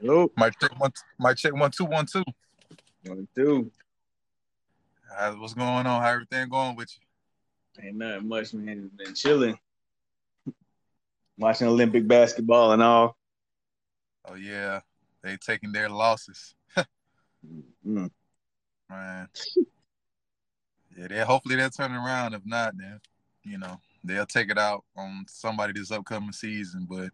Hello. 0.00 0.30
Might 0.36 0.58
check 0.60 0.78
one. 0.78 0.92
Might 1.18 1.36
check 1.36 1.54
one 1.54 1.70
two 1.70 1.84
one 1.84 2.06
two. 2.06 2.24
One 3.04 3.26
two. 3.34 3.70
What's 5.36 5.54
going 5.54 5.86
on? 5.86 6.02
How 6.02 6.10
everything 6.10 6.48
going 6.48 6.76
with 6.76 6.88
you? 6.94 7.84
Ain't 7.84 7.96
nothing 7.96 8.28
much, 8.28 8.54
man. 8.54 8.90
Been 8.96 9.14
chilling, 9.14 9.58
watching 11.36 11.66
Olympic 11.68 12.06
basketball 12.06 12.72
and 12.72 12.82
all. 12.82 13.16
Oh 14.26 14.34
yeah, 14.34 14.80
they 15.22 15.36
taking 15.36 15.72
their 15.72 15.88
losses, 15.88 16.54
Mm. 17.86 18.10
man. 18.90 19.28
Yeah, 20.96 21.06
they 21.08 21.20
hopefully 21.20 21.56
they'll 21.56 21.70
turn 21.70 21.92
around. 21.92 22.34
If 22.34 22.44
not, 22.44 22.76
then 22.76 23.00
you 23.44 23.58
know 23.58 23.80
they'll 24.04 24.26
take 24.26 24.50
it 24.50 24.58
out 24.58 24.84
on 24.96 25.24
somebody 25.28 25.72
this 25.72 25.90
upcoming 25.90 26.32
season. 26.32 26.86
But 26.88 27.10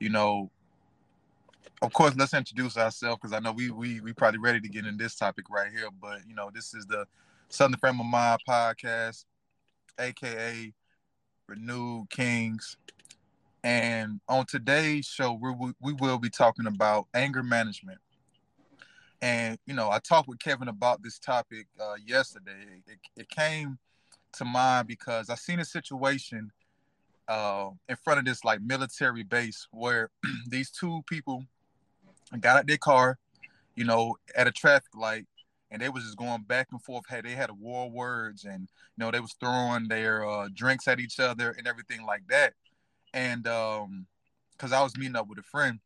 you 0.00 0.08
know, 0.08 0.50
of 1.82 1.92
course, 1.92 2.14
let's 2.16 2.34
introduce 2.34 2.76
ourselves 2.76 3.18
because 3.20 3.32
I 3.32 3.40
know 3.40 3.52
we 3.52 3.70
we 3.70 4.00
we 4.00 4.12
probably 4.12 4.38
ready 4.38 4.60
to 4.60 4.68
get 4.68 4.86
in 4.86 4.96
this 4.96 5.16
topic 5.16 5.46
right 5.50 5.70
here. 5.70 5.88
But 6.00 6.20
you 6.28 6.34
know, 6.34 6.50
this 6.52 6.74
is 6.74 6.86
the 6.86 7.06
Southern 7.48 7.78
Frame 7.78 8.00
of 8.00 8.06
Mind 8.06 8.40
podcast, 8.48 9.24
aka 9.98 10.72
Renewed 11.48 12.10
Kings. 12.10 12.76
And 13.64 14.20
on 14.28 14.46
today's 14.46 15.06
show, 15.06 15.32
we 15.32 15.72
we 15.80 15.92
will 15.94 16.18
be 16.18 16.30
talking 16.30 16.66
about 16.66 17.06
anger 17.14 17.42
management. 17.42 17.98
And 19.20 19.58
you 19.66 19.74
know, 19.74 19.90
I 19.90 19.98
talked 19.98 20.28
with 20.28 20.38
Kevin 20.40 20.68
about 20.68 21.02
this 21.02 21.18
topic 21.18 21.66
uh, 21.80 21.94
yesterday. 22.04 22.82
It, 22.86 22.98
it 23.16 23.28
came 23.28 23.78
to 24.34 24.44
mind 24.44 24.88
because 24.88 25.30
I 25.30 25.34
seen 25.34 25.60
a 25.60 25.64
situation 25.64 26.50
uh, 27.28 27.70
in 27.88 27.96
front 27.96 28.18
of 28.18 28.24
this 28.24 28.44
like 28.44 28.60
military 28.60 29.22
base 29.22 29.66
where 29.70 30.10
these 30.48 30.70
two 30.70 31.02
people 31.06 31.44
got 32.40 32.56
out 32.58 32.66
their 32.66 32.78
car, 32.78 33.18
you 33.76 33.84
know, 33.84 34.16
at 34.36 34.46
a 34.46 34.52
traffic 34.52 34.94
light, 34.94 35.26
and 35.70 35.80
they 35.80 35.88
was 35.88 36.04
just 36.04 36.16
going 36.16 36.42
back 36.42 36.68
and 36.72 36.82
forth. 36.82 37.04
Hey, 37.08 37.20
they 37.22 37.32
had 37.32 37.50
a 37.50 37.54
war 37.54 37.90
words, 37.90 38.44
and 38.44 38.62
you 38.62 39.04
know, 39.04 39.10
they 39.10 39.20
was 39.20 39.34
throwing 39.40 39.88
their 39.88 40.26
uh, 40.28 40.48
drinks 40.54 40.88
at 40.88 41.00
each 41.00 41.18
other 41.20 41.50
and 41.56 41.66
everything 41.66 42.04
like 42.04 42.26
that. 42.28 42.54
And 43.14 43.46
um, 43.46 44.06
because 44.52 44.72
I 44.72 44.82
was 44.82 44.96
meeting 44.96 45.16
up 45.16 45.28
with 45.28 45.38
a 45.38 45.42
friend, 45.42 45.80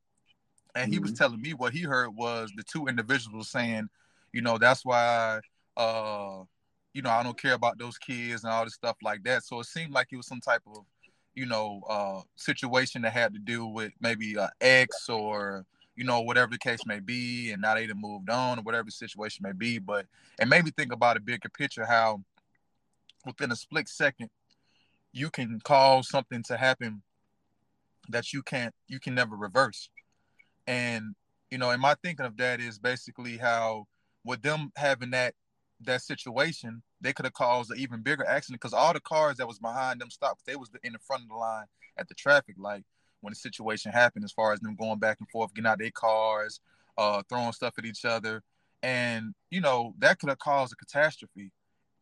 and 0.75 0.93
he 0.93 0.99
was 0.99 1.13
Mhm. 1.13 1.17
telling 1.17 1.41
me 1.41 1.55
what 1.55 1.73
he 1.73 1.83
heard 1.83 2.11
was 2.11 2.53
the 2.57 2.63
two 2.63 2.87
individuals 2.87 3.51
saying, 3.51 3.89
you 4.33 4.43
know, 4.43 4.59
that's 4.59 4.85
why 4.85 5.41
uh 5.77 6.43
you 6.95 7.03
know, 7.03 7.11
I 7.11 7.23
don't 7.23 7.41
care 7.41 7.53
about 7.53 7.79
those 7.79 7.99
kids 7.99 8.43
and 8.43 8.53
all 8.53 8.65
this 8.65 8.75
stuff 8.75 8.97
like 9.03 9.23
that. 9.25 9.43
So 9.45 9.61
it 9.61 9.67
seemed 9.67 9.93
like 9.93 10.09
it 10.13 10.17
was 10.17 10.27
some 10.27 10.41
type 10.41 10.63
of, 10.67 10.79
you 11.37 11.47
know, 11.47 11.83
uh 11.89 12.23
situation 12.35 13.03
that 13.03 13.13
had 13.13 13.35
to 13.35 13.39
do 13.39 13.67
with 13.67 13.93
maybe 14.01 14.37
uh 14.37 14.49
ex 14.61 15.09
or 15.09 15.65
you 15.95 16.05
know, 16.05 16.21
whatever 16.21 16.51
the 16.51 16.59
case 16.59 16.85
may 16.85 17.01
be, 17.01 17.53
and 17.53 17.63
now 17.63 17.75
they 17.75 17.87
done 17.87 18.01
moved 18.01 18.29
on 18.29 18.59
or 18.59 18.63
whatever 18.63 18.85
the 18.85 18.91
situation 18.91 19.43
may 19.43 19.53
be. 19.53 19.79
But 19.79 20.07
it 20.39 20.47
made 20.47 20.65
me 20.65 20.71
think 20.71 20.93
about 20.93 21.17
a 21.17 21.21
bigger 21.21 21.49
picture, 21.49 21.87
how 21.87 22.23
within 23.25 23.51
a 23.51 23.57
split 23.57 23.89
second 23.89 24.31
you 25.13 25.31
can 25.31 25.61
cause 25.65 26.09
something 26.09 26.43
to 26.43 26.57
happen 26.57 27.03
that 28.11 28.33
you 28.33 28.43
can't 28.43 28.75
you 28.89 29.01
can 29.01 29.15
never 29.15 29.37
reverse. 29.37 29.89
And 30.67 31.15
you 31.51 31.59
know, 31.59 31.71
and 31.71 31.81
my 31.81 31.95
thinking 32.03 32.27
of 32.27 32.37
that 32.37 32.61
is 32.61 32.79
basically 32.79 33.37
how 33.39 33.87
with 34.25 34.43
them 34.43 34.73
having 34.77 35.11
that 35.11 35.35
that 35.81 36.03
situation, 36.03 36.83
they 37.01 37.13
could 37.13 37.27
have 37.27 37.35
caused 37.35 37.71
an 37.71 37.79
even 37.79 38.03
bigger 38.03 38.27
accident 38.27 38.61
because 38.61 38.73
all 38.73 38.93
the 38.93 39.01
cars 39.01 39.37
that 39.37 39.47
was 39.47 39.59
behind 39.59 40.01
them 40.01 40.11
stopped. 40.11 40.47
They 40.47 40.57
was 40.57 40.71
in 40.83 40.93
the 40.93 40.99
front 40.99 41.25
of 41.25 41.29
the 41.29 41.35
line 41.35 41.67
at 41.97 42.09
the 42.09 42.15
traffic 42.15 42.57
light 42.59 42.85
when 43.21 43.33
the 43.33 43.37
situation 43.37 43.93
happened, 43.93 44.25
as 44.25 44.33
far 44.33 44.53
as 44.53 44.61
them 44.61 44.77
going 44.77 44.99
back 44.99 45.19
and 45.21 45.29
forth, 45.29 45.55
getting 45.55 45.69
out 45.69 45.79
their 45.79 45.91
cars, 45.91 46.61
uh, 46.97 47.23
throwing 47.29 47.53
stuff 47.53 47.75
at 47.79 47.85
each 47.85 48.05
other, 48.05 48.43
and 48.83 49.35
you 49.51 49.61
know 49.61 49.95
that 49.99 50.19
could 50.19 50.29
have 50.29 50.39
caused 50.39 50.73
a 50.73 50.77
catastrophe. 50.77 51.51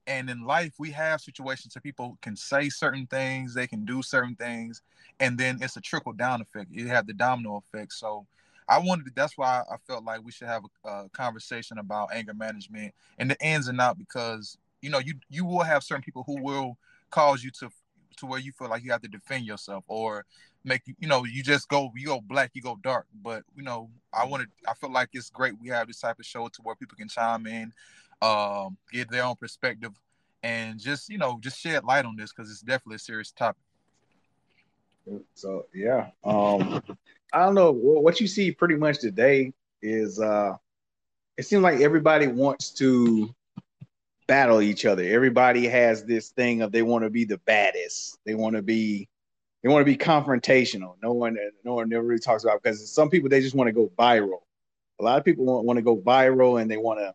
And 0.07 0.29
in 0.29 0.45
life, 0.45 0.75
we 0.79 0.91
have 0.91 1.23
situations 1.23 1.75
where 1.75 1.81
people 1.81 2.19
can 2.21 2.37
say 2.37 2.69
certain 2.69 3.07
things, 3.07 3.55
they 3.55 3.67
can 3.67 3.87
do 3.87 4.03
certain 4.03 4.37
things, 4.37 4.83
and 5.19 5.39
then 5.39 5.59
it's 5.63 5.79
a 5.79 5.81
trickle 5.81 6.13
down 6.13 6.43
effect. 6.43 6.71
You 6.71 6.89
have 6.89 7.07
the 7.07 7.15
domino 7.15 7.57
effect. 7.57 7.95
So 7.95 8.27
I 8.69 8.79
wanted 8.79 9.07
to, 9.07 9.13
that's 9.15 9.37
why 9.37 9.63
I 9.71 9.77
felt 9.87 10.05
like 10.05 10.21
we 10.25 10.33
should 10.33 10.49
have 10.49 10.63
a, 10.85 10.89
a 10.89 11.09
conversation 11.11 11.79
about 11.79 12.11
anger 12.15 12.35
management 12.35 12.95
and 13.19 13.31
the 13.31 13.37
ins 13.47 13.69
and 13.69 13.81
out 13.81 13.99
because 13.99 14.57
you 14.81 14.91
know 14.91 14.99
you 14.99 15.15
you 15.31 15.45
will 15.45 15.63
have 15.63 15.83
certain 15.83 16.03
people 16.03 16.25
who 16.27 16.43
will 16.43 16.77
cause 17.11 17.45
you 17.45 17.51
to 17.51 17.71
to 18.17 18.27
where 18.27 18.39
you 18.39 18.53
feel 18.53 18.69
like 18.69 18.85
you 18.85 18.93
have 18.93 19.03
to 19.03 19.09
defend 19.09 19.45
yourself 19.45 19.85
or 19.89 20.25
make 20.65 20.83
you 20.87 21.09
know 21.09 21.25
you 21.25 21.43
just 21.43 21.69
go 21.69 21.91
you 21.97 22.07
go 22.07 22.21
black 22.21 22.51
you 22.55 22.63
go 22.63 22.79
dark. 22.83 23.07
But 23.23 23.45
you 23.55 23.63
know 23.63 23.91
I 24.13 24.25
wanted 24.25 24.49
I 24.67 24.75
feel 24.75 24.93
like 24.93 25.11
it's 25.13 25.31
great 25.31 25.55
we 25.61 25.69
have 25.69 25.87
this 25.87 26.01
type 26.01 26.19
of 26.19 26.27
show 26.27 26.49
to 26.49 26.63
where 26.63 26.75
people 26.75 26.97
can 26.97 27.09
chime 27.09 27.47
in 27.47 27.73
um 28.23 28.77
give 28.93 29.09
their 29.09 29.25
own 29.25 29.37
perspective 29.37 29.93
and 30.43 30.79
just 30.79 31.09
you 31.09 31.19
know 31.19 31.39
just 31.41 31.59
shed 31.59 31.85
light 31.85 32.05
on 32.05 32.17
this 32.17 32.33
because 32.33 32.51
it's 32.51 32.61
definitely 32.61 32.97
a 32.97 33.01
serious 33.01 33.31
topic. 33.31 33.63
So 35.35 35.67
yeah, 35.75 36.11
um, 36.25 36.83
I 37.35 37.41
don't 37.41 37.57
know 37.57 37.73
what 37.73 38.21
you 38.21 38.29
see 38.29 38.53
pretty 38.53 38.77
much 38.77 39.01
today 39.01 39.53
is 39.83 40.21
uh, 40.21 40.55
it 41.37 41.43
seems 41.45 41.63
like 41.63 41.81
everybody 41.81 42.29
wants 42.29 42.71
to 42.75 43.35
battle 44.29 44.63
each 44.63 44.85
other. 44.85 45.03
Everybody 45.03 45.67
has 45.67 46.05
this 46.05 46.29
thing 46.29 46.63
of 46.63 46.71
they 46.71 46.83
want 46.83 47.03
to 47.03 47.11
be 47.11 47.25
the 47.25 47.39
baddest. 47.39 48.19
They 48.25 48.37
want 48.37 48.55
to 48.55 48.63
be 48.63 49.09
they 49.65 49.69
want 49.69 49.81
to 49.81 49.85
be 49.85 49.97
confrontational. 49.97 50.95
No 51.03 51.13
one 51.13 51.37
no 51.65 51.75
one 51.75 51.89
never 51.89 52.05
really 52.05 52.21
talks 52.21 52.45
about 52.45 52.63
because 52.63 52.89
some 52.93 53.11
people 53.11 53.29
they 53.29 53.41
just 53.41 53.57
want 53.57 53.67
to 53.67 53.73
go 53.73 53.91
viral. 53.99 54.43
A 55.01 55.03
lot 55.03 55.19
of 55.19 55.25
people 55.25 55.45
want, 55.45 55.67
want 55.67 55.77
to 55.77 55.83
go 55.83 55.97
viral 55.97 56.63
and 56.63 56.71
they 56.71 56.77
want 56.77 57.01
to 57.01 57.13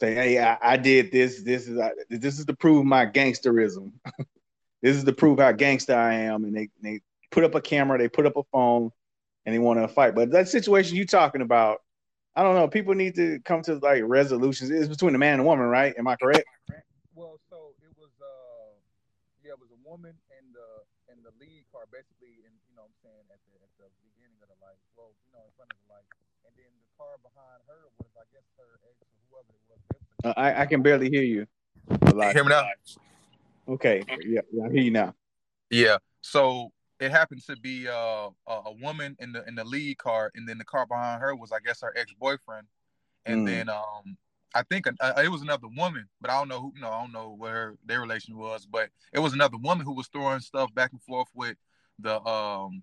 say, 0.00 0.14
"Hey, 0.14 0.42
I, 0.42 0.56
I 0.62 0.76
did 0.78 1.12
this. 1.12 1.42
This 1.42 1.68
is 1.68 1.78
this 2.08 2.38
is 2.38 2.46
to 2.46 2.54
prove 2.54 2.86
my 2.86 3.04
gangsterism." 3.04 3.92
this 4.82 4.96
is 4.96 5.04
to 5.04 5.12
prove 5.12 5.38
how 5.38 5.52
gangster 5.52 5.94
I 5.94 6.14
am, 6.14 6.44
and 6.44 6.56
they 6.56 6.70
they 6.82 7.02
put 7.30 7.44
up 7.44 7.54
a 7.54 7.60
camera, 7.60 7.98
they 7.98 8.08
put 8.08 8.24
up 8.24 8.38
a 8.38 8.42
phone, 8.44 8.90
and 9.46 9.54
they 9.54 9.58
want 9.58 9.80
to 9.80 9.88
fight. 9.88 10.14
But 10.14 10.30
that 10.32 10.48
situation 10.48 10.96
you 10.96 11.06
talking 11.06 11.42
about, 11.42 11.82
I 12.34 12.42
don't 12.42 12.54
know. 12.54 12.66
People 12.66 12.94
need 12.94 13.14
to 13.16 13.38
come 13.44 13.62
to 13.62 13.76
like 13.76 14.02
resolutions. 14.04 14.70
It's 14.70 14.88
between 14.88 15.12
the 15.12 15.18
man 15.18 15.34
and 15.34 15.46
woman, 15.46 15.66
right? 15.66 15.94
Am 15.98 16.08
I 16.08 16.16
correct? 16.16 16.44
Well, 17.14 17.38
so 17.48 17.74
it 17.82 17.94
was 17.94 18.10
uh 18.20 18.74
yeah, 19.44 19.54
it 19.54 19.60
was 19.60 19.70
a 19.70 19.80
woman 19.88 20.14
and 20.34 20.46
the 20.50 20.68
and 21.12 21.22
the 21.22 21.30
lead 21.38 21.62
car 21.70 21.86
basically 21.92 22.42
and 22.42 22.52
you 22.66 22.74
know 22.74 22.82
what 22.82 22.90
I'm 22.90 23.00
saying 23.06 23.26
at 23.30 23.38
the 23.46 23.54
at 23.62 23.70
the 23.78 24.02
beginning 24.02 24.40
of 24.42 24.50
the 24.50 24.58
light. 24.58 24.80
Well, 24.98 25.14
you 25.22 25.30
know, 25.30 25.46
in 25.46 25.52
front 25.54 25.70
of 25.70 25.78
the 25.86 25.88
light. 25.94 26.08
And 26.42 26.52
then 26.58 26.72
the 26.74 26.90
car 26.98 27.14
behind 27.22 27.60
her 27.70 27.86
was 28.02 28.10
I 28.18 28.26
guess 28.34 28.46
her 28.58 28.82
ex 28.82 28.98
or 29.06 29.22
whoever 29.30 29.52
it 29.54 29.64
was. 29.70 29.80
Uh, 30.26 30.34
I 30.34 30.62
I 30.62 30.66
can 30.66 30.82
barely 30.82 31.06
hear 31.06 31.22
you. 31.22 31.46
A 31.86 32.16
lot. 32.16 32.34
you 32.34 32.42
hear 32.42 32.48
me 32.48 32.50
now? 32.50 32.66
Okay, 33.68 34.02
yeah, 34.26 34.42
yeah, 34.50 34.66
I 34.66 34.68
hear 34.74 34.82
you 34.82 34.90
now. 34.90 35.14
Yeah. 35.70 35.98
So 36.22 36.72
it 37.00 37.10
happened 37.10 37.42
to 37.46 37.56
be 37.56 37.88
uh, 37.88 38.28
a 38.46 38.52
a 38.66 38.72
woman 38.80 39.16
in 39.18 39.32
the 39.32 39.46
in 39.48 39.54
the 39.54 39.64
lead 39.64 39.98
car, 39.98 40.30
and 40.34 40.48
then 40.48 40.58
the 40.58 40.64
car 40.64 40.86
behind 40.86 41.20
her 41.20 41.34
was, 41.34 41.52
I 41.52 41.58
guess, 41.64 41.80
her 41.82 41.94
ex 41.96 42.12
boyfriend, 42.18 42.66
and 43.26 43.42
Mm. 43.42 43.46
then 43.46 43.68
um, 43.68 44.16
I 44.54 44.62
think 44.62 44.86
uh, 44.88 45.14
it 45.22 45.30
was 45.30 45.42
another 45.42 45.68
woman, 45.76 46.08
but 46.20 46.30
I 46.30 46.38
don't 46.38 46.48
know 46.48 46.60
who, 46.60 46.72
know, 46.80 46.90
I 46.90 47.00
don't 47.02 47.12
know 47.12 47.34
where 47.36 47.76
their 47.84 48.00
relation 48.00 48.36
was, 48.36 48.66
but 48.66 48.90
it 49.12 49.18
was 49.18 49.32
another 49.32 49.58
woman 49.58 49.84
who 49.84 49.94
was 49.94 50.08
throwing 50.08 50.40
stuff 50.40 50.74
back 50.74 50.92
and 50.92 51.02
forth 51.02 51.28
with 51.34 51.56
the 51.98 52.22
um 52.26 52.82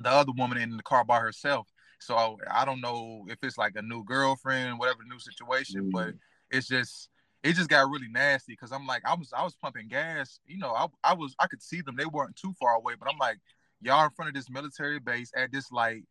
the 0.00 0.10
other 0.10 0.32
woman 0.32 0.58
in 0.58 0.76
the 0.76 0.82
car 0.82 1.04
by 1.04 1.20
herself. 1.20 1.68
So 1.98 2.16
I, 2.16 2.62
I 2.62 2.64
don't 2.64 2.80
know 2.80 3.26
if 3.28 3.38
it's 3.44 3.58
like 3.58 3.76
a 3.76 3.82
new 3.82 4.04
girlfriend, 4.04 4.78
whatever 4.78 5.00
new 5.06 5.18
situation, 5.18 5.90
but 5.92 6.14
it's 6.50 6.68
just 6.68 7.09
it 7.42 7.54
just 7.54 7.70
got 7.70 7.90
really 7.90 8.08
nasty 8.08 8.52
because 8.52 8.72
I'm 8.72 8.86
like 8.86 9.02
I 9.04 9.14
was 9.14 9.32
I 9.36 9.42
was 9.42 9.54
pumping 9.54 9.88
gas, 9.88 10.40
you 10.46 10.58
know, 10.58 10.72
I 10.72 10.86
I 11.02 11.14
was 11.14 11.34
I 11.38 11.46
could 11.46 11.62
see 11.62 11.80
them, 11.80 11.96
they 11.96 12.06
weren't 12.06 12.36
too 12.36 12.52
far 12.60 12.74
away, 12.74 12.94
but 12.98 13.08
I'm 13.10 13.18
like 13.18 13.38
y'all 13.80 14.04
in 14.04 14.10
front 14.10 14.28
of 14.28 14.34
this 14.34 14.50
military 14.50 14.98
base 14.98 15.32
at 15.36 15.52
this 15.52 15.72
light, 15.72 16.04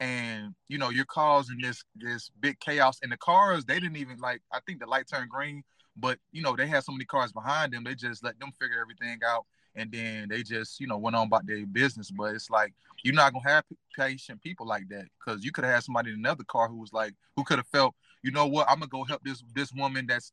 and 0.00 0.54
you 0.68 0.78
know 0.78 0.90
you're 0.90 1.04
causing 1.04 1.58
this 1.58 1.82
this 1.96 2.30
big 2.40 2.58
chaos. 2.60 2.98
And 3.02 3.10
the 3.10 3.16
cars 3.16 3.64
they 3.64 3.80
didn't 3.80 3.96
even 3.96 4.18
like 4.18 4.42
I 4.52 4.60
think 4.66 4.80
the 4.80 4.86
light 4.86 5.06
turned 5.12 5.30
green, 5.30 5.62
but 5.96 6.18
you 6.32 6.42
know 6.42 6.54
they 6.56 6.66
had 6.66 6.84
so 6.84 6.92
many 6.92 7.04
cars 7.04 7.32
behind 7.32 7.72
them, 7.72 7.84
they 7.84 7.94
just 7.94 8.22
let 8.22 8.38
them 8.38 8.52
figure 8.60 8.80
everything 8.80 9.20
out, 9.26 9.44
and 9.74 9.90
then 9.90 10.28
they 10.28 10.42
just 10.42 10.80
you 10.80 10.86
know 10.86 10.98
went 10.98 11.16
on 11.16 11.26
about 11.26 11.46
their 11.46 11.66
business. 11.66 12.10
But 12.10 12.34
it's 12.34 12.50
like 12.50 12.74
you're 13.02 13.14
not 13.14 13.32
gonna 13.32 13.48
have 13.48 13.64
patient 13.96 14.42
people 14.42 14.66
like 14.66 14.88
that 14.90 15.06
because 15.18 15.44
you 15.44 15.52
could 15.52 15.64
have 15.64 15.74
had 15.74 15.84
somebody 15.84 16.10
in 16.10 16.18
another 16.18 16.44
car 16.44 16.68
who 16.68 16.76
was 16.76 16.92
like 16.92 17.14
who 17.34 17.44
could 17.44 17.58
have 17.58 17.68
felt 17.68 17.94
you 18.26 18.32
know 18.32 18.46
what 18.48 18.68
I'm 18.68 18.80
gonna 18.80 18.88
go 18.88 19.04
help 19.04 19.22
this 19.22 19.44
this 19.54 19.72
woman 19.72 20.04
that's 20.08 20.32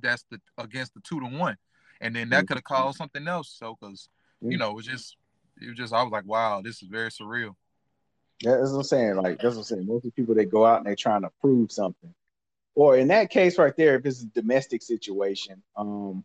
that's 0.00 0.24
the 0.30 0.40
against 0.56 0.94
the 0.94 1.00
two 1.00 1.20
to 1.20 1.26
one, 1.26 1.58
and 2.00 2.16
then 2.16 2.30
that 2.30 2.46
could 2.46 2.56
have 2.56 2.64
caused 2.64 2.96
something 2.96 3.28
else. 3.28 3.54
So 3.58 3.76
because 3.78 4.08
you 4.40 4.56
know 4.56 4.70
it 4.70 4.74
was 4.74 4.86
just 4.86 5.18
it 5.60 5.68
was 5.68 5.76
just 5.76 5.92
I 5.92 6.02
was 6.02 6.10
like 6.10 6.24
wow 6.24 6.62
this 6.62 6.82
is 6.82 6.88
very 6.88 7.10
surreal. 7.10 7.54
Yeah, 8.40 8.56
that's 8.56 8.70
what 8.70 8.78
I'm 8.78 8.84
saying. 8.84 9.16
Like 9.16 9.42
that's 9.42 9.56
what 9.56 9.58
I'm 9.58 9.64
saying. 9.64 9.86
Most 9.86 9.98
of 9.98 10.02
the 10.04 10.10
people 10.12 10.34
they 10.34 10.46
go 10.46 10.64
out 10.64 10.78
and 10.78 10.86
they're 10.86 10.96
trying 10.96 11.20
to 11.20 11.30
prove 11.42 11.70
something. 11.70 12.14
Or 12.74 12.96
in 12.96 13.08
that 13.08 13.28
case 13.28 13.58
right 13.58 13.76
there, 13.76 13.96
if 13.96 14.06
it's 14.06 14.22
a 14.22 14.26
domestic 14.26 14.82
situation, 14.82 15.62
um, 15.76 16.24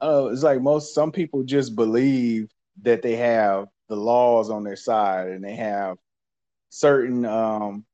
uh, 0.00 0.28
it's 0.30 0.44
like 0.44 0.62
most 0.62 0.94
some 0.94 1.10
people 1.10 1.42
just 1.42 1.74
believe 1.74 2.48
that 2.82 3.02
they 3.02 3.16
have 3.16 3.66
the 3.88 3.96
laws 3.96 4.50
on 4.50 4.62
their 4.62 4.76
side 4.76 5.28
and 5.28 5.42
they 5.42 5.56
have 5.56 5.98
certain 6.70 7.24
um 7.24 7.84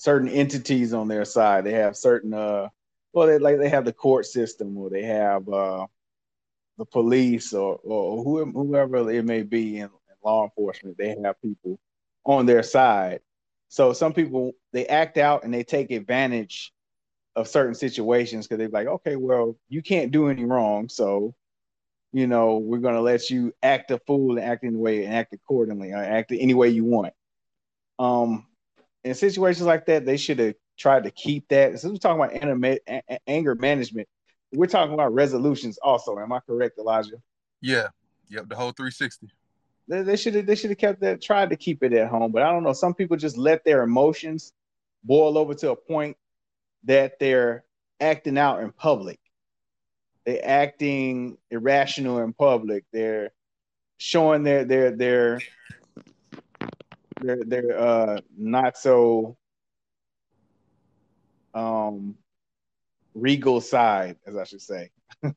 certain 0.00 0.30
entities 0.30 0.94
on 0.94 1.08
their 1.08 1.26
side. 1.26 1.62
They 1.62 1.74
have 1.74 1.94
certain 1.94 2.32
uh 2.32 2.68
well 3.12 3.26
they 3.26 3.38
like 3.38 3.58
they 3.58 3.68
have 3.68 3.84
the 3.84 3.92
court 3.92 4.24
system 4.24 4.78
or 4.78 4.88
they 4.88 5.02
have 5.02 5.46
uh 5.46 5.86
the 6.78 6.86
police 6.86 7.52
or 7.52 7.78
or 7.84 8.24
whoever 8.24 9.10
it 9.10 9.26
may 9.26 9.42
be 9.42 9.76
in, 9.76 9.84
in 9.84 9.90
law 10.24 10.44
enforcement. 10.44 10.96
They 10.96 11.14
have 11.22 11.42
people 11.42 11.78
on 12.24 12.46
their 12.46 12.62
side. 12.62 13.20
So 13.68 13.92
some 13.92 14.14
people 14.14 14.52
they 14.72 14.86
act 14.86 15.18
out 15.18 15.44
and 15.44 15.52
they 15.52 15.64
take 15.64 15.90
advantage 15.90 16.72
of 17.36 17.46
certain 17.46 17.74
situations 17.74 18.46
because 18.46 18.56
they're 18.56 18.70
like, 18.70 18.86
okay, 18.86 19.16
well, 19.16 19.54
you 19.68 19.82
can't 19.82 20.12
do 20.12 20.28
any 20.28 20.46
wrong, 20.46 20.88
so 20.88 21.34
you 22.14 22.26
know 22.26 22.56
we're 22.56 22.78
gonna 22.78 23.02
let 23.02 23.28
you 23.28 23.52
act 23.62 23.90
a 23.90 23.98
fool 24.06 24.38
and 24.38 24.46
act 24.46 24.64
in 24.64 24.72
the 24.72 24.78
way 24.78 25.04
and 25.04 25.14
act 25.14 25.34
accordingly, 25.34 25.92
or 25.92 25.96
act 25.98 26.32
any 26.32 26.54
way 26.54 26.70
you 26.70 26.86
want. 26.86 27.12
Um, 27.98 28.46
in 29.04 29.14
situations 29.14 29.66
like 29.66 29.86
that, 29.86 30.04
they 30.04 30.16
should 30.16 30.38
have 30.38 30.54
tried 30.78 31.04
to 31.04 31.10
keep 31.10 31.48
that. 31.48 31.78
Since 31.78 31.92
we're 31.92 31.98
talking 31.98 32.22
about 32.22 32.42
anima- 32.42 32.78
a- 32.88 33.18
anger 33.26 33.54
management, 33.54 34.08
we're 34.52 34.66
talking 34.66 34.94
about 34.94 35.14
resolutions 35.14 35.78
also. 35.78 36.18
Am 36.18 36.32
I 36.32 36.40
correct, 36.40 36.78
Elijah? 36.78 37.16
Yeah. 37.60 37.88
Yep. 38.28 38.48
The 38.48 38.56
whole 38.56 38.72
360. 38.72 39.28
They 39.88 40.16
should 40.16 40.36
have 40.36 40.46
they 40.46 40.54
should 40.54 40.70
have 40.70 40.78
kept 40.78 41.00
that, 41.00 41.20
tried 41.20 41.50
to 41.50 41.56
keep 41.56 41.82
it 41.82 41.92
at 41.92 42.08
home. 42.08 42.30
But 42.30 42.42
I 42.42 42.52
don't 42.52 42.62
know. 42.62 42.72
Some 42.72 42.94
people 42.94 43.16
just 43.16 43.36
let 43.36 43.64
their 43.64 43.82
emotions 43.82 44.52
boil 45.02 45.36
over 45.36 45.52
to 45.54 45.72
a 45.72 45.76
point 45.76 46.16
that 46.84 47.18
they're 47.18 47.64
acting 47.98 48.38
out 48.38 48.62
in 48.62 48.70
public. 48.70 49.18
They're 50.24 50.44
acting 50.44 51.38
irrational 51.50 52.20
in 52.20 52.32
public. 52.32 52.84
They're 52.92 53.32
showing 53.98 54.44
their 54.44 54.64
their 54.64 54.92
their 54.92 55.40
their 57.20 57.44
their 57.44 57.78
uh 57.78 58.20
not 58.36 58.76
so 58.76 59.36
um 61.54 62.16
regal 63.14 63.60
side, 63.60 64.16
as 64.26 64.36
I 64.36 64.44
should 64.44 64.62
say. 64.62 64.90
but 65.22 65.34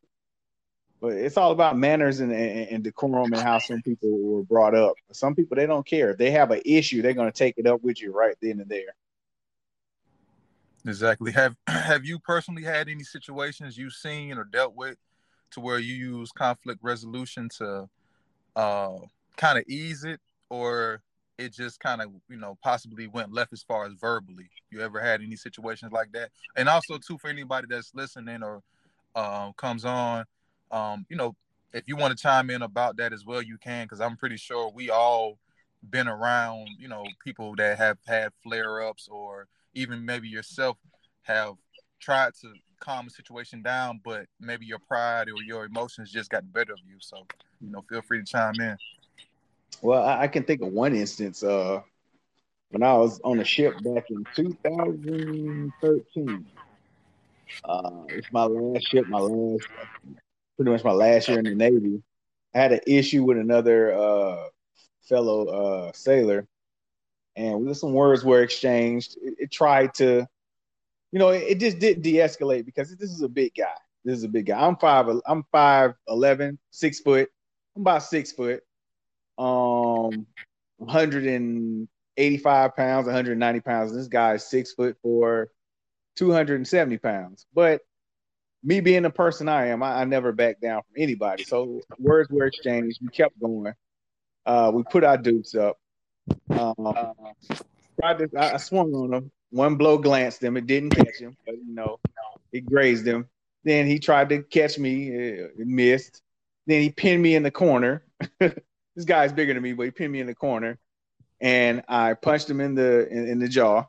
it's 1.14 1.38
all 1.38 1.52
about 1.52 1.78
manners 1.78 2.20
and, 2.20 2.32
and, 2.32 2.70
and, 2.70 2.84
decorum 2.84 3.34
and 3.34 3.42
how 3.42 3.58
some 3.60 3.82
people 3.82 4.10
were 4.22 4.44
brought 4.44 4.76
up. 4.76 4.94
Some 5.12 5.36
people 5.36 5.56
they 5.56 5.66
don't 5.66 5.86
care. 5.86 6.12
If 6.12 6.18
they 6.18 6.32
have 6.32 6.52
an 6.52 6.62
issue, 6.66 7.02
they're 7.02 7.14
gonna 7.14 7.32
take 7.32 7.56
it 7.58 7.68
up 7.68 7.84
with 7.84 8.02
you 8.02 8.14
right 8.14 8.36
then 8.42 8.60
and 8.60 8.70
there. 8.70 8.96
Exactly. 10.86 11.32
Have 11.32 11.56
have 11.68 12.06
you 12.06 12.20
personally 12.20 12.64
had 12.64 12.90
any 12.90 13.04
situations 13.04 13.78
you've 13.78 13.94
seen 13.94 14.38
or 14.38 14.44
dealt 14.44 14.76
with 14.76 14.98
to 15.52 15.60
where 15.60 15.80
you 15.80 15.94
use 15.94 16.32
conflict 16.32 16.80
resolution 16.84 17.50
to 17.58 17.90
uh 18.56 18.98
kind 19.36 19.58
of 19.58 19.64
ease 19.68 20.04
it 20.04 20.20
or 20.50 21.02
it 21.38 21.54
just 21.54 21.80
kind 21.80 22.02
of 22.02 22.10
you 22.30 22.38
know 22.38 22.58
possibly 22.64 23.08
went 23.08 23.34
left 23.34 23.54
as 23.54 23.64
far 23.64 23.86
as 23.86 23.94
verbally. 23.94 24.50
You 24.72 24.82
ever 24.82 25.00
had 25.00 25.22
any 25.22 25.36
situations 25.36 25.92
like 25.92 26.12
that? 26.14 26.30
And 26.56 26.70
also 26.70 26.98
too 26.98 27.18
for 27.18 27.30
anybody 27.30 27.68
that's 27.70 27.92
listening 27.94 28.44
or 28.44 28.62
uh, 29.16 29.52
comes 29.54 29.86
on 29.86 30.26
um, 30.74 31.06
you 31.10 31.16
know 31.16 31.36
if 31.72 31.84
you 31.88 31.96
want 31.96 32.16
to 32.16 32.22
chime 32.22 32.50
in 32.50 32.62
about 32.62 32.98
that 32.98 33.14
as 33.14 33.26
well 33.26 33.42
you 33.42 33.58
can 33.58 33.86
because 33.86 34.02
i'm 34.02 34.18
pretty 34.18 34.38
sure 34.38 34.70
we 34.74 34.90
all 34.90 35.38
been 35.90 36.08
around 36.08 36.68
you 36.80 36.88
know 36.88 37.06
people 37.24 37.56
that 37.56 37.78
have 37.78 37.98
had 38.08 38.32
flare-ups 38.42 39.08
or 39.12 39.48
even 39.74 40.04
maybe 40.04 40.28
yourself 40.28 40.78
have 41.22 41.54
tried 42.00 42.34
to 42.34 42.52
calm 42.80 43.08
a 43.08 43.10
situation 43.10 43.62
down 43.62 44.00
but 44.04 44.26
maybe 44.40 44.66
your 44.66 44.80
pride 44.80 45.30
or 45.30 45.42
your 45.46 45.66
emotions 45.66 46.12
just 46.12 46.30
got 46.30 46.42
the 46.42 46.50
better 46.50 46.74
of 46.74 46.80
you. 46.86 46.98
So 47.00 47.26
you 47.62 47.70
know 47.70 47.84
feel 47.90 48.02
free 48.02 48.20
to 48.20 48.26
chime 48.26 48.60
in 48.60 48.78
well, 49.82 50.04
I, 50.04 50.24
I 50.24 50.28
can 50.28 50.44
think 50.44 50.62
of 50.62 50.70
one 50.70 50.96
instance. 50.96 51.44
Uh, 51.44 51.82
when 52.74 52.82
I 52.82 52.94
was 52.94 53.22
on 53.24 53.40
a 53.40 53.44
ship 53.44 53.76
back 53.84 54.10
in 54.10 54.26
2013. 54.36 56.46
Uh, 57.64 57.92
it's 58.10 58.32
my 58.32 58.46
last 58.46 58.88
ship, 58.88 59.08
my 59.08 59.20
last, 59.20 59.68
pretty 60.56 60.72
much 60.72 60.84
my 60.84 60.92
last 60.92 61.30
year 61.30 61.38
in 61.38 61.46
the 61.46 61.54
Navy. 61.54 62.02
I 62.56 62.58
had 62.58 62.72
an 62.72 62.80
issue 62.88 63.24
with 63.24 63.38
another 63.38 63.94
uh, 63.94 64.48
fellow 65.04 65.46
uh, 65.46 65.92
sailor, 65.94 66.48
and 67.36 67.78
some 67.78 67.94
words 67.94 68.26
were 68.26 68.42
exchanged. 68.42 69.18
It, 69.22 69.36
it 69.38 69.52
tried 69.52 69.94
to, 69.96 70.28
you 71.12 71.20
know, 71.20 71.30
it, 71.30 71.44
it, 71.44 71.60
just 71.60 71.78
didn't 71.78 72.02
de-escalate 72.02 72.66
because 72.66 72.96
this 72.96 73.12
is 73.12 73.22
a 73.22 73.30
big 73.30 73.54
guy. 73.56 73.76
This 74.04 74.18
is 74.18 74.24
a 74.24 74.30
big 74.30 74.48
guy. 74.48 74.60
I'm 74.60 74.78
five. 74.78 75.06
I'm 75.28 75.44
five 75.52 75.94
eleven, 76.08 76.58
six 76.72 77.02
foot. 77.02 77.30
I'm 77.76 77.84
about 77.84 78.02
six 78.02 78.32
foot 78.32 78.64
um 79.38 80.28
185 80.78 82.76
pounds, 82.76 83.06
190 83.06 83.60
pounds. 83.62 83.94
This 83.94 84.08
guy 84.08 84.34
is 84.34 84.44
six 84.44 84.74
foot 84.74 84.98
four, 85.02 85.50
270 86.18 86.98
pounds. 86.98 87.46
But 87.54 87.82
me 88.64 88.80
being 88.80 89.04
the 89.04 89.10
person 89.10 89.50
I 89.50 89.68
am, 89.68 89.84
I, 89.84 90.02
I 90.02 90.06
never 90.06 90.32
back 90.32 90.60
down 90.62 90.82
from 90.84 91.02
anybody. 91.02 91.44
So 91.44 91.82
words 92.00 92.30
were 92.30 92.46
exchanged. 92.46 93.00
We 93.02 93.10
kept 93.10 93.40
going. 93.40 93.74
Uh, 94.46 94.72
we 94.74 94.84
put 94.84 95.04
our 95.04 95.18
dukes 95.18 95.56
up. 95.56 95.78
Um, 96.50 96.76
to, 98.02 98.30
I, 98.38 98.54
I 98.54 98.58
swung 98.58 98.94
on 98.94 99.14
him. 99.14 99.32
One 99.52 99.76
blow 99.76 99.98
glanced 99.98 100.44
him. 100.44 100.58
It 100.58 100.66
didn't 100.66 100.92
catch 100.92 101.20
him, 101.20 101.38
but 101.46 101.56
you 101.56 101.74
know, 101.74 102.00
it 102.52 102.66
grazed 102.66 103.06
him. 103.06 103.28
Then 103.64 103.86
he 103.86 104.00
tried 104.00 104.30
to 104.30 104.42
catch 104.44 104.78
me. 104.78 105.10
It 105.10 105.52
missed. 105.58 106.22
Then 106.66 106.82
he 106.82 106.90
pinned 106.90 107.22
me 107.22 107.36
in 107.36 107.44
the 107.44 107.52
corner. 107.52 108.04
this 108.96 109.06
guy's 109.06 109.34
bigger 109.34 109.54
than 109.54 109.64
me, 109.64 109.74
but 109.74 109.84
he 109.84 109.92
pinned 109.92 110.12
me 110.12 110.20
in 110.20 110.28
the 110.28 110.36
corner, 110.36 110.78
and 111.42 111.84
I 111.88 112.14
punched 112.14 112.50
him 112.50 112.62
in 112.62 112.76
the 112.76 113.08
in, 113.10 113.28
in 113.28 113.40
the 113.40 113.48
jaw. 113.48 113.86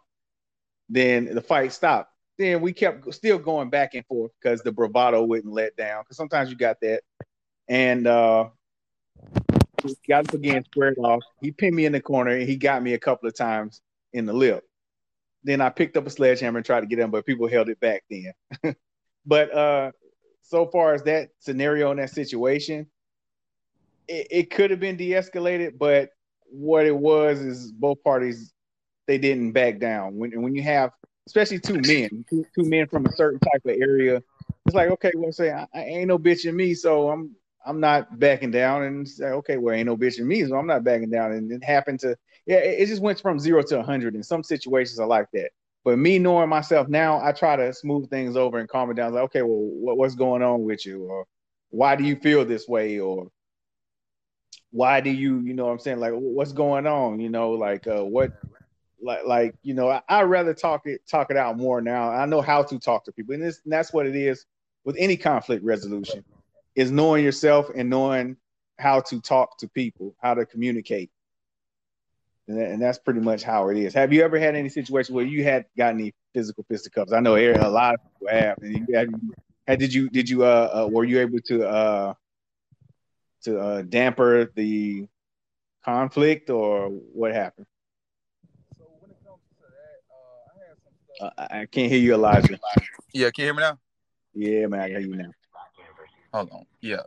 Then 0.89 1.35
the 1.35 1.41
fight 1.41 1.73
stopped. 1.73 2.11
Then 2.39 2.61
we 2.61 2.73
kept 2.73 3.13
still 3.15 3.39
going 3.39 3.71
back 3.71 3.95
and 3.95 4.05
forth 4.07 4.33
because 4.41 4.63
the 4.63 4.73
bravado 4.73 5.23
wouldn't 5.23 5.53
let 5.53 5.77
down. 5.77 6.03
Because 6.03 6.17
sometimes 6.17 6.51
you 6.51 6.57
got 6.57 6.81
that, 6.81 7.03
and 7.69 8.07
uh, 8.07 8.49
got 10.09 10.29
up 10.29 10.35
again, 10.35 10.65
squared 10.65 10.99
off. 10.99 11.23
He 11.41 11.53
pinned 11.53 11.77
me 11.77 11.87
in 11.87 11.93
the 11.93 12.01
corner, 12.01 12.33
and 12.33 12.49
he 12.49 12.57
got 12.57 12.83
me 12.83 12.95
a 12.95 12.99
couple 12.99 13.29
of 13.29 13.37
times 13.37 13.81
in 14.13 14.27
the 14.27 14.33
lip. 14.33 14.65
Then 15.43 15.61
I 15.61 15.69
picked 15.69 15.97
up 15.97 16.07
a 16.07 16.11
sledgehammer 16.11 16.59
and 16.59 16.67
tried 16.67 16.81
to 16.81 16.87
get 16.87 16.99
him, 16.99 17.11
but 17.11 17.27
people 17.27 17.49
held 17.49 17.69
it 17.69 17.79
back 17.81 18.03
then. 18.11 18.33
but 19.27 19.55
uh, 19.55 19.93
so 20.43 20.67
far 20.67 20.95
as 20.95 21.03
that 21.03 21.29
scenario 21.39 21.91
and 21.91 22.01
that 22.01 22.11
situation, 22.11 22.87
it, 24.09 24.27
it 24.31 24.51
could 24.51 24.71
have 24.71 24.81
been 24.81 24.97
de-escalated, 24.97 25.79
but 25.79 26.11
what 26.47 26.87
it 26.87 26.97
was 26.97 27.41
is 27.41 27.73
both 27.73 28.03
parties 28.05 28.53
they 29.07 29.19
didn't 29.19 29.53
back 29.53 29.79
down. 29.79 30.17
When 30.17 30.43
when 30.43 30.55
you 30.55 30.63
have 30.63 30.91
especially 31.27 31.59
two 31.59 31.81
men, 31.81 32.25
two, 32.29 32.45
two 32.55 32.69
men 32.69 32.87
from 32.87 33.07
a 33.07 33.13
certain 33.13 33.41
type 33.41 33.63
of 33.65 33.77
area, 33.81 34.23
it's 34.67 34.75
like 34.75 34.91
okay, 34.91 35.13
well, 35.15 35.33
say 35.33 35.53
I, 35.53 35.67
I, 35.75 35.85
ain't 35.85 36.09
no 36.09 36.19
bitch 36.19 36.47
in 36.47 36.57
me, 36.57 36.75
so 36.75 37.11
I'm 37.11 37.35
I'm 37.67 37.81
not 37.81 38.19
backing 38.19 38.51
down, 38.51 38.83
and 38.85 39.09
say 39.09 39.27
okay, 39.27 39.57
well, 39.57 39.75
ain't 39.75 39.87
no 39.87 39.97
bitch 39.97 40.19
in 40.19 40.27
me, 40.27 40.45
so 40.45 40.57
I'm 40.57 40.67
not 40.67 40.85
backing 40.85 41.11
down, 41.11 41.33
and 41.33 41.51
it 41.53 41.65
happened 41.65 42.01
to 42.01 42.17
yeah, 42.47 42.59
it, 42.59 42.83
it 42.83 42.87
just 42.87 43.03
went 43.03 43.21
from 43.21 43.39
zero 43.39 43.63
to 43.63 43.83
hundred. 43.83 44.15
And 44.15 44.25
some 44.25 44.43
situations 44.43 44.99
are 44.99 45.07
like 45.07 45.27
that. 45.33 45.51
But 45.85 45.99
me 45.99 46.19
knowing 46.19 46.49
myself 46.49 46.89
now, 46.89 47.21
I 47.23 47.33
try 47.33 47.57
to 47.57 47.73
smooth 47.73 48.09
things 48.09 48.37
over 48.37 48.59
and 48.59 48.69
calm 48.69 48.91
it 48.91 48.95
down. 48.95 49.13
Like 49.13 49.25
okay, 49.25 49.43
well, 49.43 49.61
what, 49.61 49.97
what's 49.99 50.15
going 50.15 50.43
on 50.43 50.65
with 50.65 50.87
you, 50.87 51.05
or 51.05 51.27
why 51.71 51.97
do 51.97 52.05
you 52.05 52.17
feel 52.17 52.45
this 52.45 52.67
way, 52.69 52.99
or 53.01 53.31
why 54.75 55.01
do 55.01 55.09
you 55.09 55.39
you 55.41 55.55
know 55.55 55.67
what 55.67 55.73
i'm 55.73 55.79
saying? 55.79 56.01
Like 56.01 56.13
what's 56.15 56.53
going 56.53 56.85
on? 56.87 57.21
You 57.21 57.29
know 57.29 57.53
like 57.53 57.87
uh 57.87 58.05
what 58.05 58.33
like 59.01 59.25
like 59.25 59.55
you 59.63 59.73
know 59.73 59.89
I, 59.89 60.03
i'd 60.09 60.23
rather 60.23 60.53
talk 60.53 60.87
it 60.87 61.07
talk 61.07 61.31
it 61.31 61.37
out 61.37 61.57
more 61.57 61.81
now. 61.81 62.11
I 62.11 62.27
know 62.27 62.41
how 62.41 62.65
to 62.65 62.79
talk 62.81 63.05
to 63.05 63.13
people 63.13 63.35
and, 63.35 63.45
this, 63.45 63.61
and 63.63 63.73
that's 63.73 63.93
what 63.93 64.07
it 64.07 64.17
is 64.17 64.47
with 64.85 64.97
any 64.99 65.17
conflict 65.17 65.65
resolution 65.65 66.25
is 66.75 66.91
knowing 66.91 67.23
yourself 67.23 67.71
and 67.75 67.89
knowing 67.89 68.37
how 68.81 69.01
to 69.03 69.21
talk 69.21 69.59
to 69.59 69.69
people 69.69 70.17
how 70.21 70.35
to 70.35 70.45
communicate. 70.45 71.11
And, 72.49 72.59
that, 72.59 72.71
and 72.73 72.83
that's 72.83 72.99
pretty 72.99 73.21
much 73.21 73.45
how 73.45 73.69
it 73.69 73.79
is. 73.79 73.95
Have 73.95 74.13
you 74.13 74.23
ever 74.23 74.41
had 74.41 74.57
any 74.57 74.69
situation 74.69 75.15
where 75.15 75.25
you 75.25 75.45
had 75.45 75.67
got 75.79 75.95
any 75.95 76.13
physical 76.35 76.65
fisticuffs 76.69 77.13
i 77.13 77.21
know 77.21 77.37
a 77.37 77.69
lot 77.69 77.95
of 77.95 78.01
people 78.03 78.29
have 78.29 78.59
and 78.61 78.89
you, 78.89 78.95
had, 79.69 79.79
did 79.79 79.95
you 79.95 80.11
did 80.11 80.29
you 80.29 80.43
uh, 80.45 80.85
uh 80.85 80.89
were 80.91 81.05
you 81.05 81.21
able 81.21 81.39
to 81.39 81.65
uh 81.65 82.13
to 83.45 83.59
uh, 83.59 83.83
damper 83.83 84.51
the 84.55 85.07
conflict, 85.85 86.51
or 86.51 86.89
what 86.89 87.33
happened? 87.33 87.67
So 88.77 88.85
when 89.01 89.11
it 89.11 89.19
comes 89.25 89.41
to 89.59 89.67
that, 89.69 90.01
uh, 90.11 90.51
I 90.51 90.69
had 90.69 90.77
some 90.83 90.93
stuff. 91.17 91.33
Uh, 91.39 91.63
I 91.63 91.67
can't 91.67 91.91
hear 91.91 92.01
you, 92.01 92.15
Elijah. 92.15 92.59
Yeah, 93.13 93.31
can 93.31 93.43
you 93.43 93.47
hear 93.47 93.55
me 93.55 93.61
now? 93.61 93.79
Yeah, 94.35 94.67
man, 94.67 94.81
I 94.81 94.89
hear 94.89 95.01
you 95.01 95.15
now. 95.15 95.31
Hold 96.33 96.51
on. 96.51 96.65
Yeah, 96.81 97.03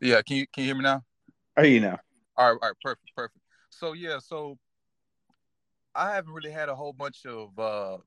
yeah. 0.00 0.22
Can 0.22 0.36
you 0.38 0.46
can 0.46 0.62
you 0.62 0.68
hear 0.68 0.76
me 0.76 0.82
now? 0.82 1.02
I 1.56 1.64
hear 1.64 1.70
you 1.72 1.80
now. 1.80 1.98
All 2.36 2.52
right, 2.52 2.58
all 2.62 2.68
right, 2.68 2.76
perfect, 2.82 3.10
perfect. 3.14 3.38
So 3.70 3.92
yeah, 3.92 4.18
so 4.18 4.56
I 5.94 6.14
haven't 6.14 6.32
really 6.32 6.50
had 6.50 6.68
a 6.68 6.74
whole 6.74 6.92
bunch 6.92 7.26
of 7.26 7.58
uh, 7.58 7.98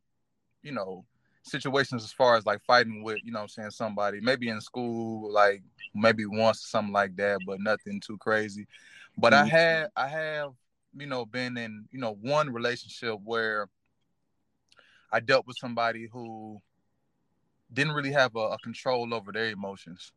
you 0.63 0.71
know, 0.71 1.05
situations 1.47 2.03
as 2.03 2.11
far 2.11 2.35
as 2.35 2.45
like 2.45 2.61
fighting 2.65 3.03
with, 3.03 3.19
you 3.23 3.31
know 3.31 3.41
I'm 3.41 3.47
saying, 3.47 3.71
somebody, 3.71 4.19
maybe 4.21 4.49
in 4.49 4.61
school, 4.61 5.31
like 5.31 5.63
maybe 5.95 6.25
once 6.25 6.63
or 6.63 6.67
something 6.67 6.93
like 6.93 7.15
that, 7.17 7.39
but 7.45 7.59
nothing 7.59 7.99
too 7.99 8.17
crazy. 8.17 8.67
But 9.17 9.33
mm-hmm. 9.33 9.45
I 9.45 9.49
had 9.49 9.87
I 9.95 10.07
have 10.07 10.53
you 10.99 11.07
know, 11.07 11.25
been 11.25 11.57
in, 11.57 11.85
you 11.91 11.99
know, 11.99 12.17
one 12.21 12.51
relationship 12.51 13.19
where 13.23 13.69
I 15.11 15.19
dealt 15.19 15.47
with 15.47 15.57
somebody 15.57 16.07
who 16.11 16.61
didn't 17.71 17.93
really 17.93 18.11
have 18.11 18.35
a, 18.35 18.39
a 18.39 18.57
control 18.59 19.13
over 19.13 19.31
their 19.31 19.49
emotions. 19.49 20.11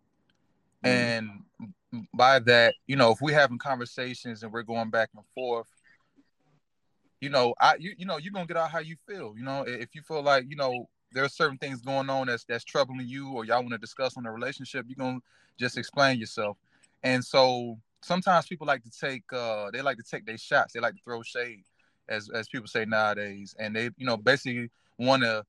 Mm-hmm. 0.85 0.97
And 0.97 2.07
by 2.15 2.39
that, 2.41 2.75
you 2.87 2.97
know, 2.97 3.13
if 3.13 3.21
we're 3.21 3.39
having 3.39 3.59
conversations 3.59 4.43
and 4.43 4.53
we're 4.53 4.63
going 4.63 4.91
back 4.91 5.11
and 5.15 5.25
forth, 5.35 5.67
you 7.21 7.29
know, 7.29 7.55
I 7.61 7.75
you 7.79 7.95
you 7.99 8.07
know, 8.07 8.17
you're 8.17 8.33
gonna 8.33 8.47
get 8.47 8.57
out 8.57 8.71
how 8.71 8.79
you 8.79 8.97
feel. 9.07 9.35
You 9.37 9.45
know, 9.45 9.63
if 9.67 9.95
you 9.95 10.01
feel 10.01 10.23
like, 10.23 10.47
you 10.49 10.57
know, 10.57 10.89
there 11.13 11.25
are 11.25 11.29
certain 11.29 11.59
things 11.59 11.81
going 11.81 12.11
on 12.11 12.27
that's 12.27 12.45
that's 12.45 12.65
troubling 12.65 13.07
you 13.07 13.33
or 13.33 13.45
y'all 13.45 13.61
want 13.61 13.73
to 13.73 13.79
discuss 13.79 14.17
on 14.17 14.25
the 14.25 14.31
relationship, 14.31 14.87
you're 14.89 14.97
gonna 14.97 15.21
just 15.59 15.77
explain 15.79 16.19
yourself. 16.19 16.57
And 17.03 17.25
so 17.25 17.79
sometimes 18.03 18.47
people 18.47 18.67
like 18.67 18.83
to 18.85 18.91
take 18.91 19.25
uh 19.33 19.71
they 19.71 19.83
like 19.83 19.99
to 19.99 20.03
take 20.03 20.27
their 20.27 20.39
shots, 20.39 20.73
they 20.73 20.81
like 20.81 20.95
to 20.95 21.01
throw 21.05 21.23
shade, 21.23 21.65
as 22.09 22.31
as 22.31 22.49
people 22.49 22.67
say 22.69 22.85
nowadays. 22.85 23.55
And 23.59 23.75
they, 23.75 23.91
you 23.97 24.07
know, 24.07 24.17
basically 24.17 24.71
wanna 24.99 25.45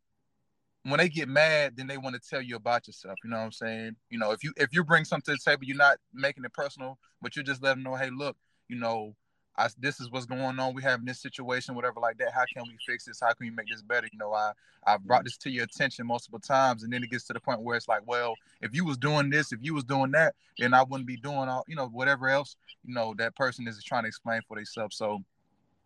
when 0.84 0.98
they 0.98 1.10
get 1.10 1.28
mad, 1.30 1.74
then 1.78 1.88
they 1.88 1.98
want 1.98 2.16
to 2.16 2.30
tell 2.30 2.42
you 2.42 2.56
about 2.56 2.88
yourself. 2.88 3.18
You 3.24 3.30
know 3.30 3.38
what 3.38 3.44
I'm 3.44 3.52
saying? 3.52 3.96
You 4.10 4.18
know, 4.18 4.32
if 4.32 4.44
you 4.44 4.54
if 4.58 4.74
you 4.74 4.84
bring 4.84 5.06
something 5.06 5.36
to 5.36 5.38
the 5.38 5.52
table, 5.52 5.64
you're 5.64 5.78
not 5.78 5.98
making 6.14 6.44
it 6.44 6.54
personal, 6.54 6.98
but 7.22 7.36
you're 7.36 7.46
just 7.46 7.62
letting 7.62 7.84
them 7.84 7.92
know, 7.92 7.98
hey, 7.98 8.10
look, 8.10 8.36
you 8.68 8.78
know, 8.78 9.16
I, 9.58 9.68
this 9.80 10.00
is 10.00 10.10
what's 10.10 10.26
going 10.26 10.60
on. 10.60 10.74
We 10.74 10.82
have 10.84 11.06
this 11.06 11.20
situation, 11.20 11.76
whatever 11.76 12.00
like 12.00 12.18
that. 12.20 12.32
How 12.34 12.44
can 12.54 12.64
we 12.68 12.78
fix 12.86 13.06
this? 13.06 13.20
How 13.20 13.34
can 13.34 13.48
we 13.48 13.50
make 13.50 13.68
this 13.68 13.82
better? 13.82 14.08
You 14.12 14.18
know, 14.18 14.34
I 14.34 14.54
I 14.86 14.98
brought 14.98 15.24
this 15.26 15.38
to 15.38 15.50
your 15.50 15.66
attention 15.66 16.08
multiple 16.08 16.40
times, 16.40 16.84
and 16.84 16.92
then 16.92 17.04
it 17.04 17.12
gets 17.12 17.26
to 17.26 17.34
the 17.34 17.40
point 17.40 17.62
where 17.62 17.76
it's 17.76 17.88
like, 17.88 18.02
well, 18.06 18.36
if 18.62 18.74
you 18.74 18.86
was 18.86 18.98
doing 18.98 19.30
this, 19.30 19.52
if 19.52 19.60
you 19.62 19.74
was 19.74 19.84
doing 19.84 20.12
that, 20.12 20.36
then 20.58 20.74
I 20.74 20.84
wouldn't 20.84 21.08
be 21.08 21.18
doing 21.18 21.50
all, 21.50 21.66
you 21.68 21.76
know, 21.76 21.88
whatever 21.88 22.30
else. 22.30 22.56
You 22.86 22.94
know, 22.94 23.14
that 23.18 23.36
person 23.36 23.68
is 23.68 23.84
trying 23.84 24.04
to 24.04 24.08
explain 24.08 24.42
for 24.48 24.56
themselves. 24.56 24.96
So, 24.96 25.20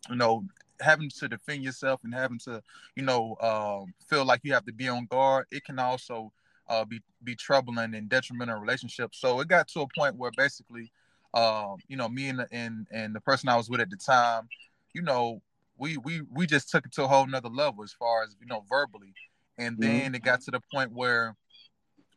you 0.10 0.16
know, 0.16 0.46
having 0.80 1.10
to 1.10 1.28
defend 1.28 1.64
yourself 1.64 2.02
and 2.04 2.14
having 2.14 2.40
to, 2.40 2.62
you 2.96 3.04
know, 3.04 3.36
um, 3.42 3.94
feel 4.08 4.26
like 4.26 4.42
you 4.44 4.54
have 4.54 4.66
to 4.66 4.74
be 4.74 4.88
on 4.88 5.08
guard, 5.08 5.48
it 5.52 5.66
can 5.66 5.80
also 5.80 6.32
uh, 6.68 6.86
be 6.86 7.02
be 7.24 7.36
troubling 7.36 7.96
and 7.96 8.10
detrimental 8.10 8.60
relationships. 8.60 9.20
So 9.20 9.40
it 9.40 9.48
got 9.48 9.68
to 9.70 9.82
a 9.82 9.88
point 9.98 10.16
where 10.16 10.32
basically 10.38 10.92
um, 11.36 11.78
you 11.90 11.98
know, 11.98 12.08
me 12.08 12.30
and 12.30 12.40
the, 12.40 12.48
and 12.52 12.88
and 12.92 13.14
the 13.14 13.20
person 13.20 13.50
I 13.50 13.58
was 13.58 13.70
with 13.70 13.82
at 13.82 13.90
the 13.90 13.98
time, 13.98 14.48
you 14.94 15.02
know, 15.02 15.42
we 15.78 15.98
we 15.98 16.22
we 16.34 16.48
just 16.48 16.70
took 16.70 16.86
it 16.86 16.94
to 16.94 17.04
a 17.04 17.08
whole 17.08 17.28
nother 17.28 17.50
level 17.50 17.84
as 17.84 17.92
far 17.92 18.24
as 18.24 18.36
you 18.40 18.48
know 18.48 18.64
verbally, 18.70 19.14
and 19.58 19.74
mm-hmm. 19.74 19.82
then 19.82 20.02
mm-hmm. 20.02 20.16
it 20.16 20.24
got 20.24 20.42
to 20.42 20.52
the 20.52 20.62
point 20.74 20.94
where 20.94 21.36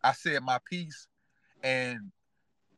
I 0.04 0.12
said 0.12 0.42
my 0.42 0.58
piece, 0.70 1.08
and 1.64 2.12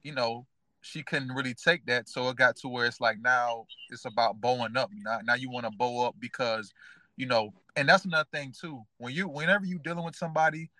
you 0.02 0.12
know, 0.12 0.46
she 0.80 1.02
couldn't 1.02 1.32
really 1.32 1.54
take 1.54 1.84
that, 1.86 2.08
so 2.08 2.28
it 2.30 2.36
got 2.36 2.56
to 2.56 2.68
where 2.68 2.86
it's 2.86 3.00
like 3.00 3.20
now 3.20 3.66
it's 3.90 4.06
about 4.06 4.40
bowing 4.40 4.76
up. 4.76 4.90
Now, 5.04 5.20
now 5.22 5.34
you 5.34 5.50
want 5.50 5.66
to 5.66 5.72
bow 5.72 6.06
up 6.06 6.16
because, 6.18 6.72
you 7.16 7.26
know, 7.26 7.52
and 7.76 7.86
that's 7.86 8.06
another 8.06 8.28
thing 8.32 8.54
too. 8.58 8.82
When 8.96 9.12
you 9.12 9.28
whenever 9.28 9.66
you 9.66 9.78
dealing 9.78 10.04
with 10.06 10.16
somebody, 10.16 10.70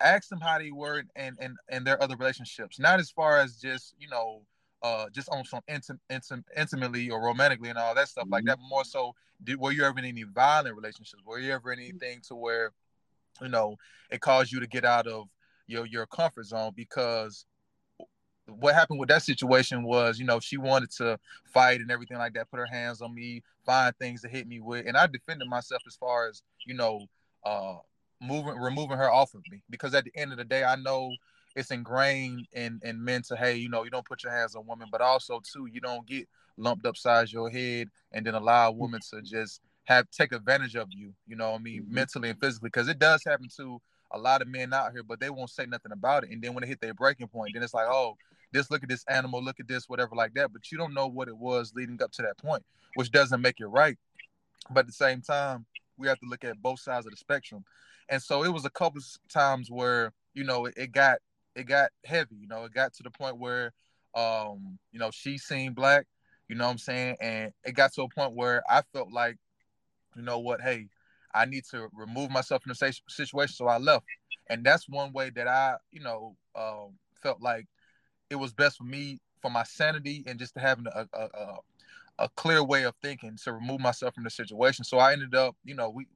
ask 0.00 0.30
them 0.30 0.40
how 0.40 0.58
they 0.58 0.70
were 0.70 1.04
and 1.14 1.36
and 1.38 1.58
and 1.68 1.86
their 1.86 2.02
other 2.02 2.16
relationships, 2.16 2.78
not 2.78 3.00
as 3.00 3.10
far 3.10 3.38
as 3.38 3.56
just 3.56 3.94
you 3.98 4.08
know 4.08 4.40
uh 4.82 5.06
just 5.10 5.28
on 5.30 5.44
some 5.44 5.62
intim- 5.68 5.98
intim- 6.10 6.44
intimately 6.56 7.10
or 7.10 7.22
romantically 7.22 7.68
and 7.68 7.78
all 7.78 7.94
that 7.94 8.08
stuff 8.08 8.24
mm-hmm. 8.24 8.34
like 8.34 8.44
that. 8.44 8.58
More 8.68 8.84
so, 8.84 9.14
did 9.42 9.58
were 9.58 9.72
you 9.72 9.84
ever 9.84 9.98
in 9.98 10.04
any 10.04 10.22
violent 10.22 10.76
relationships? 10.76 11.22
Were 11.24 11.38
you 11.38 11.52
ever 11.52 11.72
in 11.72 11.80
anything 11.80 12.20
to 12.28 12.34
where, 12.34 12.72
you 13.40 13.48
know, 13.48 13.76
it 14.10 14.20
caused 14.20 14.52
you 14.52 14.60
to 14.60 14.66
get 14.66 14.84
out 14.84 15.06
of 15.06 15.28
your 15.66 15.86
your 15.86 16.06
comfort 16.06 16.46
zone 16.46 16.72
because 16.74 17.44
what 18.46 18.74
happened 18.74 18.98
with 18.98 19.10
that 19.10 19.22
situation 19.22 19.82
was, 19.82 20.18
you 20.18 20.24
know, 20.24 20.40
she 20.40 20.56
wanted 20.56 20.90
to 20.90 21.18
fight 21.44 21.80
and 21.80 21.90
everything 21.90 22.16
like 22.16 22.32
that, 22.32 22.50
put 22.50 22.58
her 22.58 22.66
hands 22.66 23.02
on 23.02 23.14
me, 23.14 23.42
find 23.66 23.94
things 23.98 24.22
to 24.22 24.28
hit 24.28 24.48
me 24.48 24.58
with, 24.60 24.86
and 24.86 24.96
I 24.96 25.06
defended 25.06 25.48
myself 25.48 25.82
as 25.86 25.96
far 25.96 26.28
as 26.28 26.42
you 26.66 26.74
know, 26.74 27.06
uh, 27.44 27.76
moving, 28.20 28.56
removing 28.56 28.96
her 28.96 29.10
off 29.10 29.34
of 29.34 29.42
me 29.50 29.62
because 29.70 29.94
at 29.94 30.04
the 30.04 30.12
end 30.14 30.32
of 30.32 30.38
the 30.38 30.44
day, 30.44 30.64
I 30.64 30.76
know 30.76 31.10
it's 31.58 31.72
ingrained 31.72 32.46
in 32.52 32.80
in 32.84 33.04
men 33.04 33.22
to 33.22 33.36
hey, 33.36 33.56
you 33.56 33.68
know, 33.68 33.82
you 33.82 33.90
don't 33.90 34.06
put 34.06 34.22
your 34.22 34.32
hands 34.32 34.54
on 34.54 34.66
women, 34.66 34.88
but 34.90 35.00
also 35.00 35.40
too, 35.40 35.66
you 35.66 35.80
don't 35.80 36.06
get 36.06 36.28
lumped 36.56 36.86
upside 36.86 37.30
your 37.32 37.50
head 37.50 37.88
and 38.12 38.24
then 38.24 38.34
allow 38.34 38.68
a 38.68 38.72
woman 38.72 39.00
to 39.10 39.20
just 39.22 39.60
have 39.84 40.08
take 40.10 40.32
advantage 40.32 40.76
of 40.76 40.88
you. 40.90 41.12
You 41.26 41.36
know, 41.36 41.54
I 41.54 41.58
mean, 41.58 41.82
mm-hmm. 41.82 41.94
mentally 41.94 42.30
and 42.30 42.40
physically, 42.40 42.68
because 42.68 42.88
it 42.88 42.98
does 42.98 43.24
happen 43.24 43.48
to 43.56 43.80
a 44.12 44.18
lot 44.18 44.40
of 44.40 44.48
men 44.48 44.72
out 44.72 44.92
here, 44.92 45.02
but 45.02 45.20
they 45.20 45.30
won't 45.30 45.50
say 45.50 45.66
nothing 45.66 45.92
about 45.92 46.24
it. 46.24 46.30
And 46.30 46.40
then 46.40 46.54
when 46.54 46.62
they 46.62 46.68
hit 46.68 46.80
their 46.80 46.94
breaking 46.94 47.28
point, 47.28 47.52
then 47.54 47.62
it's 47.62 47.74
like, 47.74 47.88
oh, 47.88 48.16
this 48.52 48.70
look 48.70 48.82
at 48.82 48.88
this 48.88 49.04
animal, 49.08 49.42
look 49.42 49.60
at 49.60 49.68
this, 49.68 49.88
whatever 49.88 50.14
like 50.14 50.34
that. 50.34 50.52
But 50.52 50.70
you 50.70 50.78
don't 50.78 50.94
know 50.94 51.08
what 51.08 51.28
it 51.28 51.36
was 51.36 51.72
leading 51.74 52.00
up 52.02 52.12
to 52.12 52.22
that 52.22 52.38
point, 52.38 52.64
which 52.94 53.10
doesn't 53.10 53.42
make 53.42 53.60
it 53.60 53.66
right. 53.66 53.98
But 54.70 54.80
at 54.80 54.86
the 54.86 54.92
same 54.92 55.22
time, 55.22 55.66
we 55.96 56.06
have 56.06 56.18
to 56.20 56.26
look 56.26 56.44
at 56.44 56.62
both 56.62 56.80
sides 56.80 57.06
of 57.06 57.10
the 57.10 57.16
spectrum. 57.16 57.64
And 58.08 58.22
so 58.22 58.44
it 58.44 58.52
was 58.52 58.64
a 58.64 58.70
couple 58.70 59.02
times 59.28 59.70
where, 59.70 60.12
you 60.32 60.44
know, 60.44 60.66
it, 60.66 60.74
it 60.76 60.92
got 60.92 61.18
it 61.54 61.64
got 61.64 61.90
heavy. 62.04 62.36
You 62.36 62.48
know, 62.48 62.64
it 62.64 62.72
got 62.72 62.94
to 62.94 63.02
the 63.02 63.10
point 63.10 63.38
where, 63.38 63.72
um, 64.14 64.78
you 64.92 64.98
know, 64.98 65.10
she 65.10 65.38
seen 65.38 65.72
black. 65.72 66.06
You 66.48 66.56
know 66.56 66.64
what 66.64 66.72
I'm 66.72 66.78
saying? 66.78 67.16
And 67.20 67.52
it 67.64 67.72
got 67.72 67.92
to 67.94 68.02
a 68.02 68.08
point 68.08 68.34
where 68.34 68.62
I 68.70 68.82
felt 68.92 69.12
like, 69.12 69.36
you 70.16 70.22
know 70.22 70.38
what? 70.38 70.60
Hey, 70.60 70.88
I 71.34 71.44
need 71.44 71.64
to 71.70 71.88
remove 71.92 72.30
myself 72.30 72.62
from 72.62 72.72
the 72.78 72.92
situation. 73.08 73.54
So 73.54 73.66
I 73.66 73.78
left, 73.78 74.06
and 74.48 74.64
that's 74.64 74.88
one 74.88 75.12
way 75.12 75.30
that 75.30 75.46
I, 75.46 75.76
you 75.92 76.00
know, 76.00 76.36
um, 76.56 76.94
felt 77.22 77.42
like 77.42 77.66
it 78.30 78.36
was 78.36 78.52
best 78.52 78.78
for 78.78 78.84
me 78.84 79.20
for 79.42 79.50
my 79.50 79.62
sanity 79.62 80.24
and 80.26 80.38
just 80.38 80.54
to 80.54 80.60
having 80.60 80.86
a, 80.86 81.06
a, 81.12 81.24
a, 81.24 81.56
a 82.20 82.28
clear 82.30 82.64
way 82.64 82.84
of 82.84 82.94
thinking 83.02 83.36
to 83.44 83.52
remove 83.52 83.80
myself 83.80 84.14
from 84.14 84.24
the 84.24 84.30
situation. 84.30 84.84
So 84.84 84.98
I 84.98 85.12
ended 85.12 85.34
up, 85.34 85.54
you 85.64 85.74
know, 85.74 85.90
we 85.90 86.06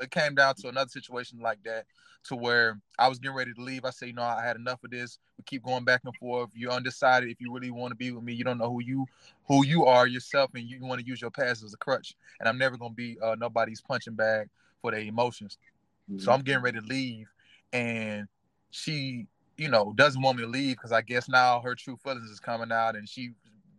it 0.00 0.10
came 0.10 0.34
down 0.34 0.54
to 0.56 0.68
another 0.68 0.88
situation 0.88 1.38
like 1.40 1.62
that 1.64 1.86
to 2.24 2.36
where 2.36 2.80
I 2.98 3.08
was 3.08 3.18
getting 3.18 3.36
ready 3.36 3.52
to 3.54 3.60
leave. 3.60 3.84
I 3.84 3.90
said, 3.90 4.08
you 4.08 4.14
know, 4.14 4.22
I 4.22 4.44
had 4.44 4.56
enough 4.56 4.82
of 4.84 4.90
this. 4.90 5.18
We 5.36 5.44
keep 5.44 5.64
going 5.64 5.84
back 5.84 6.02
and 6.04 6.14
forth. 6.16 6.50
You're 6.54 6.72
undecided 6.72 7.30
if 7.30 7.40
you 7.40 7.52
really 7.52 7.70
want 7.70 7.92
to 7.92 7.96
be 7.96 8.10
with 8.10 8.24
me. 8.24 8.32
You 8.34 8.44
don't 8.44 8.58
know 8.58 8.70
who 8.70 8.82
you 8.82 9.06
who 9.46 9.64
you 9.64 9.86
are 9.86 10.06
yourself, 10.06 10.50
and 10.54 10.64
you 10.64 10.78
want 10.80 11.00
to 11.00 11.06
use 11.06 11.20
your 11.20 11.30
past 11.30 11.62
as 11.62 11.72
a 11.72 11.78
crutch. 11.78 12.14
And 12.40 12.48
I'm 12.48 12.58
never 12.58 12.76
gonna 12.76 12.94
be 12.94 13.16
uh, 13.22 13.36
nobody's 13.38 13.80
punching 13.80 14.14
bag 14.14 14.48
for 14.82 14.90
their 14.90 15.00
emotions. 15.00 15.58
Mm-hmm. 16.10 16.20
So 16.20 16.32
I'm 16.32 16.42
getting 16.42 16.62
ready 16.62 16.80
to 16.80 16.86
leave, 16.86 17.28
and 17.72 18.28
she, 18.70 19.26
you 19.56 19.68
know, 19.68 19.92
doesn't 19.96 20.20
want 20.20 20.38
me 20.38 20.44
to 20.44 20.50
leave 20.50 20.76
because 20.76 20.92
I 20.92 21.02
guess 21.02 21.28
now 21.28 21.60
her 21.60 21.74
true 21.74 21.96
feelings 21.96 22.30
is 22.30 22.40
coming 22.40 22.72
out, 22.72 22.96
and 22.96 23.08
she 23.08 23.30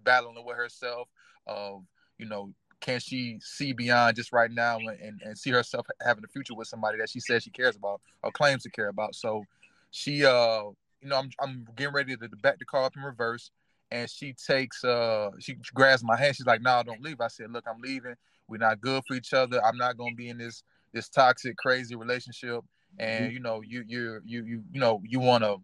battling 0.04 0.44
with 0.44 0.56
herself 0.56 1.08
of, 1.46 1.84
you 2.18 2.26
know, 2.26 2.52
can 2.82 3.00
she 3.00 3.40
see 3.42 3.74
beyond 3.74 4.16
just 4.16 4.32
right 4.32 4.52
now 4.52 4.78
and, 4.78 5.22
and 5.24 5.38
see 5.38 5.52
herself 5.52 5.86
having 6.02 6.24
a 6.24 6.28
future 6.28 6.54
with 6.56 6.68
somebody 6.68 6.98
that 6.98 7.10
she 7.10 7.20
says 7.20 7.44
she 7.44 7.50
cares 7.50 7.76
about 7.76 8.02
or 8.24 8.32
claims 8.32 8.64
to 8.64 8.70
care 8.70 8.88
about? 8.88 9.16
So 9.16 9.44
she, 9.92 10.26
uh, 10.26 10.64
you 11.02 11.10
know, 11.10 11.18
I'm, 11.18 11.30
I'm 11.42 11.68
getting 11.76 11.94
ready 11.94 12.16
to 12.16 12.30
back 12.42 12.60
the 12.60 12.66
car 12.66 12.84
up 12.84 12.96
in 12.96 13.04
reverse. 13.04 13.52
And 13.92 14.08
she 14.08 14.34
takes, 14.34 14.84
uh, 14.84 15.32
she 15.40 15.58
grabs 15.74 16.04
my 16.04 16.16
hand. 16.16 16.36
She's 16.36 16.46
like, 16.46 16.62
"No, 16.62 16.84
don't 16.86 17.02
leave." 17.02 17.20
I 17.22 17.28
said, 17.28 17.52
"Look, 17.52 17.66
I'm 17.68 17.82
leaving. 17.82 18.14
We're 18.48 18.58
not 18.58 18.82
good 18.82 19.02
for 19.08 19.16
each 19.16 19.34
other. 19.34 19.66
I'm 19.66 19.78
not 19.78 19.98
gonna 19.98 20.14
be 20.14 20.30
in 20.30 20.38
this 20.38 20.64
this 20.94 21.10
toxic, 21.10 21.58
crazy 21.58 21.96
relationship. 21.96 22.64
And 23.00 23.26
mm-hmm. 23.26 23.34
you 23.34 23.40
know, 23.40 23.62
you 23.62 23.84
you 23.88 24.22
you 24.26 24.44
you 24.46 24.64
you 24.72 24.80
know, 24.80 25.02
you 25.04 25.20
want 25.20 25.44
to 25.44 25.58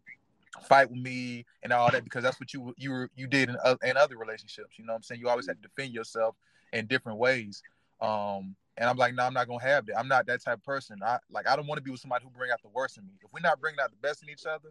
fight 0.67 0.89
with 0.89 1.00
me 1.00 1.45
and 1.63 1.74
all 1.74 1.91
that 1.91 2.03
because 2.03 2.24
that's 2.24 2.39
what 2.39 2.53
you 2.53 2.74
you 2.77 3.07
you 3.15 3.27
did 3.27 3.50
in, 3.50 3.57
uh, 3.63 3.75
in 3.84 3.98
other 3.98 4.17
relationships. 4.17 4.77
You 4.77 4.86
know 4.86 4.93
what 4.93 4.98
I'm 4.98 5.03
saying? 5.03 5.22
You 5.22 5.29
always 5.29 5.48
had 5.48 5.62
to 5.62 5.67
defend 5.67 5.93
yourself 5.93 6.36
in 6.75 6.86
different 6.88 7.17
ways. 7.17 7.63
Um, 8.01 8.55
and 8.77 8.89
I'm 8.89 8.98
like, 8.98 9.15
no, 9.15 9.24
I'm 9.24 9.34
not 9.34 9.48
gonna 9.48 9.63
have 9.63 9.86
that. 9.88 9.98
I'm 9.98 10.08
not 10.08 10.27
that 10.27 10.44
type 10.44 10.58
of 10.58 10.63
person. 10.63 11.00
I 11.03 11.17
like 11.32 11.48
I 11.48 11.55
don't 11.55 11.65
want 11.65 11.77
to 11.77 11.84
be 11.84 11.91
with 11.91 12.01
somebody 12.01 12.25
who 12.25 12.29
bring 12.29 12.51
out 12.51 12.62
the 12.62 12.70
worst 12.70 12.98
in 12.98 13.05
me. 13.05 13.13
If 13.24 13.32
we're 13.32 13.39
not 13.39 13.60
bringing 13.60 13.79
out 13.79 13.89
the 13.91 13.98
best 13.98 14.22
in 14.22 14.29
each 14.29 14.46
other, 14.46 14.70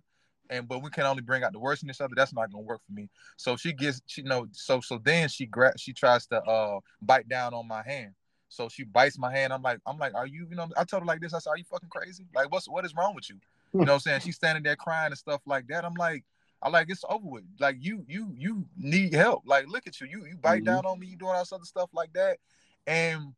and 0.50 0.68
but 0.68 0.82
we 0.82 0.90
can 0.90 1.04
only 1.04 1.22
bring 1.22 1.42
out 1.42 1.52
the 1.52 1.58
worst 1.58 1.82
in 1.82 1.90
each 1.90 2.00
other, 2.02 2.14
that's 2.14 2.34
not 2.34 2.52
gonna 2.52 2.62
work 2.62 2.82
for 2.86 2.92
me. 2.92 3.08
So 3.36 3.56
she 3.56 3.72
gets, 3.72 4.02
she 4.06 4.20
you 4.20 4.28
know, 4.28 4.46
so 4.52 4.80
so 4.80 5.00
then 5.02 5.28
she 5.30 5.46
grabs, 5.46 5.80
she 5.80 5.94
tries 5.94 6.26
to 6.26 6.42
uh 6.42 6.80
bite 7.00 7.28
down 7.28 7.54
on 7.54 7.66
my 7.66 7.82
hand. 7.82 8.12
So 8.50 8.68
she 8.68 8.84
bites 8.84 9.18
my 9.18 9.34
hand. 9.34 9.52
I'm 9.52 9.62
like, 9.62 9.80
I'm 9.86 9.98
like, 9.98 10.14
are 10.14 10.26
you, 10.26 10.46
you 10.48 10.54
know, 10.54 10.68
I 10.76 10.84
told 10.84 11.02
her 11.02 11.06
like 11.06 11.20
this. 11.20 11.34
I 11.34 11.38
said, 11.38 11.50
are 11.50 11.56
you 11.56 11.64
fucking 11.64 11.88
crazy? 11.88 12.26
Like, 12.34 12.52
what's 12.52 12.68
what 12.68 12.84
is 12.84 12.94
wrong 12.94 13.14
with 13.14 13.28
you? 13.30 13.36
You 13.72 13.80
know 13.80 13.92
what 13.92 13.94
I'm 13.94 14.00
saying? 14.00 14.20
She's 14.20 14.36
standing 14.36 14.62
there 14.62 14.76
crying 14.76 15.08
and 15.10 15.18
stuff 15.18 15.40
like 15.46 15.66
that. 15.68 15.84
I'm 15.84 15.94
like, 15.94 16.24
I 16.64 16.70
like 16.70 16.88
it's 16.88 17.04
over 17.08 17.28
with. 17.28 17.44
Like 17.60 17.76
you, 17.78 18.04
you, 18.08 18.32
you 18.36 18.64
need 18.76 19.12
help. 19.12 19.42
Like 19.44 19.68
look 19.68 19.86
at 19.86 20.00
you. 20.00 20.06
You 20.06 20.24
you 20.24 20.36
bite 20.36 20.62
mm-hmm. 20.62 20.64
down 20.64 20.86
on 20.86 20.98
me. 20.98 21.08
You 21.08 21.16
doing 21.16 21.32
all 21.32 21.40
this 21.40 21.52
other 21.52 21.64
stuff 21.64 21.90
like 21.92 22.12
that. 22.14 22.38
And 22.86 23.34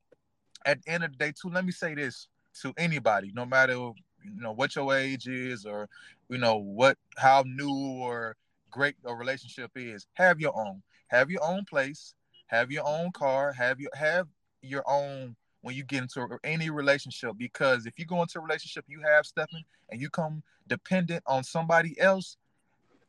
at 0.64 0.82
the 0.82 0.90
end 0.90 1.04
of 1.04 1.10
the 1.10 1.18
day, 1.18 1.32
too, 1.32 1.50
let 1.50 1.64
me 1.64 1.72
say 1.72 1.94
this 1.94 2.28
to 2.62 2.72
anybody, 2.78 3.32
no 3.34 3.44
matter 3.44 3.72
you 3.74 4.40
know 4.40 4.52
what 4.52 4.74
your 4.76 4.94
age 4.94 5.26
is 5.26 5.66
or 5.66 5.88
you 6.28 6.38
know 6.38 6.56
what 6.56 6.98
how 7.16 7.42
new 7.46 8.00
or 8.00 8.36
great 8.70 8.94
a 9.04 9.14
relationship 9.14 9.72
is. 9.74 10.06
Have 10.14 10.40
your 10.40 10.56
own. 10.56 10.82
Have 11.08 11.30
your 11.30 11.44
own 11.44 11.64
place. 11.64 12.14
Have 12.46 12.70
your 12.70 12.86
own 12.86 13.10
car. 13.10 13.52
Have 13.52 13.80
your 13.80 13.90
have 13.94 14.28
your 14.62 14.84
own 14.88 15.34
when 15.62 15.74
you 15.74 15.82
get 15.82 16.02
into 16.02 16.28
any 16.44 16.70
relationship 16.70 17.32
because 17.36 17.86
if 17.86 17.98
you 17.98 18.06
go 18.06 18.22
into 18.22 18.38
a 18.38 18.40
relationship 18.40 18.84
you 18.86 19.00
have 19.00 19.26
stepping 19.26 19.64
and 19.90 20.00
you 20.00 20.08
come 20.08 20.40
dependent 20.68 21.22
on 21.26 21.42
somebody 21.42 21.98
else 22.00 22.36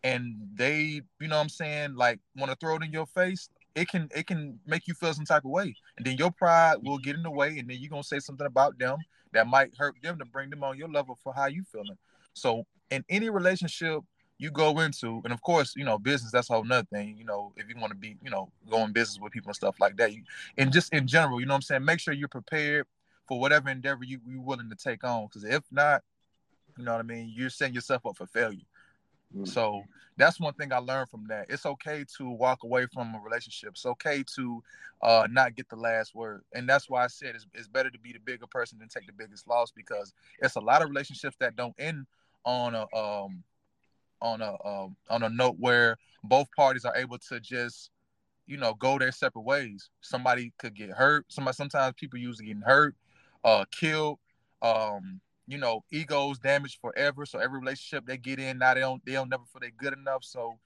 and 0.08 0.36
they, 0.56 1.02
you 1.20 1.28
know 1.28 1.36
what 1.36 1.42
I'm 1.42 1.50
saying, 1.50 1.96
like 1.96 2.20
want 2.38 2.50
to 2.50 2.58
throw 2.58 2.78
it 2.78 2.84
in 2.84 2.94
your 2.94 3.06
face, 3.08 3.50
it 3.76 3.90
can 3.90 4.10
it 4.16 4.26
can 4.26 4.60
make 4.66 4.88
you 4.88 4.94
feel 4.94 5.14
some 5.14 5.26
type 5.26 5.44
of 5.44 5.52
way, 5.52 5.76
and 5.98 6.06
then 6.06 6.16
your 6.18 6.32
pride 6.32 6.78
will 6.82 6.98
get 6.98 7.16
in 7.16 7.24
the 7.24 7.32
way, 7.32 7.60
and 7.60 7.70
then 7.70 7.78
you're 7.80 7.90
gonna 7.90 8.04
say 8.04 8.20
something 8.20 8.48
about 8.48 8.80
them 8.80 8.98
that 9.34 9.48
might 9.48 9.72
hurt 9.78 9.96
them 10.02 10.18
to 10.18 10.26
bring 10.26 10.50
them 10.50 10.64
on 10.64 10.78
your 10.78 10.88
level 10.88 11.18
for 11.22 11.34
how 11.34 11.48
you 11.48 11.64
feeling. 11.72 11.98
So 12.34 12.66
in 12.90 13.04
any 13.10 13.30
relationship 13.30 14.02
you 14.40 14.52
go 14.52 14.80
into, 14.80 15.20
and 15.24 15.34
of 15.34 15.42
course, 15.42 15.74
you 15.76 15.84
know, 15.84 15.98
business, 15.98 16.32
that's 16.32 16.50
a 16.50 16.54
whole 16.54 16.64
nother 16.64 16.88
thing. 16.94 17.18
You 17.18 17.26
know, 17.26 17.54
if 17.58 17.68
you 17.68 17.76
want 17.80 17.92
to 17.92 17.98
be, 17.98 18.16
you 18.24 18.30
know, 18.30 18.52
going 18.70 18.94
business 18.94 19.20
with 19.20 19.34
people 19.34 19.50
and 19.50 19.56
stuff 19.56 19.76
like 19.80 19.98
that. 19.98 20.14
You, 20.14 20.22
and 20.58 20.72
just 20.72 20.94
in 20.94 21.08
general, 21.08 21.40
you 21.40 21.48
know 21.48 21.54
what 21.54 21.58
I'm 21.58 21.62
saying? 21.64 21.86
Make 21.86 22.00
sure 22.00 22.14
you're 22.14 22.28
prepared 22.28 22.86
for 23.28 23.40
whatever 23.40 23.70
endeavor 23.70 24.04
you, 24.04 24.20
you're 24.28 24.42
willing 24.42 24.70
to 24.70 24.76
take 24.76 25.04
on. 25.04 25.26
Because 25.26 25.44
if 25.44 25.64
not, 25.72 26.04
you 26.78 26.86
know 26.86 26.92
what 26.92 27.00
I 27.00 27.04
mean, 27.04 27.34
you're 27.36 27.50
setting 27.50 27.74
yourself 27.74 28.06
up 28.06 28.16
for 28.16 28.28
failure. 28.28 28.62
Mm. 29.36 29.48
So 29.48 29.84
that's 30.18 30.40
one 30.40 30.54
thing 30.54 30.74
I 30.74 30.78
learned 30.78 31.10
from 31.10 31.26
that. 31.28 31.48
It's 31.50 31.66
okay 31.66 32.06
to 32.18 32.30
walk 32.30 32.64
away 32.64 32.88
from 32.94 33.14
a 33.16 33.20
relationship. 33.20 33.72
It's 33.72 33.86
okay 33.86 34.24
to 34.36 34.64
uh, 35.02 35.28
not 35.30 35.56
get 35.56 35.70
the 35.70 35.76
last 35.76 36.16
word. 36.16 36.44
And 36.54 36.68
that's 36.68 36.90
why 36.90 37.04
I 37.04 37.08
said 37.08 37.36
it's, 37.36 37.46
it's 37.54 37.68
better 37.68 37.90
to 37.90 38.00
be 38.00 38.14
the 38.14 38.20
bigger 38.20 38.48
person 38.48 38.80
than 38.80 38.88
take 38.88 39.06
the 39.06 39.14
biggest 39.14 39.48
loss 39.48 39.72
because 39.72 40.14
it's 40.40 40.56
a 40.56 40.62
lot 40.62 40.82
of 40.82 40.90
relationships 40.90 41.36
that 41.40 41.56
don't 41.56 41.76
end 41.78 42.08
on 42.46 42.76
a 42.76 42.96
um 42.96 43.44
on 44.22 44.42
a 44.42 44.56
um, 44.66 44.96
on 45.10 45.24
a 45.24 45.30
note 45.30 45.58
where 45.60 45.98
both 46.24 46.48
parties 46.56 46.86
are 46.86 46.96
able 46.96 47.18
to 47.20 47.40
just 47.40 47.92
you 48.48 48.58
know 48.58 48.74
go 48.74 48.98
their 48.98 49.12
separate 49.12 49.44
ways. 49.44 49.90
Somebody 50.02 50.54
could 50.58 50.76
get 50.76 50.90
hurt. 50.90 51.26
Somebody 51.30 51.56
sometimes 51.56 51.96
people 51.98 52.20
usually 52.20 52.48
getting 52.48 52.62
hurt, 52.62 52.96
uh, 53.44 53.66
killed. 53.72 54.20
Um, 54.62 55.22
you 55.48 55.58
know, 55.58 55.84
egos 55.92 56.40
damaged 56.40 56.80
forever. 56.82 57.26
So 57.26 57.40
every 57.40 57.60
relationship 57.60 58.06
they 58.06 58.18
get 58.18 58.40
in 58.40 58.58
now 58.60 58.74
they 58.74 58.82
don't 58.82 59.04
they 59.06 59.14
don't 59.14 59.30
never 59.30 59.44
feel 59.52 59.62
they 59.62 59.72
good 59.72 59.94
enough. 59.94 60.24
So 60.24 60.60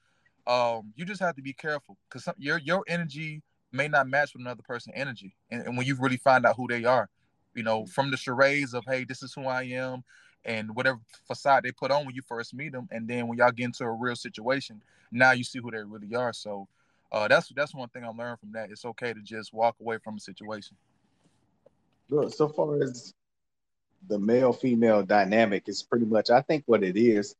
um, 0.46 0.92
you 0.96 1.04
just 1.04 1.20
have 1.20 1.36
to 1.36 1.42
be 1.42 1.52
careful 1.52 1.96
because 2.08 2.28
your 2.36 2.58
your 2.58 2.84
energy 2.88 3.42
may 3.70 3.88
not 3.88 4.08
match 4.08 4.34
with 4.34 4.42
another 4.42 4.62
person's 4.62 4.94
energy, 4.98 5.34
and, 5.50 5.66
and 5.66 5.76
when 5.76 5.86
you 5.86 5.96
really 5.98 6.16
find 6.16 6.44
out 6.44 6.56
who 6.56 6.66
they 6.68 6.84
are, 6.84 7.08
you 7.54 7.62
know, 7.62 7.86
from 7.86 8.10
the 8.10 8.16
charades 8.16 8.74
of 8.74 8.84
hey, 8.86 9.04
this 9.04 9.22
is 9.22 9.32
who 9.32 9.46
I 9.46 9.62
am, 9.62 10.02
and 10.44 10.74
whatever 10.74 10.98
facade 11.26 11.62
they 11.62 11.72
put 11.72 11.90
on 11.90 12.04
when 12.04 12.14
you 12.14 12.22
first 12.22 12.52
meet 12.52 12.72
them, 12.72 12.88
and 12.90 13.06
then 13.08 13.28
when 13.28 13.38
y'all 13.38 13.52
get 13.52 13.66
into 13.66 13.84
a 13.84 13.92
real 13.92 14.16
situation, 14.16 14.82
now 15.12 15.30
you 15.32 15.44
see 15.44 15.60
who 15.60 15.70
they 15.70 15.84
really 15.84 16.14
are. 16.14 16.32
So 16.32 16.66
uh, 17.12 17.28
that's 17.28 17.50
that's 17.54 17.74
one 17.74 17.88
thing 17.90 18.04
I 18.04 18.08
learned 18.08 18.40
from 18.40 18.52
that. 18.52 18.70
It's 18.70 18.84
okay 18.84 19.12
to 19.12 19.20
just 19.20 19.54
walk 19.54 19.76
away 19.80 19.98
from 19.98 20.16
a 20.16 20.20
situation. 20.20 20.76
Look, 22.10 22.34
so 22.34 22.48
far 22.48 22.82
as 22.82 23.14
the 24.08 24.18
male 24.18 24.52
female 24.52 25.02
dynamic 25.02 25.68
is 25.68 25.82
pretty 25.82 26.06
much, 26.06 26.30
I 26.30 26.42
think, 26.42 26.64
what 26.66 26.82
it 26.82 26.96
is. 26.96 27.34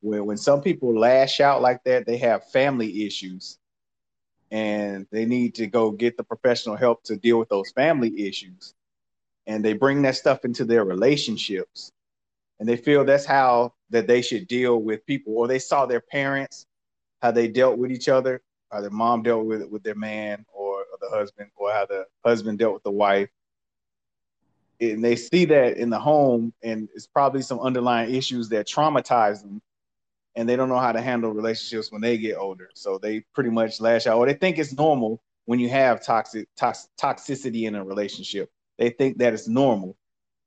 When 0.00 0.26
when 0.26 0.36
some 0.36 0.62
people 0.62 0.98
lash 0.98 1.40
out 1.40 1.62
like 1.62 1.84
that, 1.84 2.06
they 2.06 2.18
have 2.18 2.50
family 2.50 3.06
issues, 3.06 3.58
and 4.50 5.06
they 5.10 5.24
need 5.26 5.54
to 5.56 5.66
go 5.66 5.90
get 5.90 6.16
the 6.16 6.24
professional 6.24 6.76
help 6.76 7.04
to 7.04 7.16
deal 7.16 7.38
with 7.38 7.48
those 7.48 7.70
family 7.72 8.26
issues, 8.26 8.74
and 9.46 9.64
they 9.64 9.72
bring 9.74 10.02
that 10.02 10.16
stuff 10.16 10.44
into 10.44 10.64
their 10.64 10.84
relationships 10.84 11.92
and 12.60 12.68
they 12.68 12.76
feel 12.76 13.04
that's 13.04 13.26
how 13.26 13.74
that 13.90 14.06
they 14.06 14.22
should 14.22 14.46
deal 14.48 14.82
with 14.82 15.04
people 15.06 15.34
or 15.36 15.48
they 15.48 15.58
saw 15.58 15.86
their 15.86 16.00
parents 16.00 16.66
how 17.22 17.30
they 17.30 17.48
dealt 17.48 17.78
with 17.78 17.90
each 17.90 18.08
other 18.08 18.42
how 18.70 18.80
their 18.80 18.90
mom 18.90 19.22
dealt 19.22 19.46
with 19.46 19.64
with 19.68 19.82
their 19.82 19.94
man 19.94 20.44
or, 20.52 20.80
or 20.80 20.98
the 21.00 21.10
husband 21.10 21.50
or 21.56 21.72
how 21.72 21.86
the 21.86 22.06
husband 22.24 22.58
dealt 22.58 22.74
with 22.74 22.82
the 22.82 22.90
wife 22.90 23.28
and 24.92 25.04
they 25.04 25.16
see 25.16 25.44
that 25.44 25.76
in 25.76 25.90
the 25.90 25.98
home 25.98 26.52
and 26.62 26.88
it's 26.94 27.06
probably 27.06 27.42
some 27.42 27.60
underlying 27.60 28.14
issues 28.14 28.48
that 28.48 28.66
traumatize 28.66 29.42
them 29.42 29.60
and 30.36 30.48
they 30.48 30.56
don't 30.56 30.68
know 30.68 30.78
how 30.78 30.92
to 30.92 31.00
handle 31.00 31.30
relationships 31.30 31.90
when 31.92 32.00
they 32.00 32.18
get 32.18 32.36
older 32.36 32.68
so 32.74 32.98
they 32.98 33.20
pretty 33.34 33.50
much 33.50 33.80
lash 33.80 34.06
out 34.06 34.18
or 34.18 34.26
they 34.26 34.34
think 34.34 34.58
it's 34.58 34.72
normal 34.72 35.20
when 35.46 35.58
you 35.58 35.68
have 35.68 36.04
toxic 36.04 36.48
tox, 36.56 36.88
toxicity 37.00 37.66
in 37.66 37.74
a 37.74 37.84
relationship 37.84 38.50
they 38.78 38.90
think 38.90 39.18
that 39.18 39.32
it's 39.32 39.48
normal 39.48 39.96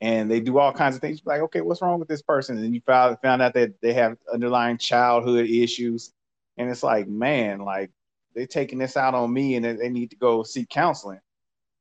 and 0.01 0.29
they 0.29 0.39
do 0.39 0.59
all 0.59 0.71
kinds 0.71 0.95
of 0.95 1.01
things. 1.01 1.21
Like, 1.25 1.41
okay, 1.41 1.61
what's 1.61 1.81
wrong 1.81 1.99
with 1.99 2.07
this 2.07 2.21
person? 2.21 2.57
And 2.57 2.73
you 2.73 2.81
found 2.81 3.17
found 3.21 3.41
out 3.41 3.53
that 3.55 3.81
they 3.81 3.93
have 3.93 4.17
underlying 4.31 4.77
childhood 4.77 5.47
issues, 5.47 6.13
and 6.57 6.69
it's 6.69 6.83
like, 6.83 7.07
man, 7.07 7.59
like 7.59 7.89
they're 8.35 8.47
taking 8.47 8.77
this 8.77 8.97
out 8.97 9.15
on 9.15 9.33
me, 9.33 9.55
and 9.55 9.65
they 9.65 9.89
need 9.89 10.11
to 10.11 10.15
go 10.15 10.43
seek 10.43 10.69
counseling. 10.69 11.19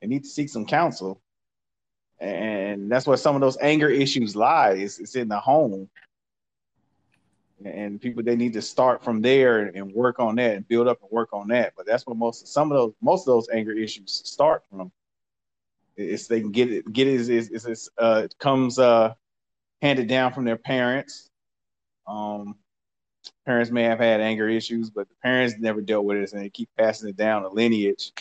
They 0.00 0.09
need 0.09 0.24
to 0.24 0.28
seek 0.28 0.48
some 0.48 0.66
counsel, 0.66 1.20
and 2.18 2.90
that's 2.90 3.07
where 3.07 3.16
some 3.16 3.35
of 3.35 3.40
those 3.40 3.59
anger 3.61 3.88
issues 3.88 4.35
lie. 4.35 4.70
It's, 4.70 4.98
it's 4.98 5.16
in 5.16 5.29
the 5.29 5.38
home, 5.38 5.88
and 7.64 8.00
people 8.00 8.22
they 8.22 8.37
need 8.37 8.52
to 8.55 8.62
start 8.62 9.02
from 9.02 9.22
there 9.22 9.66
and 9.66 9.92
work 9.92 10.18
on 10.18 10.37
that 10.37 10.57
and 10.57 10.68
build 10.68 10.88
up 10.88 11.00
and 11.02 11.11
work 11.11 11.31
on 11.33 11.48
that. 11.48 11.74
But 11.76 11.87
that's 11.87 12.07
where 12.07 12.16
most 12.16 12.46
some 12.48 12.70
of 12.70 12.76
those 12.76 12.92
most 13.00 13.22
of 13.22 13.26
those 13.26 13.48
anger 13.48 13.72
issues 13.72 14.22
start 14.24 14.62
from 14.70 14.90
it's 15.96 16.26
they 16.26 16.40
can 16.40 16.52
get 16.52 16.70
it 16.70 16.92
get 16.92 17.07
it 17.07 17.29
is 17.29 17.29
is, 17.29 17.88
uh 17.98 18.22
it 18.24 18.35
comes 18.38 18.79
uh 18.79 19.14
handed 19.83 20.09
down 20.09 20.33
from 20.33 20.44
their 20.44 20.57
parents. 20.57 21.31
Um, 22.07 22.57
parents 23.44 23.70
may 23.70 23.85
have 23.85 23.98
had 23.98 24.20
anger 24.20 24.48
issues, 24.48 24.90
but 24.90 25.09
the 25.09 25.14
parents 25.22 25.57
never 25.59 25.81
dealt 25.81 26.05
with 26.05 26.18
it, 26.18 26.33
and 26.33 26.42
they 26.42 26.50
keep 26.50 26.68
passing 26.76 27.09
it 27.09 27.16
down 27.16 27.44
a 27.44 27.48
lineage. 27.48 28.12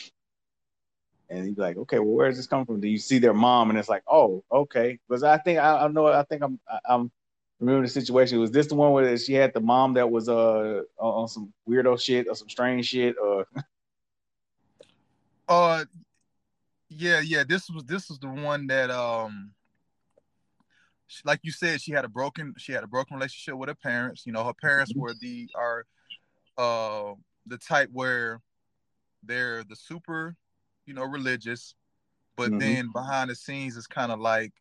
And 1.30 1.46
you're 1.46 1.66
like, 1.66 1.78
okay, 1.78 2.00
well, 2.00 2.10
where 2.10 2.28
does 2.30 2.38
this 2.38 2.48
come 2.48 2.66
from? 2.66 2.80
Do 2.80 2.88
you 2.88 2.98
see 2.98 3.20
their 3.20 3.34
mom, 3.34 3.70
and 3.70 3.80
it's 3.80 3.90
like, 3.90 4.04
oh, 4.08 4.44
okay. 4.52 5.00
Because 5.08 5.24
I 5.24 5.38
think 5.38 5.60
I, 5.60 5.86
I 5.86 5.88
know, 5.88 6.08
I 6.08 6.24
think 6.24 6.44
I'm, 6.44 6.60
I'm 6.88 7.12
remember 7.60 7.86
the 7.86 7.92
situation. 7.92 8.40
Was 8.40 8.52
this 8.52 8.68
the 8.68 8.76
one 8.76 8.92
where 8.92 9.18
she 9.18 9.34
had 9.34 9.54
the 9.54 9.60
mom 9.60 9.94
that 9.96 10.10
was 10.10 10.30
uh 10.30 10.82
on 10.98 11.28
some 11.28 11.54
weirdo 11.68 12.00
shit 12.00 12.28
or 12.28 12.36
some 12.36 12.50
strange 12.50 12.88
shit 12.88 13.16
or? 13.22 13.46
uh, 15.48 15.86
yeah, 16.90 17.22
yeah. 17.22 17.44
This 17.48 17.70
was 17.70 17.84
this 17.86 18.10
was 18.10 18.20
the 18.20 18.30
one 18.30 18.68
that 18.68 18.92
um 18.92 19.52
like 21.24 21.40
you 21.44 21.52
said, 21.52 21.82
she 21.82 21.92
had 21.92 22.06
a 22.06 22.10
broken 22.10 22.54
she 22.58 22.72
had 22.72 22.84
a 22.84 22.88
broken 22.88 23.16
relationship 23.16 23.58
with 23.58 23.70
her 23.70 23.76
parents. 23.76 24.26
You 24.26 24.34
know, 24.34 24.44
her 24.44 24.54
parents 24.54 24.92
mm-hmm. 24.92 25.02
were 25.02 25.14
the 25.20 25.50
are 25.56 25.86
uh 26.58 27.14
the 27.48 27.58
type 27.58 27.90
where 27.92 28.42
they're 29.24 29.64
the 29.64 29.76
super, 29.76 30.36
you 30.86 30.94
know, 30.94 31.04
religious, 31.04 31.76
but 32.36 32.50
mm-hmm. 32.50 32.60
then 32.60 32.92
behind 32.94 33.30
the 33.30 33.36
scenes 33.36 33.78
it's 33.78 33.88
kind 33.88 34.12
of 34.12 34.20
like 34.20 34.54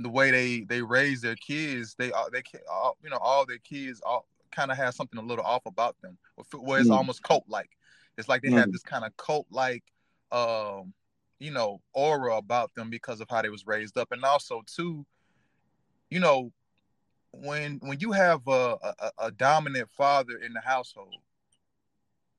the 0.00 0.08
way 0.08 0.30
they 0.30 0.60
they 0.60 0.82
raise 0.82 1.20
their 1.20 1.36
kids. 1.36 1.94
They 1.98 2.12
they 2.32 2.42
all 2.70 2.96
you 3.02 3.10
know 3.10 3.18
all 3.18 3.46
their 3.46 3.58
kids 3.58 4.00
all 4.04 4.26
kind 4.50 4.70
of 4.70 4.76
have 4.76 4.94
something 4.94 5.18
a 5.18 5.22
little 5.22 5.44
off 5.44 5.66
about 5.66 5.96
them, 6.02 6.18
where 6.52 6.78
it's 6.78 6.88
mm-hmm. 6.88 6.96
almost 6.96 7.22
cult 7.22 7.44
like. 7.48 7.70
It's 8.16 8.28
like 8.28 8.42
they 8.42 8.50
have 8.50 8.64
mm-hmm. 8.64 8.72
this 8.72 8.82
kind 8.82 9.04
of 9.04 9.16
cult 9.16 9.46
like 9.50 9.82
um, 10.30 10.92
you 11.38 11.50
know, 11.50 11.80
aura 11.92 12.36
about 12.36 12.74
them 12.74 12.90
because 12.90 13.20
of 13.20 13.28
how 13.30 13.42
they 13.42 13.50
was 13.50 13.66
raised 13.66 13.96
up, 13.98 14.12
and 14.12 14.24
also 14.24 14.62
too, 14.66 15.04
you 16.10 16.20
know, 16.20 16.52
when 17.32 17.78
when 17.82 17.98
you 18.00 18.12
have 18.12 18.46
a, 18.46 18.76
a, 18.82 19.10
a 19.18 19.30
dominant 19.30 19.88
father 19.90 20.36
in 20.44 20.52
the 20.52 20.60
household 20.60 21.16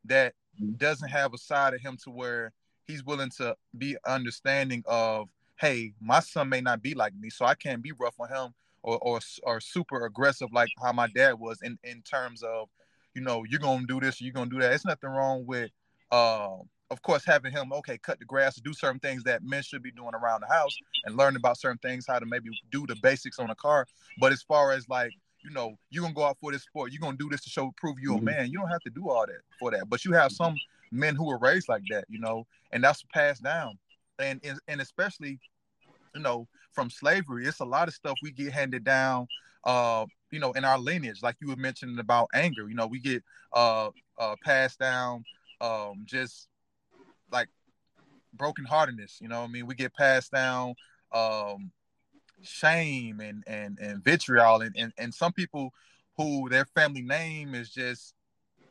that 0.05 0.33
mm-hmm. 0.33 0.44
Doesn't 0.77 1.09
have 1.09 1.33
a 1.33 1.37
side 1.37 1.73
of 1.73 1.81
him 1.81 1.97
to 2.03 2.09
where 2.09 2.51
he's 2.87 3.03
willing 3.03 3.31
to 3.37 3.55
be 3.77 3.97
understanding 4.05 4.83
of, 4.85 5.29
hey, 5.59 5.93
my 6.01 6.19
son 6.19 6.49
may 6.49 6.61
not 6.61 6.81
be 6.81 6.93
like 6.93 7.13
me, 7.15 7.29
so 7.29 7.45
I 7.45 7.55
can't 7.55 7.81
be 7.81 7.91
rough 7.93 8.15
on 8.19 8.29
him 8.29 8.53
or 8.83 8.97
or, 8.99 9.19
or 9.43 9.59
super 9.59 10.05
aggressive 10.05 10.49
like 10.53 10.69
how 10.81 10.91
my 10.93 11.07
dad 11.07 11.33
was 11.33 11.61
in 11.61 11.77
in 11.83 12.01
terms 12.01 12.43
of, 12.43 12.69
you 13.13 13.21
know, 13.21 13.43
you're 13.49 13.59
gonna 13.59 13.85
do 13.87 13.99
this, 13.99 14.21
you're 14.21 14.33
gonna 14.33 14.49
do 14.49 14.59
that. 14.59 14.73
It's 14.73 14.85
nothing 14.85 15.09
wrong 15.09 15.45
with 15.45 15.71
um 16.11 16.69
of 16.91 17.01
course, 17.01 17.25
having 17.25 17.51
him 17.51 17.73
okay 17.73 17.97
cut 17.97 18.19
the 18.19 18.25
grass, 18.25 18.55
do 18.57 18.71
certain 18.73 18.99
things 18.99 19.23
that 19.23 19.43
men 19.43 19.63
should 19.63 19.81
be 19.81 19.91
doing 19.91 20.13
around 20.13 20.41
the 20.41 20.53
house, 20.53 20.75
and 21.05 21.17
learn 21.17 21.35
about 21.35 21.57
certain 21.57 21.79
things, 21.79 22.05
how 22.07 22.19
to 22.19 22.25
maybe 22.25 22.49
do 22.71 22.85
the 22.85 22.95
basics 23.01 23.39
on 23.39 23.49
a 23.49 23.55
car. 23.55 23.87
But 24.19 24.31
as 24.31 24.43
far 24.43 24.71
as 24.71 24.87
like 24.87 25.11
you 25.45 25.51
know, 25.51 25.77
you're 25.89 26.01
gonna 26.01 26.13
go 26.13 26.25
out 26.25 26.37
for 26.41 26.51
this 26.51 26.63
sport, 26.63 26.91
you're 26.91 27.01
gonna 27.01 27.17
do 27.17 27.29
this 27.29 27.43
to 27.43 27.49
show 27.49 27.73
prove 27.77 27.97
you 27.99 28.11
mm-hmm. 28.11 28.27
a 28.27 28.31
man. 28.31 28.51
You 28.51 28.59
don't 28.59 28.69
have 28.69 28.81
to 28.81 28.89
do 28.89 29.09
all 29.09 29.25
that 29.25 29.41
for 29.59 29.71
that. 29.71 29.89
But 29.89 30.03
you 30.03 30.13
have 30.13 30.31
some 30.31 30.55
men 30.91 31.15
who 31.15 31.25
were 31.25 31.37
raised 31.37 31.69
like 31.69 31.83
that, 31.89 32.05
you 32.09 32.19
know, 32.19 32.45
and 32.71 32.83
that's 32.83 33.03
passed 33.13 33.43
down. 33.43 33.77
And 34.19 34.41
and 34.67 34.81
especially, 34.81 35.39
you 36.13 36.21
know, 36.21 36.47
from 36.73 36.89
slavery, 36.89 37.45
it's 37.45 37.59
a 37.59 37.65
lot 37.65 37.87
of 37.87 37.93
stuff 37.93 38.17
we 38.21 38.31
get 38.31 38.51
handed 38.51 38.83
down 38.83 39.27
uh, 39.65 40.05
you 40.31 40.39
know, 40.39 40.51
in 40.51 40.63
our 40.63 40.77
lineage, 40.77 41.23
like 41.23 41.35
you 41.41 41.47
were 41.47 41.55
mentioning 41.55 41.99
about 41.99 42.29
anger, 42.33 42.67
you 42.69 42.75
know, 42.75 42.87
we 42.87 42.99
get 42.99 43.23
uh 43.53 43.89
uh 44.17 44.35
passed 44.43 44.79
down 44.79 45.23
um 45.61 46.03
just 46.05 46.47
like 47.31 47.47
brokenheartedness. 48.37 49.21
You 49.21 49.27
know, 49.27 49.43
I 49.43 49.47
mean, 49.47 49.65
we 49.65 49.75
get 49.75 49.93
passed 49.95 50.31
down 50.31 50.75
um, 51.11 51.71
shame 52.41 53.19
and 53.19 53.43
and 53.47 53.79
and 53.79 54.03
vitriol, 54.03 54.61
and, 54.61 54.75
and 54.77 54.93
and 54.97 55.13
some 55.13 55.33
people 55.33 55.71
who 56.17 56.49
their 56.49 56.65
family 56.65 57.01
name 57.01 57.55
is 57.55 57.69
just 57.69 58.13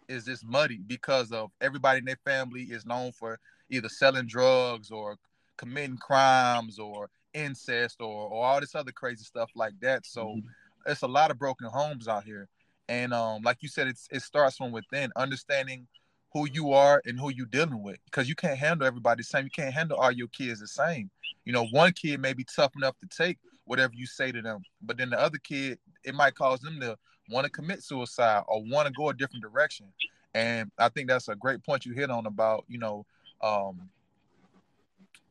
is 0.09 0.25
just 0.25 0.45
muddy 0.45 0.81
because 0.87 1.33
of 1.33 1.51
everybody 1.61 1.99
in 1.99 2.05
their 2.05 2.19
family 2.25 2.63
is 2.63 2.85
known 2.85 3.13
for 3.13 3.39
either 3.71 3.89
selling 3.89 4.27
drugs 4.27 4.91
or 4.91 5.17
committing 5.57 5.97
crimes 5.97 6.79
or 6.79 7.09
incest 7.33 8.01
or, 8.01 8.29
or 8.29 8.45
all 8.45 8.61
this 8.61 8.75
other 8.75 8.93
crazy 8.93 9.25
stuff 9.25 9.51
like 9.55 9.75
that. 9.81 10.07
So 10.07 10.27
mm-hmm. 10.27 10.49
it's 10.91 11.03
a 11.03 11.09
lot 11.09 11.31
of 11.31 11.39
broken 11.39 11.69
homes 11.69 12.09
out 12.09 12.25
here. 12.25 12.49
And 12.89 13.15
um, 13.15 13.43
like 13.43 13.59
you 13.61 13.69
said, 13.69 13.89
it's 13.89 14.07
it 14.11 14.21
starts 14.21 14.57
from 14.57 14.73
within, 14.73 15.11
understanding 15.17 15.87
who 16.33 16.49
you 16.53 16.73
are 16.73 17.01
and 17.07 17.19
who 17.19 17.31
you're 17.31 17.47
dealing 17.47 17.83
with 17.83 17.99
because 18.05 18.29
you 18.29 18.35
can't 18.35 18.59
handle 18.59 18.87
everybody 18.87 19.21
the 19.21 19.25
same. 19.25 19.45
You 19.45 19.51
can't 19.51 19.73
handle 19.73 19.97
all 19.97 20.11
your 20.11 20.29
kids 20.29 20.61
the 20.61 20.67
same. 20.67 21.11
You 21.45 21.53
know, 21.53 21.67
one 21.67 21.93
kid 21.93 22.21
may 22.21 22.33
be 22.35 22.45
tough 22.45 22.73
enough 22.77 22.97
to 22.99 23.07
take 23.07 23.39
whatever 23.65 23.93
you 23.95 24.07
say 24.07 24.33
to 24.33 24.43
them, 24.43 24.63
but 24.83 24.97
then 24.97 25.11
the 25.11 25.21
other 25.21 25.39
kid, 25.39 25.79
it 26.05 26.15
might 26.15 26.35
cause 26.35 26.61
them 26.61 26.81
to 26.81 26.97
want 27.31 27.45
to 27.45 27.51
commit 27.51 27.83
suicide 27.83 28.43
or 28.47 28.63
want 28.63 28.87
to 28.87 28.93
go 28.93 29.09
a 29.09 29.15
different 29.15 29.43
direction. 29.43 29.87
And 30.35 30.71
I 30.79 30.89
think 30.89 31.09
that's 31.09 31.29
a 31.29 31.37
great 31.37 31.63
point 31.65 31.87
you 31.87 31.93
hit 31.93 32.11
on 32.11 32.27
about, 32.27 32.65
you 32.69 32.79
know, 32.79 33.07
um, 33.41 33.89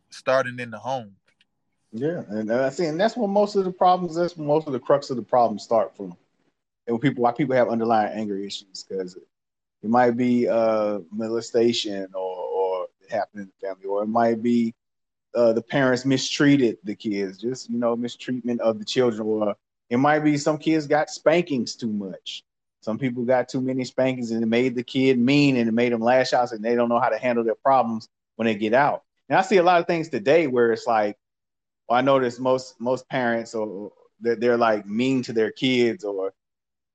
starting 0.10 0.60
in 0.60 0.72
the 0.72 0.80
home. 0.80 1.16
Yeah, 1.92 2.24
and 2.30 2.52
I 2.52 2.70
see, 2.70 2.86
and 2.86 3.00
that's 3.00 3.16
where 3.16 3.28
most 3.28 3.56
of 3.56 3.66
the 3.66 3.72
problems. 3.72 4.16
That's 4.16 4.36
most 4.36 4.66
of 4.66 4.74
the 4.74 4.80
crux 4.80 5.12
of 5.12 5.16
the 5.16 5.22
problems 5.22 5.62
start 5.62 5.96
from, 5.96 6.18
and 6.88 7.00
people 7.00 7.22
why 7.22 7.32
people 7.34 7.56
have 7.56 7.70
underlying 7.70 8.14
anger 8.14 8.36
issues 8.36 8.84
because 8.84 9.16
it 9.16 9.90
might 9.90 10.18
be 10.18 10.48
uh, 10.48 11.00
molestation 11.12 12.08
or 12.16 12.36
or 12.36 12.88
happening 13.12 13.44
in 13.44 13.52
the 13.60 13.68
family, 13.68 13.86
or 13.86 14.02
it 14.02 14.08
might 14.08 14.42
be 14.42 14.74
uh, 15.36 15.54
the 15.54 15.62
parents 15.62 16.06
mistreated 16.06 16.78
the 16.84 16.96
kids, 16.96 17.38
just 17.38 17.70
you 17.70 17.78
know 17.78 17.96
mistreatment 17.96 18.62
of 18.62 18.80
the 18.80 18.86
children, 18.86 19.28
or 19.28 19.56
it 19.90 19.98
might 19.98 20.20
be 20.20 20.38
some 20.38 20.58
kids 20.58 20.88
got 20.88 21.10
spankings 21.10 21.76
too 21.76 21.92
much. 21.92 22.44
Some 22.82 22.98
people 22.98 23.24
got 23.24 23.48
too 23.48 23.62
many 23.62 23.86
spankings 23.86 24.32
and 24.32 24.44
it 24.44 24.48
made 24.48 24.76
the 24.76 24.84
kid 24.84 25.18
mean 25.18 25.56
and 25.56 25.70
it 25.70 25.72
made 25.72 25.94
them 25.94 26.02
lash 26.02 26.34
out 26.34 26.52
and 26.52 26.64
they 26.64 26.76
don't 26.76 26.90
know 26.90 27.00
how 27.00 27.10
to 27.10 27.18
handle 27.18 27.44
their 27.44 27.56
problems 27.56 28.10
when 28.36 28.46
they 28.46 28.56
get 28.56 28.74
out. 28.74 29.04
And 29.30 29.38
I 29.38 29.42
see 29.42 29.58
a 29.58 29.64
lot 29.64 29.80
of 29.80 29.88
things 29.88 30.10
today 30.10 30.48
where 30.48 30.74
it's 30.74 30.86
like, 30.86 31.18
well, 31.88 31.98
I 31.98 32.02
notice 32.02 32.40
most 32.40 32.80
most 32.82 33.08
parents 33.08 33.56
or 33.56 33.92
that 34.22 34.40
they're 34.42 34.58
like 34.58 34.86
mean 34.86 35.22
to 35.24 35.34
their 35.34 35.52
kids 35.52 36.04
or 36.04 36.34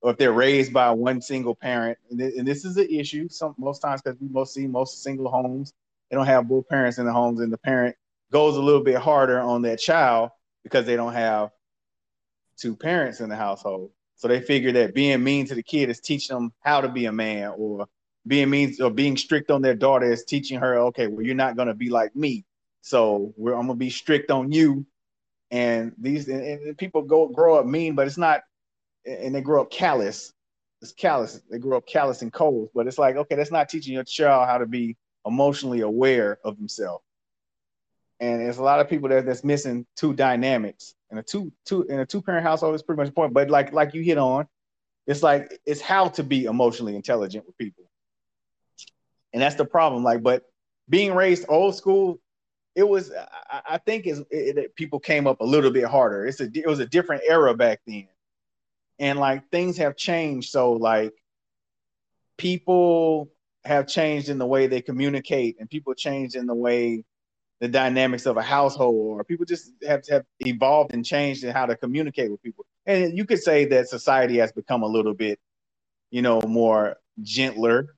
or 0.01 0.11
if 0.13 0.17
they're 0.17 0.33
raised 0.33 0.73
by 0.73 0.91
one 0.93 1.21
single 1.21 1.57
parent, 1.57 1.99
and, 2.09 2.21
th- 2.21 2.35
and 2.37 2.47
this 2.47 2.65
is 2.65 2.77
an 2.77 2.89
issue 2.89 3.29
some 3.29 3.55
most 3.59 3.81
times 3.81 4.01
because 4.01 4.21
we 4.21 4.29
most 4.29 4.55
see 4.55 4.67
most 4.67 5.03
single 5.03 5.29
homes 5.29 5.73
they 6.11 6.17
don't 6.17 6.27
have 6.27 6.49
both 6.49 6.69
parents 6.69 6.99
in 6.99 7.07
the 7.07 7.13
homes, 7.13 7.41
and 7.41 7.53
the 7.53 7.59
parent 7.59 7.97
goes 8.33 8.57
a 8.57 8.63
little 8.63 8.83
bit 8.83 8.97
harder 8.97 9.41
on 9.41 9.63
that 9.63 9.79
child 9.79 10.31
because 10.63 10.87
they 10.87 10.97
don't 10.97 11.15
have 11.15 11.51
two 12.57 12.77
parents 12.77 13.21
in 13.21 13.29
the 13.29 13.37
household. 13.37 13.91
So 14.17 14.29
they 14.29 14.41
figure 14.41 14.73
that 14.73 14.95
being 14.95 15.23
mean 15.23 15.47
to 15.47 15.55
the 15.55 15.63
kid 15.63 15.91
is 15.91 16.01
teaching 16.01 16.35
them 16.35 16.53
how 16.61 16.81
to 16.81 16.89
be 16.89 17.07
a 17.07 17.13
man, 17.13 17.55
or 17.57 17.87
being 18.27 18.51
mean 18.51 18.75
or 18.81 18.91
being 18.91 19.17
strict 19.17 19.51
on 19.51 19.63
their 19.63 19.77
daughter 19.77 20.11
is 20.11 20.25
teaching 20.25 20.59
her, 20.59 20.79
okay, 20.79 21.07
well, 21.07 21.25
you're 21.25 21.35
not 21.35 21.57
gonna 21.57 21.75
be 21.75 21.89
like 21.89 22.15
me. 22.17 22.45
So 22.83 23.33
I'm 23.39 23.45
gonna 23.45 23.75
be 23.75 23.91
strict 23.91 24.31
on 24.31 24.51
you. 24.53 24.85
And 25.51 25.93
these 25.99 26.29
and, 26.29 26.43
and 26.43 26.77
people 26.77 27.03
go 27.03 27.29
grow 27.29 27.59
up 27.59 27.67
mean, 27.67 27.95
but 27.95 28.07
it's 28.07 28.19
not, 28.19 28.43
and 29.07 29.35
they 29.35 29.41
grow 29.41 29.63
up 29.63 29.71
callous. 29.71 30.33
It's 30.83 30.93
callous. 30.93 31.41
They 31.51 31.59
grow 31.59 31.79
up 31.79 31.87
callous 31.87 32.23
and 32.23 32.33
cold. 32.33 32.71
But 32.75 32.87
it's 32.87 32.99
like, 32.99 33.17
okay, 33.17 33.37
that's 33.37 33.51
not 33.51 33.69
teaching 33.69 33.95
your 33.95 34.05
child 34.05 34.49
how 34.49 34.59
to 34.59 34.67
be 34.67 34.97
emotionally 35.27 35.81
aware 35.81 36.39
of 36.45 36.57
himself. 36.59 37.03
And 38.21 38.41
there's 38.41 38.59
a 38.59 38.63
lot 38.63 38.81
of 38.81 38.89
people 38.89 39.09
that 39.11 39.27
that's 39.27 39.45
missing 39.45 39.87
two 39.97 40.13
dynamics 40.13 40.95
in 41.11 41.19
a 41.19 41.23
two 41.23 41.53
two 41.65 41.83
in 41.85 42.01
a 42.01 42.07
two 42.07 42.21
parent 42.21 42.45
household 42.45 42.75
is 42.75 42.83
pretty 42.83 43.03
much 43.03 43.15
point. 43.15 43.33
But 43.33 43.51
like 43.51 43.73
like 43.73 43.95
you 43.95 44.03
hit 44.03 44.19
on, 44.19 44.47
it's 45.07 45.23
like 45.23 45.61
it's 45.65 45.81
how 45.81 46.09
to 46.09 46.23
be 46.23 46.45
emotionally 46.45 46.97
intelligent 46.97 47.47
with 47.47 47.57
people, 47.57 47.85
and 49.33 49.43
that's 49.43 49.55
the 49.55 49.65
problem. 49.65 50.03
Like, 50.03 50.23
but 50.23 50.45
being 50.89 51.15
raised 51.15 51.47
old 51.49 51.77
school, 51.77 52.19
it 52.75 52.87
was 52.87 53.13
I, 53.51 53.61
I 53.71 53.79
think 53.79 54.07
is 54.07 54.23
it, 54.31 54.75
people 54.75 54.99
came 55.01 55.27
up 55.27 55.41
a 55.41 55.45
little 55.45 55.71
bit 55.71 55.85
harder. 55.85 56.27
It's 56.27 56.41
a 56.41 56.51
it 56.53 56.67
was 56.67 56.81
a 56.81 56.87
different 56.87 57.23
era 57.27 57.55
back 57.55 57.81
then, 57.87 58.09
and 58.99 59.19
like 59.19 59.49
things 59.51 59.77
have 59.79 59.97
changed. 59.97 60.51
So 60.51 60.73
like 60.73 61.13
people 62.37 63.31
have 63.65 63.87
changed 63.87 64.29
in 64.29 64.39
the 64.39 64.47
way 64.47 64.67
they 64.67 64.83
communicate, 64.83 65.57
and 65.61 65.71
people 65.71 65.95
changed 65.95 66.37
in 66.37 66.47
the 66.47 66.55
way 66.55 67.05
the 67.61 67.69
dynamics 67.69 68.27
of 68.27 68.37
a 68.37 68.43
household 68.43 69.19
or 69.19 69.25
people 69.25 69.45
just 69.45 69.73
have 69.87 70.03
have 70.09 70.25
evolved 70.41 70.95
and 70.95 71.05
changed 71.05 71.45
in 71.45 71.53
how 71.53 71.67
to 71.67 71.77
communicate 71.77 72.31
with 72.31 72.43
people. 72.43 72.65
And 72.87 73.17
you 73.17 73.25
could 73.25 73.43
say 73.43 73.65
that 73.67 73.89
society 73.89 74.39
has 74.39 74.53
become 74.53 74.83
a 74.83 74.87
little 74.87 75.15
bit 75.15 75.41
you 76.11 76.23
know 76.23 76.41
more 76.43 76.97
gentler. 77.23 77.95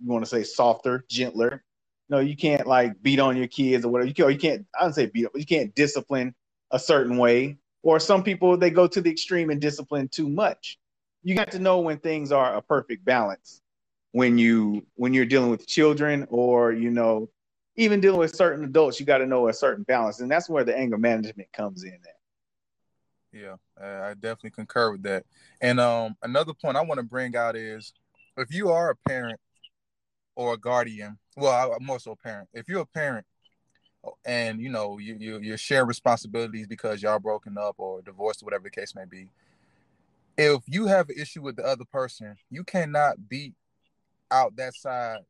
You 0.00 0.12
want 0.12 0.24
to 0.24 0.30
say 0.30 0.44
softer 0.44 1.04
gentler. 1.08 1.64
No 2.08 2.20
you 2.20 2.36
can't 2.36 2.66
like 2.66 3.02
beat 3.02 3.18
on 3.18 3.36
your 3.36 3.48
kids 3.48 3.84
or 3.84 3.88
whatever. 3.88 4.08
You 4.08 4.14
can't 4.14 4.32
you 4.32 4.38
can't 4.38 4.66
i 4.78 4.84
don't 4.84 4.94
say 4.94 5.06
beat 5.06 5.26
up 5.26 5.32
but 5.32 5.40
you 5.40 5.46
can't 5.46 5.74
discipline 5.74 6.34
a 6.70 6.78
certain 6.78 7.16
way. 7.16 7.58
Or 7.82 7.98
some 7.98 8.22
people 8.22 8.56
they 8.56 8.70
go 8.70 8.86
to 8.86 9.00
the 9.00 9.10
extreme 9.10 9.50
and 9.50 9.60
discipline 9.60 10.08
too 10.08 10.28
much. 10.28 10.78
You 11.24 11.34
got 11.34 11.50
to 11.52 11.58
know 11.58 11.80
when 11.80 11.98
things 11.98 12.32
are 12.32 12.54
a 12.54 12.62
perfect 12.62 13.04
balance. 13.04 13.60
When 14.12 14.38
you 14.38 14.86
when 14.94 15.14
you're 15.14 15.26
dealing 15.26 15.50
with 15.50 15.66
children 15.66 16.26
or 16.30 16.72
you 16.72 16.90
know 16.90 17.28
even 17.76 18.00
dealing 18.00 18.18
with 18.18 18.34
certain 18.34 18.64
adults, 18.64 19.00
you 19.00 19.06
got 19.06 19.18
to 19.18 19.26
know 19.26 19.48
a 19.48 19.52
certain 19.52 19.84
balance, 19.84 20.20
and 20.20 20.30
that's 20.30 20.48
where 20.48 20.64
the 20.64 20.76
anger 20.76 20.98
management 20.98 21.52
comes 21.52 21.84
in. 21.84 21.94
At. 21.94 22.22
Yeah, 23.32 23.56
I 23.80 24.14
definitely 24.14 24.50
concur 24.50 24.92
with 24.92 25.02
that. 25.04 25.24
And 25.60 25.80
um, 25.80 26.16
another 26.22 26.52
point 26.52 26.76
I 26.76 26.82
want 26.82 26.98
to 26.98 27.04
bring 27.04 27.34
out 27.34 27.56
is 27.56 27.92
if 28.36 28.52
you 28.52 28.70
are 28.70 28.90
a 28.90 28.96
parent 29.08 29.40
or 30.36 30.54
a 30.54 30.58
guardian, 30.58 31.18
well, 31.36 31.72
I'm 31.72 31.84
more 31.84 31.98
so 31.98 32.12
a 32.12 32.16
parent. 32.16 32.48
If 32.52 32.68
you're 32.68 32.80
a 32.80 32.86
parent 32.86 33.26
and 34.24 34.60
you 34.60 34.68
know 34.68 34.98
you, 34.98 35.16
you 35.18 35.38
you're 35.40 35.56
sharing 35.56 35.86
responsibilities 35.86 36.66
because 36.66 37.02
y'all 37.02 37.20
broken 37.20 37.56
up 37.56 37.76
or 37.78 38.02
divorced 38.02 38.42
or 38.42 38.46
whatever 38.46 38.64
the 38.64 38.70
case 38.70 38.94
may 38.94 39.04
be, 39.04 39.28
if 40.36 40.62
you 40.66 40.86
have 40.86 41.08
an 41.08 41.16
issue 41.18 41.40
with 41.40 41.56
the 41.56 41.64
other 41.64 41.84
person, 41.84 42.36
you 42.50 42.64
cannot 42.64 43.28
beat 43.28 43.54
out 44.30 44.56
that 44.56 44.74
side 44.74 45.20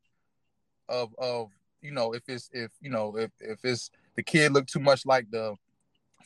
of 0.89 1.13
of 1.17 1.51
you 1.83 1.91
know, 1.91 2.13
if 2.13 2.23
it's 2.27 2.49
if 2.53 2.71
you 2.81 2.89
know 2.89 3.15
if 3.17 3.29
if 3.39 3.59
it's 3.63 3.91
the 4.15 4.23
kid 4.23 4.53
look 4.53 4.65
too 4.65 4.79
much 4.79 5.05
like 5.05 5.29
the 5.29 5.55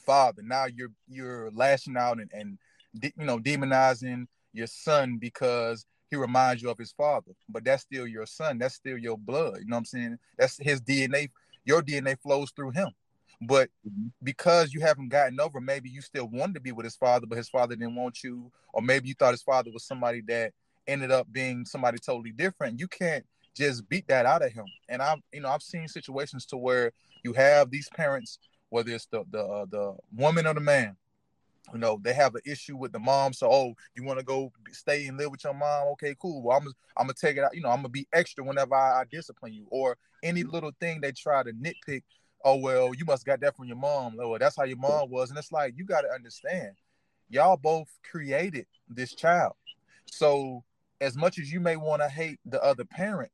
father, 0.05 0.41
now 0.43 0.65
you're 0.65 0.91
you're 1.09 1.51
lashing 1.51 1.97
out 1.97 2.19
and 2.19 2.31
and 2.31 2.57
you 3.01 3.25
know 3.25 3.39
demonizing 3.39 4.27
your 4.53 4.67
son 4.67 5.17
because 5.17 5.85
he 6.09 6.15
reminds 6.15 6.61
you 6.61 6.69
of 6.69 6.77
his 6.77 6.93
father, 6.93 7.31
but 7.49 7.65
that's 7.65 7.83
still 7.83 8.07
your 8.07 8.25
son. 8.25 8.59
That's 8.59 8.75
still 8.75 8.97
your 8.97 9.17
blood. 9.17 9.57
You 9.59 9.65
know 9.65 9.75
what 9.75 9.79
I'm 9.79 9.85
saying? 9.85 10.19
That's 10.37 10.57
his 10.57 10.79
DNA. 10.79 11.29
Your 11.65 11.81
DNA 11.81 12.17
flows 12.21 12.51
through 12.51 12.71
him. 12.71 12.89
But 13.41 13.69
mm-hmm. 13.87 14.07
because 14.23 14.73
you 14.73 14.79
haven't 14.79 15.09
gotten 15.09 15.39
over, 15.39 15.59
maybe 15.59 15.89
you 15.89 16.01
still 16.01 16.27
wanted 16.31 16.55
to 16.55 16.59
be 16.61 16.71
with 16.71 16.85
his 16.85 16.95
father, 16.95 17.27
but 17.27 17.37
his 17.37 17.49
father 17.49 17.75
didn't 17.75 17.95
want 17.95 18.23
you, 18.23 18.51
or 18.73 18.81
maybe 18.81 19.09
you 19.09 19.15
thought 19.15 19.33
his 19.33 19.43
father 19.43 19.69
was 19.71 19.85
somebody 19.85 20.21
that 20.27 20.53
ended 20.87 21.11
up 21.11 21.27
being 21.31 21.65
somebody 21.65 21.97
totally 21.99 22.31
different. 22.31 22.79
You 22.79 22.87
can't 22.87 23.25
just 23.57 23.89
beat 23.89 24.07
that 24.07 24.25
out 24.25 24.45
of 24.45 24.51
him. 24.51 24.65
And 24.89 25.01
I've 25.01 25.19
you 25.33 25.41
know 25.41 25.49
I've 25.49 25.61
seen 25.61 25.87
situations 25.87 26.45
to 26.47 26.57
where 26.57 26.91
you 27.23 27.33
have 27.33 27.69
these 27.69 27.89
parents, 27.89 28.39
whether 28.69 28.91
it's 28.91 29.07
the 29.07 29.23
the 29.31 29.43
uh, 29.43 29.65
the 29.69 29.95
woman 30.15 30.47
or 30.47 30.53
the 30.53 30.59
man, 30.59 30.95
you 31.73 31.79
know 31.79 31.99
they 32.01 32.13
have 32.13 32.35
an 32.35 32.41
issue 32.45 32.77
with 32.77 32.91
the 32.91 32.99
mom. 32.99 33.33
So 33.33 33.49
oh, 33.51 33.73
you 33.95 34.03
want 34.03 34.19
to 34.19 34.25
go 34.25 34.51
stay 34.71 35.07
and 35.07 35.17
live 35.17 35.31
with 35.31 35.43
your 35.43 35.53
mom? 35.53 35.87
Okay, 35.93 36.15
cool. 36.19 36.41
Well, 36.43 36.57
I'm 36.57 36.67
I'm 36.95 37.07
gonna 37.07 37.13
take 37.13 37.37
it 37.37 37.43
out. 37.43 37.55
You 37.55 37.61
know 37.61 37.69
I'm 37.69 37.77
gonna 37.77 37.89
be 37.89 38.07
extra 38.13 38.43
whenever 38.43 38.75
I, 38.75 39.01
I 39.01 39.03
discipline 39.09 39.53
you, 39.53 39.65
or 39.69 39.97
any 40.23 40.43
little 40.43 40.71
thing 40.79 41.01
they 41.01 41.11
try 41.11 41.43
to 41.43 41.51
nitpick. 41.51 42.03
Oh 42.45 42.57
well, 42.57 42.93
you 42.93 43.05
must 43.05 43.25
got 43.25 43.41
that 43.41 43.55
from 43.57 43.65
your 43.65 43.77
mom. 43.77 44.17
Oh, 44.21 44.37
that's 44.37 44.55
how 44.55 44.63
your 44.63 44.77
mom 44.77 45.09
was. 45.09 45.29
And 45.29 45.39
it's 45.39 45.51
like 45.51 45.73
you 45.75 45.85
got 45.85 46.01
to 46.01 46.09
understand, 46.09 46.73
y'all 47.29 47.57
both 47.57 47.87
created 48.09 48.67
this 48.87 49.15
child. 49.15 49.53
So 50.05 50.63
as 51.01 51.15
much 51.15 51.39
as 51.39 51.51
you 51.51 51.59
may 51.59 51.75
want 51.75 52.01
to 52.01 52.09
hate 52.09 52.39
the 52.45 52.63
other 52.63 52.85
parent, 52.85 53.31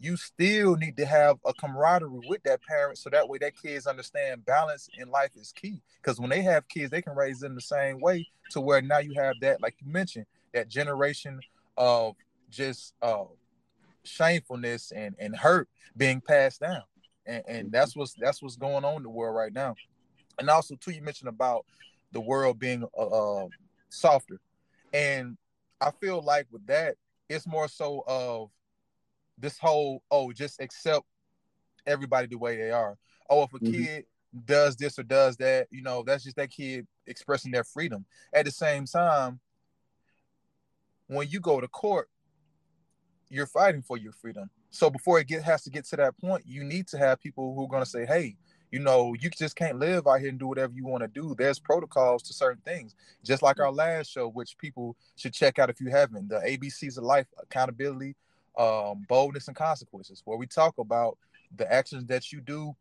you 0.00 0.16
still 0.16 0.76
need 0.76 0.96
to 0.96 1.06
have 1.06 1.38
a 1.44 1.52
camaraderie 1.52 2.20
with 2.28 2.42
that 2.44 2.62
parent 2.62 2.98
so 2.98 3.10
that 3.10 3.28
way 3.28 3.38
that 3.38 3.56
kids 3.60 3.86
understand 3.86 4.44
balance 4.44 4.88
in 4.96 5.10
life 5.10 5.30
is 5.34 5.52
key. 5.52 5.82
Because 6.00 6.20
when 6.20 6.30
they 6.30 6.42
have 6.42 6.68
kids 6.68 6.90
they 6.90 7.02
can 7.02 7.16
raise 7.16 7.40
them 7.40 7.54
the 7.54 7.60
same 7.60 8.00
way 8.00 8.26
to 8.50 8.60
where 8.60 8.80
now 8.80 8.98
you 8.98 9.14
have 9.14 9.34
that 9.40 9.60
like 9.60 9.74
you 9.80 9.90
mentioned 9.90 10.26
that 10.54 10.68
generation 10.68 11.40
of 11.76 12.14
just 12.50 12.94
uh 13.02 13.24
shamefulness 14.04 14.92
and 14.92 15.14
and 15.18 15.36
hurt 15.36 15.68
being 15.96 16.20
passed 16.20 16.60
down. 16.60 16.82
And, 17.26 17.42
and 17.48 17.72
that's 17.72 17.96
what's 17.96 18.14
that's 18.14 18.42
what's 18.42 18.56
going 18.56 18.84
on 18.84 18.96
in 18.96 19.02
the 19.02 19.10
world 19.10 19.36
right 19.36 19.52
now. 19.52 19.74
And 20.38 20.48
also 20.48 20.76
too 20.76 20.92
you 20.92 21.02
mentioned 21.02 21.28
about 21.28 21.66
the 22.12 22.20
world 22.20 22.58
being 22.58 22.84
uh, 22.96 23.02
uh 23.42 23.48
softer. 23.88 24.40
And 24.92 25.36
i 25.80 25.90
feel 25.92 26.20
like 26.22 26.46
with 26.50 26.66
that 26.66 26.96
it's 27.28 27.46
more 27.46 27.68
so 27.68 28.02
of 28.06 28.50
this 29.38 29.58
whole 29.58 30.02
oh 30.10 30.32
just 30.32 30.60
accept 30.60 31.06
everybody 31.86 32.26
the 32.26 32.38
way 32.38 32.56
they 32.56 32.70
are. 32.70 32.96
Oh, 33.30 33.44
if 33.44 33.52
a 33.54 33.58
mm-hmm. 33.58 33.72
kid 33.72 34.04
does 34.44 34.76
this 34.76 34.98
or 34.98 35.02
does 35.02 35.36
that, 35.38 35.68
you 35.70 35.82
know, 35.82 36.02
that's 36.06 36.24
just 36.24 36.36
that 36.36 36.50
kid 36.50 36.86
expressing 37.06 37.50
their 37.50 37.64
freedom. 37.64 38.04
At 38.32 38.44
the 38.44 38.50
same 38.50 38.84
time, 38.84 39.40
when 41.06 41.28
you 41.28 41.40
go 41.40 41.60
to 41.60 41.68
court, 41.68 42.08
you're 43.30 43.46
fighting 43.46 43.82
for 43.82 43.96
your 43.96 44.12
freedom. 44.12 44.50
So 44.70 44.90
before 44.90 45.18
it 45.18 45.26
get 45.26 45.42
has 45.42 45.62
to 45.64 45.70
get 45.70 45.86
to 45.86 45.96
that 45.96 46.18
point, 46.18 46.44
you 46.46 46.64
need 46.64 46.86
to 46.88 46.98
have 46.98 47.20
people 47.20 47.54
who 47.54 47.64
are 47.64 47.68
going 47.68 47.82
to 47.82 47.88
say, 47.88 48.04
"Hey, 48.04 48.36
you 48.70 48.78
know, 48.78 49.14
you 49.18 49.30
just 49.30 49.56
can't 49.56 49.78
live 49.78 50.06
out 50.06 50.20
here 50.20 50.28
and 50.28 50.38
do 50.38 50.46
whatever 50.46 50.74
you 50.74 50.86
want 50.86 51.02
to 51.02 51.08
do. 51.08 51.34
There's 51.36 51.58
protocols 51.58 52.22
to 52.24 52.34
certain 52.34 52.62
things." 52.64 52.94
Just 53.24 53.42
like 53.42 53.60
our 53.60 53.72
last 53.72 54.10
show, 54.10 54.28
which 54.28 54.56
people 54.58 54.96
should 55.16 55.32
check 55.32 55.58
out 55.58 55.70
if 55.70 55.80
you 55.80 55.88
haven't. 55.88 56.28
The 56.28 56.40
ABCs 56.40 56.98
of 56.98 57.04
Life 57.04 57.26
Accountability 57.42 58.14
um, 58.58 59.06
boldness 59.08 59.48
and 59.48 59.56
consequences, 59.56 60.22
where 60.24 60.36
we 60.36 60.46
talk 60.46 60.76
about 60.78 61.16
the 61.56 61.70
actions 61.72 62.04
that 62.06 62.32
you 62.32 62.40
do. 62.40 62.74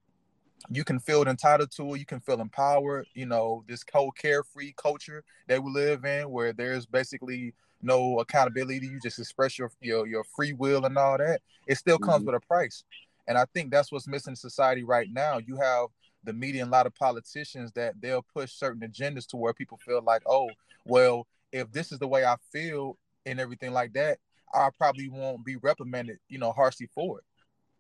You 0.70 0.84
can 0.84 1.00
feel 1.00 1.28
entitled 1.28 1.72
to 1.78 1.94
it. 1.94 2.00
You 2.00 2.06
can 2.06 2.20
feel 2.20 2.42
empowered. 2.42 3.06
You 3.13 3.28
know 3.28 3.63
this 3.68 3.86
whole 3.94 4.12
carefree 4.12 4.74
culture 4.76 5.24
that 5.48 5.63
we 5.63 5.72
live 5.72 6.04
in, 6.04 6.30
where 6.32 6.52
there's 6.52 6.86
basically 6.86 7.54
no 7.82 8.20
accountability. 8.20 8.88
You 8.88 9.00
just 9.00 9.20
express 9.20 9.58
your 9.60 9.72
your, 9.82 10.08
your 10.08 10.24
free 10.36 10.54
will 10.54 10.86
and 10.86 10.98
all 10.98 11.18
that. 11.20 11.42
It 11.68 11.78
still 11.78 12.00
comes 12.00 12.24
mm-hmm. 12.24 12.34
with 12.34 12.44
a 12.44 12.48
price, 12.48 12.84
and 13.28 13.38
I 13.38 13.46
think 13.54 13.72
that's 13.72 13.92
what's 13.92 14.08
missing 14.08 14.32
in 14.32 14.36
society 14.36 14.84
right 14.84 15.08
now. 15.12 15.38
You 15.38 15.58
have 15.58 15.88
the 16.24 16.34
media 16.34 16.63
and 16.63 16.70
a 16.70 16.72
lot 16.72 16.88
of 16.88 16.96
politicians 16.96 17.72
that 17.74 17.94
they'll 18.02 18.26
push 18.34 18.52
certain 18.52 18.82
agendas 18.82 19.28
to 19.28 19.38
where 19.38 19.54
people 19.54 19.78
feel 19.78 20.02
like, 20.02 20.24
oh, 20.26 20.50
well, 20.86 21.28
if 21.52 21.72
this 21.72 21.92
is 21.92 22.00
the 22.00 22.08
way 22.08 22.26
I 22.26 22.36
feel 22.52 22.98
and 23.26 23.40
everything 23.40 23.72
like 23.72 23.94
that, 23.94 24.18
I 24.54 24.70
probably 24.78 25.10
won't 25.10 25.46
be 25.46 25.56
reprimanded, 25.58 26.20
you 26.30 26.38
know, 26.38 26.52
harshly 26.52 26.90
for 26.94 27.20
it. 27.20 27.26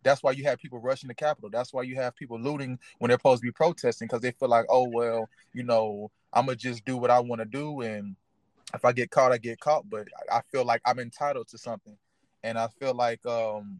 That's 0.03 0.23
why 0.23 0.31
you 0.31 0.43
have 0.45 0.59
people 0.59 0.79
rushing 0.79 1.07
the 1.07 1.13
Capitol. 1.13 1.49
That's 1.51 1.73
why 1.73 1.83
you 1.83 1.95
have 1.95 2.15
people 2.15 2.39
looting 2.39 2.79
when 2.99 3.09
they're 3.09 3.17
supposed 3.17 3.41
to 3.41 3.47
be 3.47 3.51
protesting 3.51 4.07
because 4.07 4.21
they 4.21 4.31
feel 4.31 4.49
like, 4.49 4.65
oh 4.69 4.87
well, 4.87 5.27
you 5.53 5.63
know, 5.63 6.11
I'm 6.33 6.45
gonna 6.45 6.55
just 6.55 6.85
do 6.85 6.97
what 6.97 7.11
I 7.11 7.19
want 7.19 7.41
to 7.41 7.45
do, 7.45 7.81
and 7.81 8.15
if 8.73 8.85
I 8.85 8.91
get 8.91 9.11
caught, 9.11 9.31
I 9.31 9.37
get 9.37 9.59
caught. 9.59 9.89
But 9.89 10.07
I 10.31 10.41
feel 10.51 10.65
like 10.65 10.81
I'm 10.85 10.99
entitled 10.99 11.47
to 11.49 11.57
something, 11.57 11.97
and 12.43 12.57
I 12.57 12.67
feel 12.79 12.93
like 12.93 13.25
um, 13.25 13.79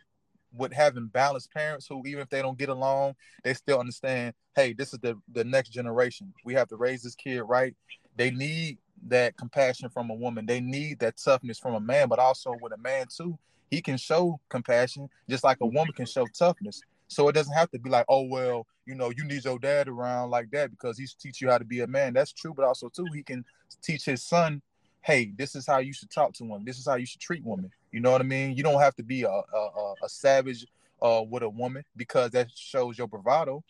with 0.56 0.74
having 0.74 1.08
balanced 1.08 1.54
parents 1.54 1.88
who, 1.88 2.04
even 2.06 2.22
if 2.22 2.30
they 2.30 2.42
don't 2.42 2.58
get 2.58 2.70
along, 2.70 3.16
they 3.44 3.54
still 3.54 3.80
understand. 3.80 4.34
Hey, 4.56 4.74
this 4.74 4.94
is 4.94 5.00
the 5.00 5.18
the 5.34 5.44
next 5.44 5.70
generation. 5.70 6.34
We 6.44 6.56
have 6.56 6.68
to 6.70 6.78
raise 6.78 7.04
this 7.04 7.16
kid 7.16 7.42
right. 7.42 7.76
They 8.16 8.32
need 8.32 8.80
that 9.08 9.38
compassion 9.38 9.90
from 9.90 10.10
a 10.10 10.14
woman. 10.14 10.46
They 10.46 10.60
need 10.60 11.00
that 11.00 11.18
toughness 11.18 11.60
from 11.60 11.76
a 11.76 11.80
man, 11.80 12.08
but 12.08 12.20
also 12.20 12.56
with 12.62 12.74
a 12.74 12.78
man 12.78 13.08
too, 13.16 13.38
he 13.70 13.82
can 13.82 13.98
show 13.98 14.40
compassion 14.50 15.10
just 15.30 15.44
like 15.44 15.58
a 15.62 15.66
woman 15.66 15.94
can 15.94 16.06
show 16.06 16.26
toughness. 16.38 16.82
So 17.08 17.28
it 17.30 17.34
doesn't 17.34 17.54
have 17.54 17.72
to 17.72 17.80
be 17.80 17.90
like, 17.90 18.06
oh 18.10 18.24
well, 18.24 18.68
you 18.86 18.96
know, 18.96 19.12
you 19.16 19.24
need 19.24 19.46
your 19.46 19.60
dad 19.60 19.88
around 19.88 20.30
like 20.30 20.52
that 20.52 20.72
because 20.72 20.98
he's 20.98 21.14
teach 21.14 21.42
you 21.42 21.50
how 21.50 21.58
to 21.58 21.66
be 21.66 21.82
a 21.82 21.88
man. 21.88 22.14
That's 22.14 22.32
true, 22.32 22.54
but 22.54 22.66
also 22.66 22.90
too, 22.90 23.06
he 23.14 23.24
can 23.24 23.46
teach 23.82 24.06
his 24.06 24.24
son, 24.24 24.62
hey, 25.02 25.32
this 25.38 25.56
is 25.56 25.66
how 25.66 25.80
you 25.80 25.94
should 25.94 26.10
talk 26.10 26.34
to 26.34 26.46
him. 26.46 26.64
This 26.66 26.80
is 26.80 26.88
how 26.88 26.96
you 26.96 27.06
should 27.06 27.22
treat 27.22 27.44
women. 27.46 27.72
You 27.92 28.02
know 28.02 28.12
what 28.12 28.22
I 28.22 28.26
mean? 28.26 28.56
You 28.56 28.64
don't 28.64 28.82
have 28.82 28.96
to 28.96 29.04
be 29.04 29.24
a 29.24 29.30
a, 29.30 29.94
a 30.04 30.10
savage 30.10 30.66
uh, 31.02 31.24
with 31.30 31.44
a 31.44 31.50
woman 31.50 31.84
because 31.96 32.32
that 32.32 32.50
shows 32.56 32.98
your 32.98 33.08
bravado. 33.08 33.64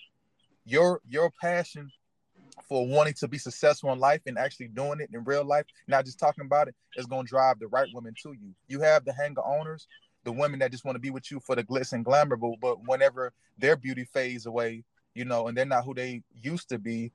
Your 0.65 1.01
your 1.07 1.31
passion 1.41 1.91
for 2.67 2.87
wanting 2.87 3.13
to 3.15 3.27
be 3.27 3.37
successful 3.37 3.91
in 3.93 3.99
life 3.99 4.21
and 4.25 4.37
actually 4.37 4.67
doing 4.67 4.99
it 4.99 5.09
in 5.13 5.23
real 5.23 5.45
life, 5.45 5.65
not 5.87 6.05
just 6.05 6.19
talking 6.19 6.45
about 6.45 6.67
it, 6.67 6.75
is 6.95 7.05
going 7.05 7.25
to 7.25 7.29
drive 7.29 7.59
the 7.59 7.67
right 7.67 7.87
women 7.93 8.13
to 8.23 8.33
you. 8.33 8.53
You 8.67 8.81
have 8.81 9.05
the 9.05 9.13
hanger 9.13 9.45
owners, 9.45 9.87
the 10.23 10.31
women 10.31 10.59
that 10.59 10.71
just 10.71 10.85
want 10.85 10.95
to 10.95 10.99
be 10.99 11.09
with 11.09 11.31
you 11.31 11.39
for 11.39 11.55
the 11.55 11.63
glitz 11.63 11.93
and 11.93 12.03
glamour, 12.03 12.35
but, 12.35 12.55
but 12.61 12.77
whenever 12.87 13.31
their 13.57 13.75
beauty 13.75 14.05
fades 14.05 14.45
away, 14.45 14.83
you 15.13 15.25
know, 15.25 15.47
and 15.47 15.57
they're 15.57 15.65
not 15.65 15.85
who 15.85 15.93
they 15.93 16.21
used 16.41 16.69
to 16.69 16.77
be, 16.77 17.11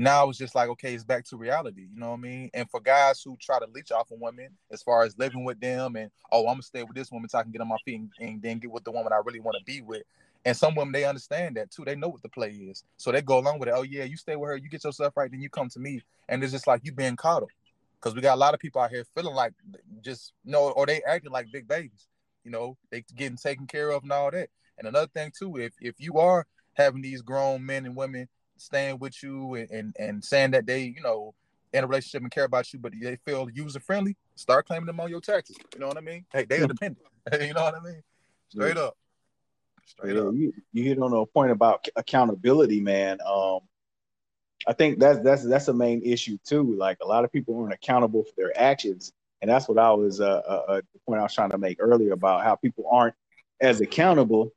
now 0.00 0.30
it's 0.30 0.38
just 0.38 0.54
like 0.54 0.70
okay, 0.70 0.94
it's 0.94 1.04
back 1.04 1.26
to 1.26 1.36
reality. 1.36 1.82
You 1.92 2.00
know 2.00 2.10
what 2.10 2.18
I 2.18 2.22
mean? 2.22 2.50
And 2.54 2.68
for 2.70 2.80
guys 2.80 3.22
who 3.22 3.36
try 3.38 3.58
to 3.58 3.66
leech 3.74 3.92
off 3.92 4.10
of 4.10 4.18
women 4.18 4.48
as 4.70 4.82
far 4.82 5.02
as 5.02 5.16
living 5.18 5.44
with 5.44 5.60
them 5.60 5.94
and 5.94 6.10
oh, 6.32 6.40
I'm 6.46 6.54
gonna 6.54 6.62
stay 6.62 6.82
with 6.82 6.94
this 6.94 7.12
woman 7.12 7.28
so 7.28 7.38
I 7.38 7.42
can 7.42 7.52
get 7.52 7.60
on 7.60 7.68
my 7.68 7.76
feet 7.84 8.00
and, 8.00 8.10
and 8.18 8.42
then 8.42 8.58
get 8.58 8.70
with 8.70 8.84
the 8.84 8.92
woman 8.92 9.12
I 9.12 9.20
really 9.22 9.40
want 9.40 9.58
to 9.58 9.64
be 9.64 9.82
with. 9.82 10.02
And 10.44 10.56
some 10.56 10.74
women 10.74 10.92
they 10.92 11.04
understand 11.04 11.56
that 11.56 11.70
too. 11.70 11.84
They 11.84 11.96
know 11.96 12.08
what 12.08 12.22
the 12.22 12.28
play 12.28 12.50
is, 12.50 12.82
so 12.96 13.12
they 13.12 13.20
go 13.20 13.38
along 13.38 13.58
with 13.58 13.68
it. 13.68 13.74
Oh 13.76 13.82
yeah, 13.82 14.04
you 14.04 14.16
stay 14.16 14.36
with 14.36 14.48
her, 14.48 14.56
you 14.56 14.68
get 14.68 14.84
yourself 14.84 15.14
right, 15.16 15.30
then 15.30 15.42
you 15.42 15.50
come 15.50 15.68
to 15.70 15.78
me, 15.78 16.00
and 16.28 16.42
it's 16.42 16.52
just 16.52 16.66
like 16.66 16.80
you 16.84 16.92
being 16.92 17.16
coddled. 17.16 17.50
Because 18.00 18.14
we 18.14 18.22
got 18.22 18.36
a 18.36 18.40
lot 18.40 18.54
of 18.54 18.60
people 18.60 18.80
out 18.80 18.90
here 18.90 19.04
feeling 19.14 19.34
like 19.34 19.52
just 20.00 20.32
you 20.44 20.52
know, 20.52 20.70
or 20.70 20.86
they 20.86 21.02
acting 21.06 21.30
like 21.30 21.52
big 21.52 21.68
babies. 21.68 22.08
You 22.44 22.50
know, 22.50 22.78
they 22.90 23.04
getting 23.14 23.36
taken 23.36 23.66
care 23.66 23.90
of 23.90 24.02
and 24.02 24.12
all 24.12 24.30
that. 24.30 24.48
And 24.78 24.88
another 24.88 25.08
thing 25.08 25.30
too, 25.38 25.58
if 25.58 25.74
if 25.80 25.94
you 25.98 26.18
are 26.18 26.46
having 26.74 27.02
these 27.02 27.20
grown 27.20 27.66
men 27.66 27.84
and 27.84 27.94
women 27.94 28.26
staying 28.56 28.98
with 28.98 29.22
you 29.22 29.54
and, 29.54 29.70
and, 29.70 29.96
and 29.98 30.24
saying 30.24 30.52
that 30.52 30.66
they, 30.66 30.82
you 30.84 31.02
know, 31.02 31.34
in 31.72 31.84
a 31.84 31.86
relationship 31.86 32.22
and 32.22 32.30
care 32.30 32.44
about 32.44 32.72
you, 32.72 32.78
but 32.78 32.92
they 33.00 33.16
feel 33.24 33.48
user 33.52 33.80
friendly, 33.80 34.16
start 34.34 34.66
claiming 34.66 34.86
them 34.86 35.00
on 35.00 35.08
your 35.08 35.20
taxes. 35.20 35.56
You 35.74 35.80
know 35.80 35.88
what 35.88 35.96
I 35.96 36.00
mean? 36.00 36.24
Hey, 36.32 36.44
they 36.44 36.60
are 36.60 36.66
dependent. 36.66 37.06
you 37.40 37.54
know 37.54 37.62
what 37.62 37.74
I 37.74 37.80
mean? 37.80 38.02
Straight 38.48 38.76
yeah. 38.76 38.82
up. 38.82 38.96
Straight 39.90 40.14
yeah, 40.14 40.22
up. 40.22 40.34
You, 40.34 40.52
you 40.72 40.84
hit 40.84 41.00
on 41.00 41.12
a 41.12 41.26
point 41.26 41.50
about 41.50 41.88
accountability, 41.96 42.80
man. 42.80 43.18
Um, 43.26 43.60
I 44.68 44.72
think 44.72 45.00
that's 45.00 45.18
that's 45.20 45.44
that's 45.44 45.68
a 45.68 45.74
main 45.74 46.00
issue 46.02 46.38
too. 46.44 46.74
Like 46.76 46.98
a 47.02 47.06
lot 47.06 47.24
of 47.24 47.32
people 47.32 47.58
aren't 47.58 47.72
accountable 47.72 48.22
for 48.22 48.32
their 48.36 48.58
actions, 48.58 49.12
and 49.42 49.50
that's 49.50 49.68
what 49.68 49.78
I 49.78 49.90
was 49.90 50.20
uh, 50.20 50.42
uh, 50.46 50.64
uh 50.68 50.80
the 50.92 51.00
point 51.06 51.18
I 51.18 51.24
was 51.24 51.34
trying 51.34 51.50
to 51.50 51.58
make 51.58 51.78
earlier 51.80 52.12
about 52.12 52.44
how 52.44 52.54
people 52.54 52.84
aren't 52.88 53.16
as 53.60 53.80
accountable, 53.80 54.52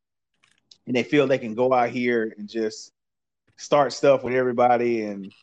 and 0.85 0.95
they 0.95 1.03
feel 1.03 1.25
they 1.25 1.39
can 1.39 1.55
go 1.55 1.73
out 1.73 1.89
here 1.89 2.35
and 2.37 2.47
just 2.47 2.91
start 3.57 3.91
stuff 3.91 4.23
with 4.23 4.35
everybody 4.35 5.03
and 5.03 5.33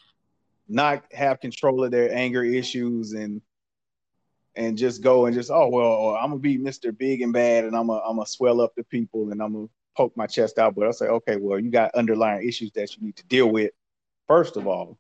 not 0.68 1.02
have 1.12 1.40
control 1.40 1.82
of 1.82 1.90
their 1.90 2.14
anger 2.14 2.44
issues 2.44 3.12
and 3.12 3.42
and 4.54 4.78
just 4.78 5.02
go 5.02 5.26
and 5.26 5.34
just 5.34 5.50
oh 5.50 5.68
well 5.68 6.14
I'm 6.14 6.30
gonna 6.30 6.38
be 6.38 6.58
Mr. 6.58 6.96
Big 6.96 7.22
and 7.22 7.32
Bad 7.32 7.64
and 7.64 7.74
I'm 7.74 7.88
gonna 7.88 8.02
I'm 8.06 8.16
gonna 8.16 8.26
swell 8.26 8.60
up 8.60 8.74
the 8.76 8.84
people 8.84 9.32
and 9.32 9.42
I'm 9.42 9.54
gonna 9.54 9.68
poke 9.96 10.16
my 10.16 10.26
chest 10.26 10.58
out. 10.58 10.74
But 10.74 10.86
I'll 10.86 10.92
say 10.92 11.06
okay, 11.06 11.36
well 11.36 11.58
you 11.58 11.70
got 11.70 11.94
underlying 11.94 12.46
issues 12.46 12.72
that 12.72 12.96
you 12.96 13.04
need 13.04 13.16
to 13.16 13.26
deal 13.26 13.50
with 13.50 13.72
first 14.28 14.56
of 14.56 14.66
all 14.66 14.98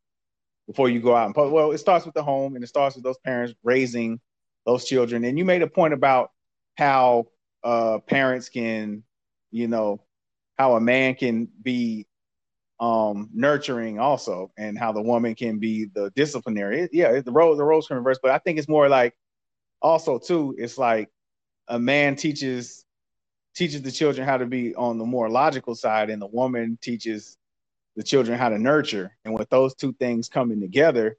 before 0.66 0.88
you 0.88 1.00
go 1.00 1.16
out 1.16 1.26
and 1.26 1.34
poke. 1.34 1.52
Well, 1.52 1.72
it 1.72 1.78
starts 1.78 2.06
with 2.06 2.14
the 2.14 2.22
home 2.22 2.54
and 2.54 2.62
it 2.62 2.68
starts 2.68 2.94
with 2.94 3.04
those 3.04 3.18
parents 3.18 3.54
raising 3.64 4.20
those 4.66 4.84
children. 4.84 5.24
And 5.24 5.38
you 5.38 5.44
made 5.44 5.62
a 5.62 5.66
point 5.66 5.94
about 5.94 6.30
how 6.76 7.26
uh, 7.64 7.98
parents 7.98 8.48
can, 8.48 9.02
you 9.50 9.66
know, 9.66 10.00
how 10.58 10.76
a 10.76 10.80
man 10.80 11.14
can 11.14 11.48
be 11.62 12.06
um, 12.78 13.28
nurturing 13.34 13.98
also, 13.98 14.52
and 14.56 14.78
how 14.78 14.92
the 14.92 15.02
woman 15.02 15.34
can 15.34 15.58
be 15.58 15.86
the 15.86 16.10
disciplinary. 16.16 16.82
It, 16.82 16.90
yeah, 16.92 17.20
the 17.20 17.32
role 17.32 17.54
the 17.56 17.64
roles 17.64 17.88
can 17.88 17.96
reverse, 17.96 18.18
but 18.22 18.30
I 18.30 18.38
think 18.38 18.58
it's 18.58 18.68
more 18.68 18.88
like 18.88 19.14
also 19.82 20.18
too. 20.18 20.54
It's 20.56 20.78
like 20.78 21.08
a 21.68 21.78
man 21.78 22.16
teaches 22.16 22.84
teaches 23.60 23.82
the 23.82 23.92
children 23.92 24.26
how 24.26 24.38
to 24.38 24.46
be 24.46 24.74
on 24.74 24.96
the 24.96 25.04
more 25.04 25.28
logical 25.28 25.74
side, 25.74 26.08
and 26.08 26.20
the 26.20 26.26
woman 26.26 26.78
teaches 26.80 27.36
the 27.94 28.02
children 28.02 28.38
how 28.38 28.48
to 28.48 28.58
nurture. 28.58 29.14
And 29.26 29.34
with 29.34 29.50
those 29.50 29.74
two 29.74 29.92
things 29.92 30.30
coming 30.30 30.62
together, 30.62 31.18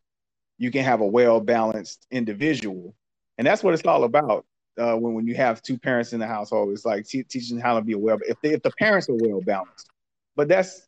you 0.57 0.71
can 0.71 0.83
have 0.83 1.01
a 1.01 1.05
well 1.05 1.39
balanced 1.39 2.07
individual, 2.09 2.95
and 3.37 3.45
that's 3.45 3.63
what 3.63 3.75
it's 3.75 3.85
all 3.85 4.05
about. 4.05 4.47
Uh, 4.75 4.95
when 4.95 5.13
when 5.13 5.27
you 5.27 5.35
have 5.35 5.61
two 5.61 5.77
parents 5.77 6.13
in 6.13 6.19
the 6.19 6.25
household, 6.25 6.71
it's 6.71 6.83
like 6.83 7.05
teaching 7.07 7.59
how 7.59 7.75
to 7.75 7.81
be 7.83 7.93
well. 7.93 8.17
If 8.27 8.37
if 8.41 8.63
the 8.63 8.71
parents 8.71 9.07
are 9.07 9.13
well 9.13 9.41
balanced, 9.41 9.91
but 10.35 10.47
that's 10.47 10.87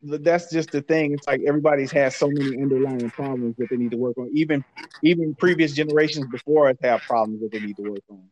that's 0.00 0.48
just 0.52 0.70
the 0.70 0.82
thing. 0.82 1.12
It's 1.12 1.26
like 1.26 1.40
everybody's 1.44 1.90
has 1.90 2.14
so 2.14 2.28
many 2.28 2.62
underlying 2.62 3.10
problems 3.10 3.56
that 3.56 3.68
they 3.68 3.76
need 3.76 3.90
to 3.90 3.96
work 3.96 4.16
on. 4.16 4.30
Even 4.32 4.64
even 5.02 5.34
previous 5.34 5.72
generations 5.72 6.26
before 6.30 6.68
us 6.68 6.76
have 6.84 7.00
problems 7.00 7.40
that 7.40 7.50
they 7.50 7.58
need 7.58 7.76
to 7.78 7.90
work 7.90 8.04
on. 8.08 8.22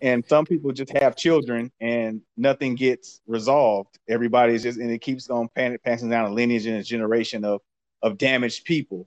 And 0.00 0.24
some 0.26 0.44
people 0.44 0.72
just 0.72 0.96
have 0.96 1.16
children 1.16 1.72
and 1.80 2.22
nothing 2.36 2.76
gets 2.76 3.20
resolved. 3.26 3.98
Everybody's 4.08 4.62
just 4.62 4.78
and 4.78 4.90
it 4.90 5.00
keeps 5.00 5.28
on 5.28 5.48
passing 5.84 6.10
down 6.10 6.30
a 6.30 6.34
lineage 6.34 6.66
and 6.66 6.76
a 6.76 6.82
generation 6.82 7.44
of 7.44 7.60
of 8.02 8.16
damaged 8.16 8.64
people. 8.64 9.06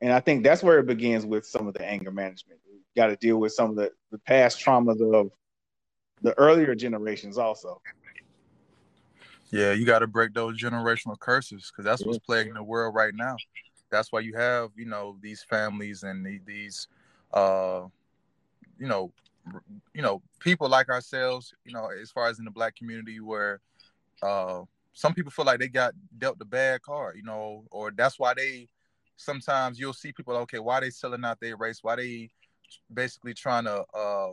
And 0.00 0.12
I 0.12 0.20
think 0.20 0.44
that's 0.44 0.62
where 0.62 0.78
it 0.78 0.86
begins 0.86 1.24
with 1.24 1.46
some 1.46 1.66
of 1.66 1.74
the 1.74 1.84
anger 1.84 2.10
management. 2.10 2.60
you 2.68 2.80
got 2.94 3.06
to 3.06 3.16
deal 3.16 3.38
with 3.38 3.52
some 3.52 3.70
of 3.70 3.76
the, 3.76 3.90
the 4.12 4.18
past 4.18 4.60
traumas 4.60 5.00
of 5.14 5.30
the 6.22 6.38
earlier 6.38 6.74
generations 6.74 7.38
also. 7.38 7.80
Yeah, 9.50 9.72
you 9.72 9.86
got 9.86 10.00
to 10.00 10.06
break 10.06 10.34
those 10.34 10.60
generational 10.60 11.18
curses 11.18 11.70
because 11.70 11.84
that's 11.84 12.04
what's 12.04 12.18
plaguing 12.18 12.54
the 12.54 12.62
world 12.62 12.94
right 12.94 13.14
now. 13.14 13.36
That's 13.90 14.12
why 14.12 14.20
you 14.20 14.36
have, 14.36 14.70
you 14.76 14.86
know, 14.86 15.16
these 15.20 15.42
families 15.42 16.02
and 16.02 16.26
these, 16.44 16.88
uh, 17.32 17.82
you 18.78 18.88
know, 18.88 19.12
you 19.94 20.02
know, 20.02 20.22
people 20.40 20.68
like 20.68 20.88
ourselves. 20.88 21.54
You 21.64 21.72
know, 21.72 21.88
as 21.88 22.10
far 22.10 22.28
as 22.28 22.38
in 22.38 22.44
the 22.44 22.50
black 22.50 22.76
community, 22.76 23.20
where 23.20 23.60
uh, 24.22 24.62
some 24.92 25.14
people 25.14 25.30
feel 25.30 25.44
like 25.44 25.60
they 25.60 25.68
got 25.68 25.94
dealt 26.18 26.38
the 26.38 26.44
bad 26.44 26.82
card, 26.82 27.16
you 27.16 27.22
know, 27.22 27.64
or 27.70 27.90
that's 27.90 28.18
why 28.18 28.34
they. 28.34 28.68
Sometimes 29.18 29.80
you'll 29.80 29.94
see 29.94 30.12
people, 30.12 30.36
okay, 30.36 30.58
why 30.58 30.78
they 30.78 30.90
selling 30.90 31.24
out 31.24 31.40
their 31.40 31.56
race? 31.56 31.78
Why 31.80 31.96
they 31.96 32.28
basically 32.92 33.32
trying 33.32 33.64
to 33.64 33.82
uh, 33.94 34.32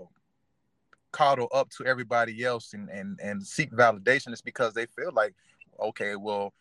coddle 1.14 1.48
up 1.54 1.70
to 1.70 1.86
everybody 1.86 2.44
else 2.44 2.74
and 2.74 2.90
and 2.90 3.20
and 3.22 3.46
seek 3.46 3.72
validation 3.72 4.34
is 4.34 4.42
because 4.42 4.74
they 4.74 4.88
feel 4.88 5.12
like 5.14 5.34
okay 5.80 6.16
well 6.16 6.54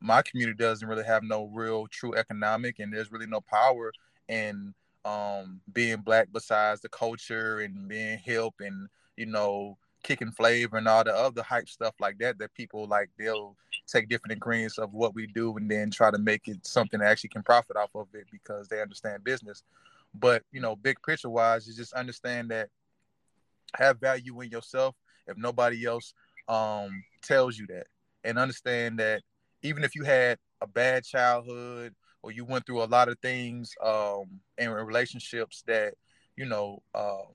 my 0.00 0.22
community 0.22 0.56
doesn't 0.56 0.88
really 0.88 1.04
have 1.04 1.22
no 1.22 1.50
real 1.52 1.86
true 1.88 2.14
economic 2.14 2.78
and 2.78 2.92
there's 2.92 3.12
really 3.12 3.26
no 3.26 3.40
power 3.42 3.92
in 4.28 4.72
um 5.06 5.60
being 5.72 5.98
black 5.98 6.28
besides 6.32 6.80
the 6.80 6.88
culture 6.88 7.60
and 7.60 7.88
being 7.88 8.18
hip 8.18 8.52
and 8.60 8.88
you 9.16 9.24
know 9.26 9.78
kicking 10.02 10.32
flavor 10.32 10.76
and 10.76 10.88
all 10.88 11.04
the 11.04 11.14
other 11.14 11.42
hype 11.42 11.68
stuff 11.68 11.94
like 12.00 12.18
that 12.18 12.38
that 12.38 12.52
people 12.54 12.86
like 12.86 13.08
they'll 13.18 13.56
take 13.86 14.08
different 14.08 14.32
ingredients 14.32 14.78
of 14.78 14.92
what 14.92 15.14
we 15.14 15.26
do 15.28 15.56
and 15.56 15.70
then 15.70 15.90
try 15.90 16.10
to 16.10 16.18
make 16.18 16.48
it 16.48 16.66
something 16.66 17.00
that 17.00 17.08
actually 17.08 17.30
can 17.30 17.42
profit 17.42 17.76
off 17.76 17.90
of 17.94 18.08
it 18.14 18.26
because 18.32 18.68
they 18.68 18.82
understand 18.82 19.22
business. 19.22 19.62
But 20.14 20.42
you 20.52 20.60
know 20.60 20.74
big 20.74 20.96
picture 21.06 21.30
wise 21.30 21.68
you 21.68 21.74
just 21.74 21.92
understand 21.92 22.50
that 22.50 22.68
have 23.74 24.00
value 24.00 24.40
in 24.40 24.50
yourself 24.50 24.94
if 25.26 25.36
nobody 25.36 25.84
else 25.86 26.14
um, 26.48 27.02
tells 27.22 27.58
you 27.58 27.66
that, 27.68 27.86
and 28.24 28.38
understand 28.38 28.98
that 29.00 29.22
even 29.62 29.84
if 29.84 29.94
you 29.94 30.04
had 30.04 30.38
a 30.60 30.66
bad 30.66 31.04
childhood 31.04 31.94
or 32.26 32.32
you 32.32 32.44
went 32.44 32.66
through 32.66 32.82
a 32.82 32.90
lot 32.90 33.08
of 33.08 33.16
things 33.20 33.72
um, 33.84 34.24
in 34.58 34.68
relationships 34.68 35.62
that 35.68 35.94
you 36.36 36.44
know 36.44 36.82
um, 36.92 37.28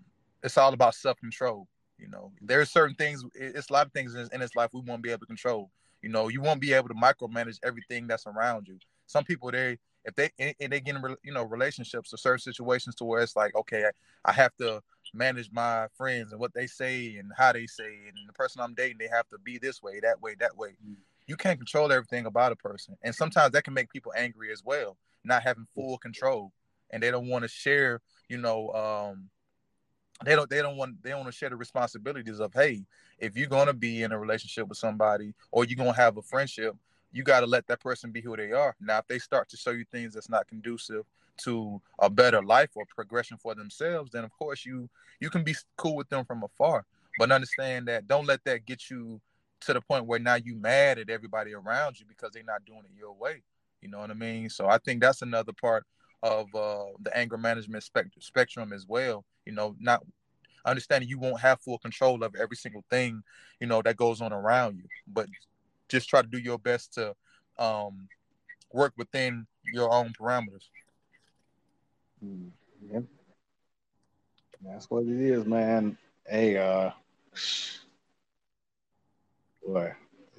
it's 0.44 0.58
all 0.58 0.74
about 0.74 0.96
self 0.96 1.18
control. 1.18 1.66
You 1.98 2.10
know, 2.10 2.34
there's 2.42 2.70
certain 2.70 2.96
things. 2.96 3.24
It's 3.34 3.70
a 3.70 3.74
lot 3.74 3.86
of 3.86 3.94
things 3.94 4.16
in, 4.16 4.40
this 4.42 4.56
life 4.56 4.72
we 4.74 4.82
won't 4.82 5.02
be 5.02 5.12
able 5.12 5.22
to 5.22 5.26
control. 5.28 5.72
You 6.02 6.10
know, 6.10 6.28
you 6.28 6.42
won't 6.42 6.60
be 6.60 6.74
able 6.74 6.90
to 6.90 6.94
micromanage 6.94 7.60
everything 7.64 8.06
that's 8.06 8.28
around 8.28 8.68
you. 8.68 8.80
Some 9.06 9.24
people 9.24 9.50
they 9.50 9.78
if 10.04 10.14
they 10.16 10.30
and 10.38 10.74
they 10.74 10.82
get 10.82 10.96
in 10.96 11.16
you 11.24 11.32
know 11.32 11.44
relationships 11.44 12.14
or 12.14 12.18
certain 12.18 12.40
situations 12.40 12.96
to 12.96 13.06
where 13.06 13.22
it's 13.22 13.36
like 13.36 13.56
okay 13.56 13.86
I, 13.86 14.30
I 14.30 14.34
have 14.34 14.56
to 14.58 14.82
manage 15.14 15.52
my 15.54 15.88
friends 15.96 16.32
and 16.32 16.42
what 16.42 16.54
they 16.54 16.66
say 16.68 17.18
and 17.18 17.32
how 17.38 17.52
they 17.54 17.68
say 17.68 18.08
and 18.08 18.28
the 18.28 18.34
person 18.34 18.62
I'm 18.62 18.74
dating 18.74 18.98
they 18.98 19.10
have 19.10 19.30
to 19.30 19.38
be 19.38 19.58
this 19.58 19.82
way 19.82 20.02
that 20.02 20.22
way 20.22 20.36
that 20.40 20.58
way. 20.58 20.70
Mm-hmm. 20.84 20.94
You 21.28 21.36
can't 21.38 21.60
control 21.60 21.92
everything 21.92 22.26
about 22.26 22.52
a 22.52 22.56
person, 22.56 22.98
and 23.04 23.14
sometimes 23.16 23.52
that 23.52 23.64
can 23.64 23.74
make 23.74 23.92
people 23.92 24.12
angry 24.16 24.52
as 24.52 24.64
well, 24.64 24.98
not 25.24 25.44
having 25.44 25.68
full 25.74 25.98
control, 25.98 26.52
and 26.92 27.02
they 27.02 27.12
don't 27.12 27.28
want 27.28 27.44
to 27.44 27.48
share 27.48 28.02
you 28.28 28.38
know 28.38 28.70
um, 28.72 29.30
they 30.26 30.36
don't 30.36 30.50
they 30.50 30.62
don't 30.62 30.78
want 30.78 31.02
they 31.04 31.10
don't 31.10 31.20
want 31.20 31.32
to 31.32 31.38
share 31.38 31.50
the 31.50 31.56
responsibilities 31.56 32.40
of 32.40 32.54
hey 32.54 32.84
if 33.20 33.36
you're 33.36 33.48
going 33.48 33.68
to 33.68 33.74
be 33.74 34.04
in 34.04 34.12
a 34.12 34.20
relationship 34.20 34.68
with 34.68 34.78
somebody 34.78 35.34
or 35.52 35.66
you're 35.66 35.78
going 35.78 35.94
to 35.94 36.00
have 36.00 36.18
a 36.18 36.22
friendship 36.22 36.76
you 37.12 37.24
got 37.24 37.42
to 37.42 37.46
let 37.46 37.68
that 37.68 37.82
person 37.82 38.12
be 38.12 38.22
who 38.22 38.36
they 38.38 38.52
are. 38.52 38.76
Now 38.80 39.00
if 39.00 39.08
they 39.08 39.20
start 39.20 39.50
to 39.50 39.58
show 39.58 39.72
you 39.72 39.86
things 39.92 40.14
that's 40.14 40.30
not 40.30 40.48
conducive 40.48 41.04
to 41.38 41.82
a 42.00 42.10
better 42.10 42.42
life 42.44 42.70
or 42.76 42.86
progression 42.94 43.38
for 43.38 43.56
themselves 43.56 44.12
then 44.12 44.24
of 44.24 44.32
course 44.38 44.66
you 44.66 44.90
you 45.20 45.30
can 45.30 45.44
be 45.44 45.56
cool 45.78 45.96
with 45.96 46.10
them 46.10 46.26
from 46.26 46.44
afar 46.44 46.86
but 47.18 47.32
understand 47.32 47.88
that 47.88 48.06
don't 48.06 48.28
let 48.28 48.44
that 48.44 48.66
get 48.66 48.90
you 48.90 49.20
to 49.62 49.74
the 49.74 49.82
point 49.82 50.06
where 50.06 50.20
now 50.20 50.36
you 50.36 50.56
mad 50.56 51.00
at 51.00 51.10
everybody 51.10 51.54
around 51.54 52.00
you 52.00 52.06
because 52.08 52.32
they're 52.34 52.44
not 52.44 52.66
doing 52.66 52.82
it 52.84 52.98
your 52.98 53.14
way 53.14 53.42
you 53.82 53.90
know 53.90 54.00
what 54.00 54.12
i 54.12 54.14
mean 54.14 54.50
so 54.50 54.68
i 54.68 54.78
think 54.78 55.02
that's 55.02 55.22
another 55.22 55.54
part 55.54 55.86
of 56.24 56.54
uh, 56.54 56.86
the 57.02 57.16
anger 57.16 57.38
management 57.38 57.84
spect- 57.84 58.22
spectrum 58.24 58.74
as 58.74 58.86
well. 58.88 59.26
You 59.46 59.54
know, 59.54 59.76
not 59.80 60.04
understanding 60.66 61.10
you 61.10 61.18
won't 61.18 61.42
have 61.42 61.62
full 61.62 61.80
control 61.80 62.24
of 62.24 62.36
every 62.36 62.56
single 62.56 62.84
thing, 62.90 63.24
you 63.60 63.68
know, 63.68 63.82
that 63.82 63.98
goes 63.98 64.22
on 64.22 64.32
around 64.32 64.78
you, 64.78 64.84
but 65.08 65.28
just 65.90 66.08
try 66.08 66.22
to 66.22 66.28
do 66.28 66.38
your 66.38 66.60
best 66.60 66.94
to 66.94 67.16
um, 67.58 68.08
work 68.72 68.94
within 68.98 69.48
your 69.74 69.92
own 69.92 70.14
parameters. 70.20 70.70
Mm, 72.24 72.50
yep. 72.92 73.04
That's 74.64 74.90
what 74.92 75.06
it 75.06 75.20
is, 75.20 75.46
man. 75.46 75.98
Hey, 76.28 76.58
uh, 76.58 76.92
boy, 79.66 79.94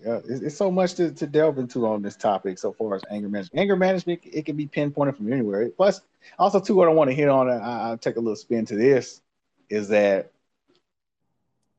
yeah, 0.05 0.21
it's, 0.29 0.57
so 0.57 0.71
much 0.71 0.95
to, 0.95 1.13
to 1.13 1.27
delve 1.27 1.59
into 1.59 1.87
on 1.87 2.03
this 2.03 2.17
topic 2.17 2.59
so 2.59 2.73
far 2.73 2.97
as 2.97 3.03
anger 3.11 3.29
management. 3.29 3.61
Anger 3.61 3.77
management, 3.77 4.21
it 4.25 4.45
can 4.45 4.57
be 4.57 4.67
pinpointed 4.67 5.17
from 5.17 5.33
anywhere. 5.33 5.69
Plus, 5.71 6.01
also 6.39 6.59
too, 6.61 6.75
what 6.75 6.89
I 6.89 6.93
want 6.93 7.11
to 7.11 7.15
hit 7.15 7.29
on, 7.29 7.49
I, 7.49 7.57
I'll 7.59 7.99
take 7.99 8.17
a 8.17 8.21
little 8.21 8.37
spin 8.37 8.67
to 8.67 8.77
this, 8.77 9.21
is 9.69 9.89
that 9.89 10.33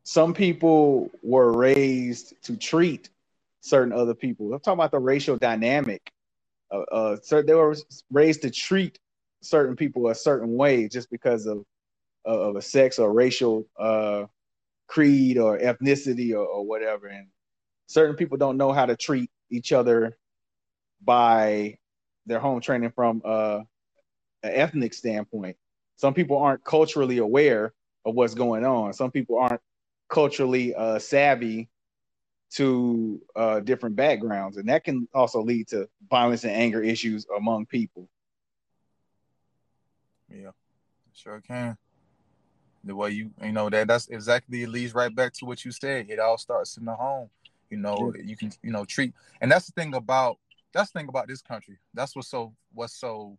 some 0.04 0.34
people 0.34 1.12
were 1.22 1.52
raised 1.52 2.42
to 2.44 2.56
treat 2.56 3.10
certain 3.62 3.94
other 3.94 4.14
people. 4.14 4.54
I'm 4.54 4.60
talking 4.60 4.80
about 4.80 4.92
the 4.92 5.00
racial 5.00 5.38
dynamic. 5.38 6.12
Uh, 6.72 6.82
uh, 6.92 7.18
so 7.22 7.42
they 7.42 7.54
were 7.54 7.76
raised 8.12 8.42
to 8.44 8.52
treat 8.52 9.00
certain 9.42 9.76
people 9.76 10.08
a 10.08 10.16
certain 10.16 10.56
way 10.56 10.88
just 10.88 11.10
because 11.10 11.46
of 11.46 11.66
of 12.26 12.56
a 12.56 12.62
sex 12.62 13.00
or 13.00 13.12
racial 13.12 13.66
uh, 13.78 14.24
creed 14.94 15.40
or 15.40 15.58
ethnicity 15.58 16.34
or, 16.34 16.46
or 16.46 16.64
whatever, 16.64 17.08
and 17.08 17.28
certain 17.88 18.16
people 18.16 18.38
don't 18.38 18.58
know 18.58 18.72
how 18.72 18.86
to 18.86 18.96
treat 18.96 19.32
each 19.50 19.72
other 19.74 20.16
by 21.04 21.76
their 22.28 22.40
home 22.40 22.62
training 22.62 22.92
from 22.92 23.20
uh, 23.26 23.62
an 24.44 24.52
ethnic 24.54 24.94
standpoint. 24.94 25.58
Some 25.96 26.14
people 26.14 26.38
aren't 26.38 26.64
culturally 26.64 27.18
aware 27.18 27.74
of 28.06 28.14
what's 28.14 28.36
going 28.36 28.66
on. 28.66 28.94
Some 28.94 29.10
people 29.10 29.40
aren't 29.40 29.62
culturally 30.10 30.76
uh, 30.76 31.00
savvy 31.00 31.70
to 32.52 33.20
uh, 33.36 33.62
different 33.62 33.96
backgrounds, 33.96 34.58
and 34.58 34.70
that 34.70 34.84
can 34.84 35.08
also 35.12 35.42
lead 35.42 35.70
to 35.70 35.90
violence 36.08 36.44
and 36.44 36.54
anger 36.54 36.84
issues 36.84 37.26
among 37.36 37.66
people. 37.66 38.08
Yeah, 40.30 40.52
sure 41.16 41.42
can. 41.42 41.80
The 42.84 42.96
way 42.96 43.12
you 43.12 43.32
you 43.42 43.52
know 43.52 43.70
that 43.70 43.88
that's 43.88 44.08
exactly 44.10 44.64
it 44.64 44.70
leads 44.70 44.94
right 44.94 45.14
back 45.14 45.34
to 45.34 45.46
what 45.46 45.64
you 45.64 45.72
said. 45.72 46.10
It 46.10 46.20
all 46.20 46.38
starts 46.38 46.78
in 46.78 46.86
the 46.86 46.94
home. 46.94 47.30
You 47.70 47.78
know, 47.78 48.14
you 48.24 48.36
can 48.36 48.52
you 48.62 48.72
know 48.72 48.86
treat, 48.86 49.14
and 49.42 49.52
that's 49.52 49.66
the 49.66 49.72
thing 49.72 49.96
about 49.96 50.38
that's 50.74 50.92
the 50.92 51.00
thing 51.00 51.10
about 51.10 51.28
this 51.28 51.42
country. 51.42 51.78
That's 51.94 52.16
what's 52.16 52.28
so 52.28 52.54
what's 52.74 52.94
so 52.94 53.38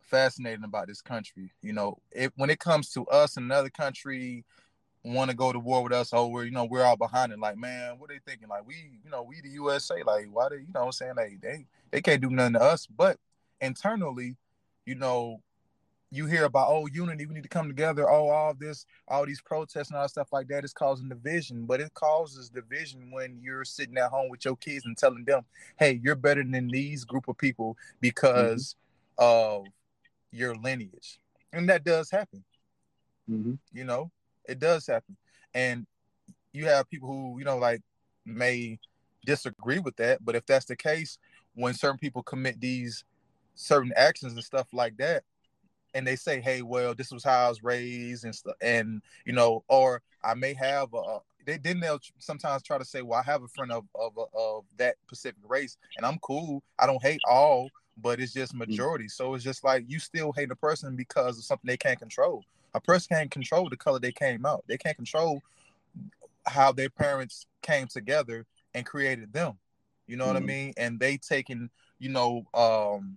fascinating 0.00 0.64
about 0.64 0.88
this 0.88 1.00
country. 1.00 1.52
You 1.62 1.72
know, 1.72 1.98
it 2.10 2.32
when 2.36 2.50
it 2.50 2.58
comes 2.58 2.90
to 2.92 3.06
us 3.06 3.36
and 3.36 3.46
another 3.46 3.70
country 3.70 4.44
want 5.04 5.30
to 5.30 5.36
go 5.36 5.52
to 5.52 5.58
war 5.58 5.82
with 5.82 5.92
us, 5.92 6.12
oh, 6.12 6.28
we're 6.28 6.44
you 6.44 6.50
know 6.50 6.64
we're 6.64 6.84
all 6.84 6.96
behind 6.96 7.32
it. 7.32 7.38
Like, 7.38 7.56
man, 7.56 7.98
what 7.98 8.10
are 8.10 8.14
they 8.14 8.20
thinking? 8.30 8.48
Like, 8.48 8.66
we 8.66 8.74
you 9.04 9.10
know 9.10 9.22
we 9.22 9.40
the 9.40 9.48
USA. 9.50 10.02
Like, 10.02 10.26
why 10.30 10.48
they 10.50 10.56
you 10.56 10.72
know 10.74 10.84
I'm 10.84 10.92
saying 10.92 11.14
like 11.16 11.40
they 11.40 11.66
they 11.90 12.02
can't 12.02 12.20
do 12.20 12.30
nothing 12.30 12.54
to 12.54 12.62
us, 12.62 12.86
but 12.86 13.18
internally, 13.60 14.36
you 14.84 14.94
know, 14.94 15.40
you 16.12 16.26
hear 16.26 16.44
about 16.44 16.68
oh 16.68 16.86
unity 16.92 17.24
we 17.24 17.34
need 17.34 17.42
to 17.42 17.48
come 17.48 17.68
together. 17.68 18.08
Oh 18.08 18.28
all 18.28 18.52
this 18.54 18.84
all 19.08 19.24
these 19.24 19.40
protests 19.40 19.88
and 19.88 19.98
all 19.98 20.06
stuff 20.08 20.28
like 20.30 20.46
that 20.48 20.62
is 20.62 20.74
causing 20.74 21.08
division. 21.08 21.64
But 21.64 21.80
it 21.80 21.94
causes 21.94 22.50
division 22.50 23.10
when 23.10 23.40
you're 23.42 23.64
sitting 23.64 23.96
at 23.96 24.10
home 24.10 24.28
with 24.28 24.44
your 24.44 24.56
kids 24.56 24.84
and 24.84 24.96
telling 24.96 25.24
them 25.24 25.44
hey 25.78 25.98
you're 26.02 26.14
better 26.14 26.44
than 26.44 26.68
these 26.68 27.04
group 27.04 27.28
of 27.28 27.38
people 27.38 27.78
because 28.02 28.76
mm-hmm. 29.18 29.62
of 29.62 29.66
your 30.30 30.54
lineage. 30.54 31.18
And 31.52 31.68
that 31.70 31.82
does 31.82 32.10
happen. 32.10 32.44
Mm-hmm. 33.30 33.54
you 33.72 33.84
know 33.84 34.10
it 34.44 34.58
does 34.58 34.86
happen. 34.86 35.16
And 35.54 35.86
you 36.52 36.66
have 36.66 36.90
people 36.90 37.08
who 37.08 37.38
you 37.38 37.44
know 37.46 37.56
like 37.56 37.80
may 38.26 38.78
disagree 39.24 39.78
with 39.78 39.96
that. 39.96 40.22
But 40.22 40.36
if 40.36 40.44
that's 40.44 40.66
the 40.66 40.76
case 40.76 41.16
when 41.54 41.72
certain 41.72 41.98
people 41.98 42.22
commit 42.22 42.60
these 42.60 43.04
certain 43.54 43.92
actions 43.96 44.34
and 44.34 44.44
stuff 44.44 44.66
like 44.72 44.96
that 44.98 45.24
and 45.94 46.06
they 46.06 46.16
say, 46.16 46.40
"Hey, 46.40 46.62
well, 46.62 46.94
this 46.94 47.10
was 47.10 47.24
how 47.24 47.46
I 47.46 47.48
was 47.48 47.62
raised," 47.62 48.24
and 48.24 48.34
stuff, 48.34 48.54
and 48.60 49.02
you 49.24 49.32
know, 49.32 49.64
or 49.68 50.02
I 50.22 50.34
may 50.34 50.54
have 50.54 50.92
a. 50.94 51.18
They 51.44 51.58
then 51.58 51.80
they'll 51.80 52.00
sometimes 52.18 52.62
try 52.62 52.78
to 52.78 52.84
say, 52.84 53.02
"Well, 53.02 53.18
I 53.18 53.22
have 53.30 53.42
a 53.42 53.48
friend 53.48 53.72
of 53.72 53.84
of 53.94 54.12
of 54.34 54.64
that 54.78 54.96
Pacific 55.08 55.42
race, 55.46 55.76
and 55.96 56.06
I'm 56.06 56.18
cool. 56.18 56.62
I 56.78 56.86
don't 56.86 57.02
hate 57.02 57.20
all, 57.28 57.68
but 58.00 58.20
it's 58.20 58.32
just 58.32 58.52
mm-hmm. 58.52 58.70
majority." 58.70 59.04
Mm-hmm. 59.04 59.24
So 59.24 59.34
it's 59.34 59.44
just 59.44 59.64
like 59.64 59.84
you 59.88 59.98
still 59.98 60.32
hate 60.32 60.50
a 60.50 60.56
person 60.56 60.96
because 60.96 61.38
of 61.38 61.44
something 61.44 61.66
they 61.66 61.76
can't 61.76 61.98
control. 61.98 62.44
A 62.74 62.80
person 62.80 63.16
can't 63.16 63.30
control 63.30 63.68
the 63.68 63.76
color 63.76 63.98
they 63.98 64.12
came 64.12 64.46
out. 64.46 64.64
They 64.66 64.78
can't 64.78 64.96
control 64.96 65.42
how 66.46 66.72
their 66.72 66.90
parents 66.90 67.46
came 67.60 67.86
together 67.86 68.46
and 68.74 68.86
created 68.86 69.32
them. 69.32 69.58
You 70.06 70.16
know 70.16 70.24
mm-hmm. 70.24 70.34
what 70.34 70.36
I 70.36 70.40
mm-hmm. 70.40 70.46
mean? 70.46 70.74
And 70.76 70.98
they 70.98 71.16
taking 71.18 71.70
you 72.02 72.08
know, 72.08 72.44
um, 72.52 73.16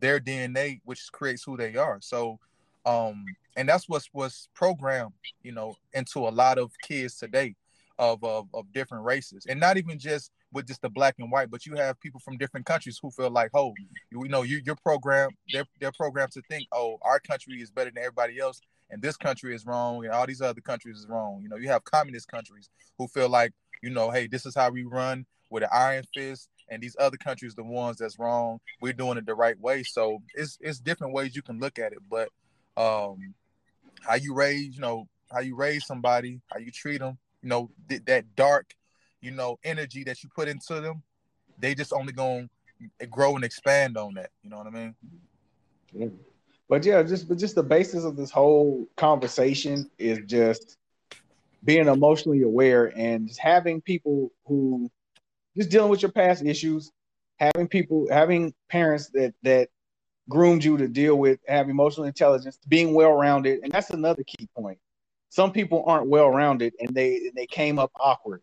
their 0.00 0.20
DNA, 0.20 0.80
which 0.84 1.10
creates 1.12 1.42
who 1.42 1.56
they 1.56 1.76
are. 1.76 1.98
So, 2.00 2.38
um, 2.86 3.24
and 3.56 3.68
that's 3.68 3.88
what's 3.88 4.08
what's 4.12 4.48
programmed, 4.54 5.12
you 5.42 5.52
know, 5.52 5.74
into 5.92 6.20
a 6.20 6.30
lot 6.30 6.58
of 6.58 6.72
kids 6.82 7.16
today, 7.16 7.54
of 7.98 8.22
of, 8.22 8.48
of 8.54 8.72
different 8.72 9.04
races, 9.04 9.46
and 9.48 9.58
not 9.60 9.76
even 9.76 9.98
just 9.98 10.30
with 10.52 10.66
just 10.66 10.80
the 10.82 10.88
black 10.88 11.16
and 11.18 11.30
white, 11.30 11.50
but 11.50 11.66
you 11.66 11.74
have 11.74 12.00
people 12.00 12.20
from 12.20 12.38
different 12.38 12.64
countries 12.64 12.98
who 13.02 13.10
feel 13.10 13.30
like, 13.30 13.50
oh, 13.54 13.74
you, 14.10 14.22
you 14.22 14.28
know, 14.28 14.42
you, 14.42 14.60
you're 14.64 14.76
programmed, 14.76 15.34
they're 15.52 15.66
they're 15.80 15.92
programmed 15.92 16.32
to 16.32 16.42
think, 16.48 16.66
oh, 16.72 16.98
our 17.02 17.20
country 17.20 17.60
is 17.60 17.70
better 17.70 17.90
than 17.90 18.02
everybody 18.02 18.38
else, 18.38 18.60
and 18.90 19.02
this 19.02 19.16
country 19.16 19.54
is 19.54 19.66
wrong, 19.66 20.04
and 20.04 20.14
all 20.14 20.26
these 20.26 20.40
other 20.40 20.60
countries 20.60 20.98
is 20.98 21.06
wrong. 21.08 21.40
You 21.42 21.48
know, 21.48 21.56
you 21.56 21.68
have 21.68 21.84
communist 21.84 22.28
countries 22.28 22.70
who 22.96 23.08
feel 23.08 23.28
like, 23.28 23.52
you 23.82 23.90
know, 23.90 24.10
hey, 24.10 24.26
this 24.26 24.46
is 24.46 24.54
how 24.54 24.70
we 24.70 24.84
run 24.84 25.26
with 25.50 25.62
an 25.62 25.68
iron 25.72 26.04
fist 26.14 26.48
and 26.70 26.82
these 26.82 26.96
other 26.98 27.16
countries 27.16 27.54
the 27.54 27.62
ones 27.64 27.96
that's 27.96 28.18
wrong 28.18 28.58
we're 28.80 28.92
doing 28.92 29.18
it 29.18 29.26
the 29.26 29.34
right 29.34 29.58
way. 29.60 29.82
So 29.82 30.22
it's 30.34 30.58
it's 30.60 30.78
different 30.78 31.14
ways 31.14 31.34
you 31.34 31.42
can 31.42 31.58
look 31.58 31.78
at 31.78 31.92
it. 31.92 31.98
But 32.10 32.28
um 32.76 33.34
how 34.00 34.14
you 34.14 34.34
raise 34.34 34.74
you 34.74 34.80
know 34.80 35.08
how 35.32 35.40
you 35.40 35.56
raise 35.56 35.84
somebody 35.86 36.40
how 36.52 36.58
you 36.58 36.70
treat 36.70 36.98
them 36.98 37.18
you 37.42 37.48
know 37.48 37.70
th- 37.88 38.04
that 38.06 38.24
dark 38.36 38.72
you 39.20 39.30
know 39.30 39.58
energy 39.64 40.04
that 40.04 40.22
you 40.22 40.28
put 40.34 40.48
into 40.48 40.80
them 40.80 41.02
they 41.58 41.74
just 41.74 41.92
only 41.92 42.12
going 42.12 42.48
to 43.00 43.06
grow 43.06 43.34
and 43.34 43.44
expand 43.44 43.96
on 43.96 44.14
that. 44.14 44.30
You 44.42 44.50
know 44.50 44.58
what 44.58 44.66
i 44.66 44.70
mean? 44.70 44.94
Yeah. 45.92 46.08
but 46.68 46.84
yeah 46.84 47.02
just 47.02 47.28
but 47.28 47.38
just 47.38 47.54
the 47.54 47.62
basis 47.62 48.04
of 48.04 48.16
this 48.16 48.30
whole 48.30 48.86
conversation 48.96 49.90
is 49.98 50.20
just 50.26 50.76
being 51.64 51.88
emotionally 51.88 52.42
aware 52.42 52.92
and 52.96 53.26
just 53.26 53.40
having 53.40 53.80
people 53.80 54.30
who 54.46 54.90
just 55.58 55.70
dealing 55.70 55.90
with 55.90 56.02
your 56.02 56.12
past 56.12 56.44
issues, 56.44 56.92
having 57.38 57.68
people, 57.68 58.06
having 58.10 58.54
parents 58.70 59.10
that 59.14 59.34
that 59.42 59.68
groomed 60.28 60.64
you 60.64 60.76
to 60.78 60.88
deal 60.88 61.16
with, 61.16 61.40
have 61.48 61.68
emotional 61.70 62.06
intelligence, 62.06 62.58
being 62.68 62.94
well 62.94 63.12
rounded, 63.12 63.60
and 63.62 63.72
that's 63.72 63.90
another 63.90 64.22
key 64.24 64.48
point. 64.56 64.78
some 65.30 65.52
people 65.52 65.84
aren't 65.86 66.08
well 66.08 66.30
rounded 66.30 66.74
and 66.80 66.94
they 66.94 67.30
they 67.34 67.46
came 67.46 67.78
up 67.78 67.90
awkward. 68.00 68.42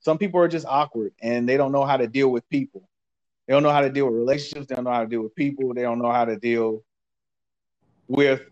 Some 0.00 0.18
people 0.18 0.40
are 0.40 0.48
just 0.48 0.66
awkward 0.66 1.12
and 1.22 1.48
they 1.48 1.56
don't 1.56 1.72
know 1.72 1.84
how 1.84 1.96
to 1.96 2.06
deal 2.06 2.30
with 2.30 2.48
people. 2.50 2.88
They 3.46 3.54
don't 3.54 3.62
know 3.62 3.72
how 3.72 3.82
to 3.82 3.90
deal 3.90 4.06
with 4.06 4.14
relationships. 4.14 4.66
They 4.68 4.76
don't 4.76 4.84
know 4.84 4.92
how 4.92 5.02
to 5.02 5.08
deal 5.08 5.22
with 5.22 5.34
people. 5.34 5.74
They 5.74 5.82
don't 5.82 5.98
know 5.98 6.12
how 6.12 6.24
to 6.24 6.36
deal 6.36 6.82
with 8.08 8.42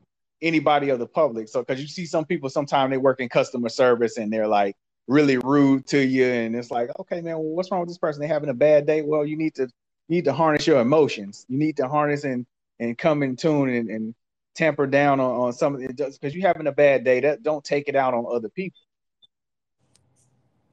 anybody 0.42 0.90
of 0.90 0.98
the 0.98 1.06
public. 1.06 1.48
So, 1.48 1.62
because 1.62 1.80
you 1.80 1.88
see 1.88 2.06
some 2.06 2.24
people, 2.24 2.48
sometimes 2.48 2.90
they 2.90 2.98
work 2.98 3.20
in 3.20 3.28
customer 3.28 3.68
service 3.68 4.18
and 4.18 4.32
they're 4.32 4.48
like 4.48 4.76
really 5.08 5.38
rude 5.38 5.86
to 5.88 6.04
you, 6.04 6.26
and 6.26 6.54
it's 6.54 6.70
like, 6.70 6.90
okay, 7.00 7.20
man, 7.20 7.34
well, 7.38 7.42
what's 7.42 7.70
wrong 7.70 7.80
with 7.80 7.88
this 7.88 7.98
person? 7.98 8.20
They 8.20 8.28
having 8.28 8.50
a 8.50 8.54
bad 8.54 8.86
day. 8.86 9.02
Well, 9.02 9.24
you 9.24 9.36
need 9.36 9.54
to 9.56 9.62
you 9.62 10.16
need 10.16 10.26
to 10.26 10.32
harness 10.32 10.66
your 10.66 10.80
emotions. 10.80 11.44
You 11.48 11.58
need 11.58 11.76
to 11.78 11.88
harness 11.88 12.24
and 12.24 12.46
and 12.78 12.96
come 12.96 13.22
in 13.22 13.34
tune 13.34 13.70
and, 13.70 13.90
and 13.90 14.14
tamper 14.54 14.86
down 14.86 15.18
on, 15.18 15.30
on 15.36 15.52
some 15.52 15.76
because 15.76 16.34
you're 16.34 16.46
having 16.46 16.66
a 16.66 16.72
bad 16.72 17.02
day. 17.04 17.20
That 17.20 17.42
don't 17.42 17.64
take 17.64 17.88
it 17.88 17.96
out 17.96 18.14
on 18.14 18.26
other 18.30 18.48
people. 18.48 18.80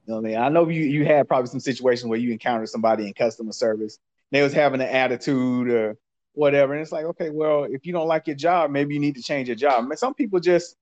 You 0.06 0.14
know 0.14 0.20
what 0.20 0.26
I 0.26 0.28
mean? 0.28 0.38
I 0.38 0.48
know 0.50 0.68
you 0.68 0.82
you 0.82 1.04
had 1.04 1.26
probably 1.26 1.48
some 1.48 1.60
situations 1.60 2.08
where 2.08 2.18
you 2.18 2.30
encountered 2.30 2.68
somebody 2.68 3.06
in 3.06 3.14
customer 3.14 3.52
service. 3.52 3.98
They 4.30 4.42
was 4.42 4.52
having 4.52 4.80
an 4.80 4.88
attitude 4.88 5.68
or 5.68 5.96
whatever. 6.36 6.74
And 6.74 6.82
it's 6.82 6.92
like, 6.92 7.06
okay, 7.06 7.30
well, 7.30 7.64
if 7.64 7.86
you 7.86 7.92
don't 7.92 8.06
like 8.06 8.26
your 8.26 8.36
job, 8.36 8.70
maybe 8.70 8.94
you 8.94 9.00
need 9.00 9.16
to 9.16 9.22
change 9.22 9.48
your 9.48 9.56
job. 9.56 9.84
I 9.84 9.86
mean, 9.86 9.96
some 9.96 10.14
people 10.14 10.38
just 10.38 10.76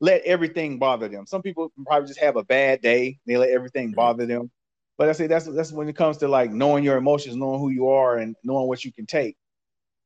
let 0.00 0.22
everything 0.22 0.78
bother 0.78 1.08
them. 1.08 1.26
Some 1.26 1.42
people 1.42 1.72
probably 1.86 2.08
just 2.08 2.20
have 2.20 2.36
a 2.36 2.44
bad 2.44 2.80
day. 2.80 3.18
They 3.26 3.36
let 3.36 3.50
everything 3.50 3.92
bother 3.92 4.26
them. 4.26 4.50
But 4.96 5.08
I 5.08 5.12
say 5.12 5.26
that's 5.26 5.46
that's 5.46 5.72
when 5.72 5.88
it 5.88 5.96
comes 5.96 6.18
to 6.18 6.28
like 6.28 6.50
knowing 6.50 6.84
your 6.84 6.96
emotions, 6.96 7.36
knowing 7.36 7.60
who 7.60 7.70
you 7.70 7.88
are, 7.88 8.18
and 8.18 8.34
knowing 8.42 8.68
what 8.68 8.84
you 8.84 8.92
can 8.92 9.06
take. 9.06 9.36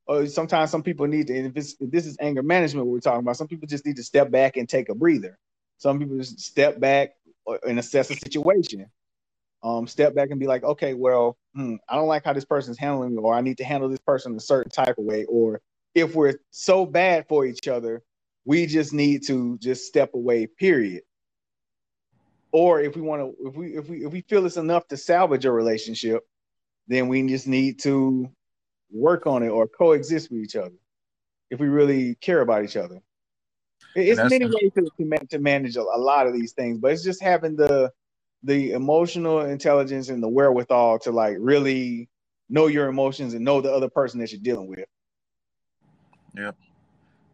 Or 0.06 0.26
sometimes 0.26 0.70
some 0.70 0.82
people 0.82 1.06
need 1.06 1.28
to. 1.28 1.34
If, 1.34 1.56
if 1.56 1.90
this 1.90 2.06
is 2.06 2.16
anger 2.20 2.42
management, 2.42 2.86
we're 2.86 3.00
talking 3.00 3.20
about, 3.20 3.36
some 3.36 3.48
people 3.48 3.68
just 3.68 3.86
need 3.86 3.96
to 3.96 4.02
step 4.02 4.30
back 4.30 4.56
and 4.56 4.68
take 4.68 4.88
a 4.88 4.94
breather. 4.94 5.38
Some 5.78 5.98
people 5.98 6.18
just 6.18 6.40
step 6.40 6.78
back 6.80 7.14
and 7.66 7.78
assess 7.78 8.10
a 8.10 8.16
situation. 8.16 8.86
Um, 9.62 9.86
step 9.86 10.14
back 10.14 10.30
and 10.30 10.40
be 10.40 10.46
like, 10.46 10.64
okay, 10.64 10.92
well, 10.92 11.36
hmm, 11.54 11.76
I 11.88 11.94
don't 11.94 12.08
like 12.08 12.24
how 12.24 12.32
this 12.32 12.44
person's 12.44 12.78
handling 12.78 13.14
me, 13.14 13.18
or 13.18 13.32
I 13.32 13.40
need 13.40 13.58
to 13.58 13.64
handle 13.64 13.88
this 13.88 14.00
person 14.00 14.34
a 14.36 14.40
certain 14.40 14.72
type 14.72 14.98
of 14.98 15.04
way. 15.04 15.24
Or 15.26 15.60
if 15.94 16.14
we're 16.14 16.34
so 16.50 16.84
bad 16.84 17.26
for 17.28 17.46
each 17.46 17.68
other, 17.68 18.02
we 18.44 18.66
just 18.66 18.92
need 18.92 19.26
to 19.26 19.58
just 19.58 19.86
step 19.86 20.14
away, 20.14 20.46
period. 20.46 21.02
Or 22.50 22.80
if 22.80 22.96
we 22.96 23.02
want 23.02 23.22
to, 23.22 23.48
if 23.48 23.56
we 23.56 23.66
if 23.76 23.88
we 23.88 24.04
if 24.04 24.12
we 24.12 24.20
feel 24.22 24.44
it's 24.44 24.56
enough 24.56 24.86
to 24.88 24.96
salvage 24.96 25.44
a 25.44 25.52
relationship, 25.52 26.22
then 26.88 27.08
we 27.08 27.26
just 27.26 27.46
need 27.46 27.78
to 27.80 28.30
work 28.90 29.26
on 29.26 29.42
it 29.42 29.48
or 29.48 29.66
coexist 29.66 30.30
with 30.30 30.40
each 30.40 30.56
other 30.56 30.74
if 31.50 31.60
we 31.60 31.68
really 31.68 32.14
care 32.16 32.40
about 32.40 32.64
each 32.64 32.76
other. 32.76 33.00
It's 33.94 34.18
many 34.30 34.46
ways 34.46 34.72
to, 34.74 34.88
to, 35.30 35.38
manage 35.38 35.76
a, 35.76 35.82
a 35.82 35.98
lot 35.98 36.26
of 36.26 36.32
these 36.32 36.52
things, 36.52 36.78
but 36.78 36.92
it's 36.92 37.04
just 37.04 37.22
having 37.22 37.56
the 37.56 37.92
the 38.42 38.72
emotional 38.72 39.40
intelligence 39.40 40.08
and 40.08 40.22
the 40.22 40.28
wherewithal 40.28 40.98
to 40.98 41.12
like 41.12 41.36
really 41.38 42.08
know 42.48 42.66
your 42.66 42.88
emotions 42.88 43.34
and 43.34 43.44
know 43.44 43.60
the 43.60 43.72
other 43.72 43.88
person 43.88 44.18
that 44.20 44.32
you're 44.32 44.40
dealing 44.40 44.66
with. 44.66 44.84
Yep. 46.36 46.56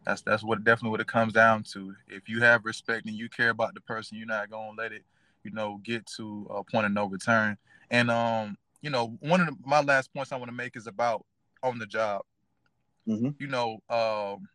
That's 0.09 0.23
that's 0.23 0.43
what 0.43 0.63
definitely 0.63 0.89
what 0.89 1.01
it 1.01 1.07
comes 1.07 1.33
down 1.33 1.61
to. 1.73 1.93
If 2.07 2.27
you 2.27 2.41
have 2.41 2.65
respect 2.65 3.05
and 3.05 3.15
you 3.15 3.29
care 3.29 3.51
about 3.51 3.75
the 3.75 3.81
person, 3.81 4.17
you're 4.17 4.25
not 4.25 4.49
gonna 4.49 4.75
let 4.75 4.91
it, 4.91 5.03
you 5.43 5.51
know, 5.51 5.79
get 5.83 6.07
to 6.17 6.47
a 6.49 6.63
point 6.63 6.87
of 6.87 6.91
no 6.91 7.05
return. 7.05 7.57
And 7.91 8.09
um, 8.09 8.57
you 8.81 8.89
know, 8.89 9.15
one 9.19 9.39
of 9.39 9.45
the, 9.45 9.55
my 9.63 9.81
last 9.81 10.11
points 10.11 10.31
I 10.31 10.37
want 10.37 10.49
to 10.49 10.55
make 10.55 10.75
is 10.75 10.87
about 10.87 11.27
on 11.61 11.77
the 11.77 11.85
job. 11.85 12.23
Mm-hmm. 13.07 13.29
You 13.37 13.47
know, 13.47 13.83
um, 13.87 14.49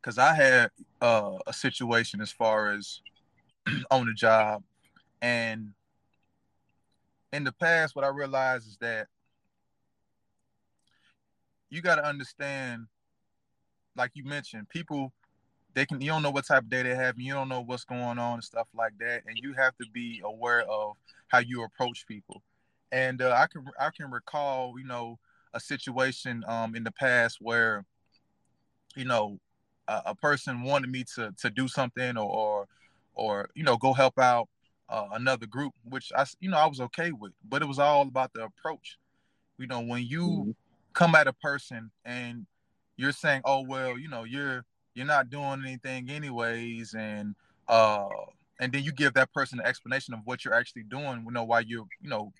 because 0.00 0.18
I 0.18 0.34
had 0.34 0.70
uh, 1.00 1.38
a 1.46 1.52
situation 1.52 2.20
as 2.20 2.32
far 2.32 2.72
as 2.72 3.00
on 3.92 4.06
the 4.06 4.12
job 4.12 4.64
and 5.22 5.72
in 7.32 7.44
the 7.44 7.52
past, 7.52 7.94
what 7.94 8.04
I 8.04 8.08
realized 8.08 8.66
is 8.66 8.76
that 8.78 9.06
you 11.70 11.80
got 11.80 11.96
to 11.96 12.04
understand, 12.04 12.86
like 13.96 14.12
you 14.14 14.24
mentioned, 14.24 14.68
people 14.68 15.12
they 15.74 15.84
can 15.84 16.00
you 16.00 16.08
don't 16.08 16.22
know 16.22 16.30
what 16.30 16.46
type 16.46 16.62
of 16.62 16.70
day 16.70 16.82
they 16.82 16.94
have, 16.94 17.18
you 17.18 17.34
don't 17.34 17.48
know 17.48 17.60
what's 17.60 17.84
going 17.84 18.18
on 18.18 18.34
and 18.34 18.44
stuff 18.44 18.66
like 18.74 18.96
that, 18.98 19.22
and 19.26 19.36
you 19.36 19.52
have 19.52 19.76
to 19.76 19.86
be 19.92 20.22
aware 20.24 20.62
of 20.62 20.96
how 21.28 21.38
you 21.38 21.62
approach 21.62 22.06
people. 22.06 22.42
And 22.92 23.20
uh, 23.20 23.32
I 23.32 23.46
can 23.46 23.64
I 23.78 23.90
can 23.90 24.10
recall, 24.10 24.78
you 24.78 24.86
know, 24.86 25.18
a 25.52 25.60
situation 25.60 26.44
um, 26.48 26.74
in 26.74 26.84
the 26.84 26.92
past 26.92 27.38
where, 27.40 27.84
you 28.94 29.04
know, 29.04 29.38
a, 29.88 30.02
a 30.06 30.14
person 30.14 30.62
wanted 30.62 30.90
me 30.90 31.04
to 31.14 31.32
to 31.40 31.50
do 31.50 31.68
something 31.68 32.16
or, 32.16 32.24
or 32.24 32.68
or 33.14 33.50
you 33.54 33.64
know 33.64 33.76
go 33.76 33.92
help 33.92 34.18
out 34.18 34.48
uh, 34.88 35.08
another 35.12 35.46
group, 35.46 35.74
which 35.84 36.12
I, 36.16 36.24
you 36.40 36.50
know, 36.50 36.58
I 36.58 36.66
was 36.66 36.80
okay 36.80 37.12
with. 37.12 37.32
But 37.48 37.62
it 37.62 37.66
was 37.66 37.78
all 37.78 38.02
about 38.02 38.32
the 38.32 38.44
approach. 38.44 38.98
You 39.58 39.66
know, 39.66 39.80
when 39.80 40.04
you 40.04 40.22
mm-hmm. 40.22 40.50
come 40.92 41.14
at 41.14 41.26
a 41.26 41.32
person 41.32 41.90
and 42.04 42.46
you're 42.96 43.12
saying, 43.12 43.42
"Oh, 43.44 43.62
well, 43.62 43.98
you 43.98 44.08
know, 44.08 44.24
you're 44.24 44.64
you're 44.94 45.06
not 45.06 45.30
doing 45.30 45.62
anything 45.64 46.10
anyways," 46.10 46.94
and 46.94 47.34
uh, 47.68 48.08
and 48.60 48.72
then 48.72 48.82
you 48.82 48.92
give 48.92 49.14
that 49.14 49.32
person 49.32 49.60
an 49.60 49.66
explanation 49.66 50.14
of 50.14 50.20
what 50.24 50.44
you're 50.44 50.54
actually 50.54 50.84
doing. 50.84 51.24
You 51.24 51.32
know, 51.32 51.44
why 51.44 51.60
you're, 51.60 51.86
you 52.00 52.08
know, 52.08 52.32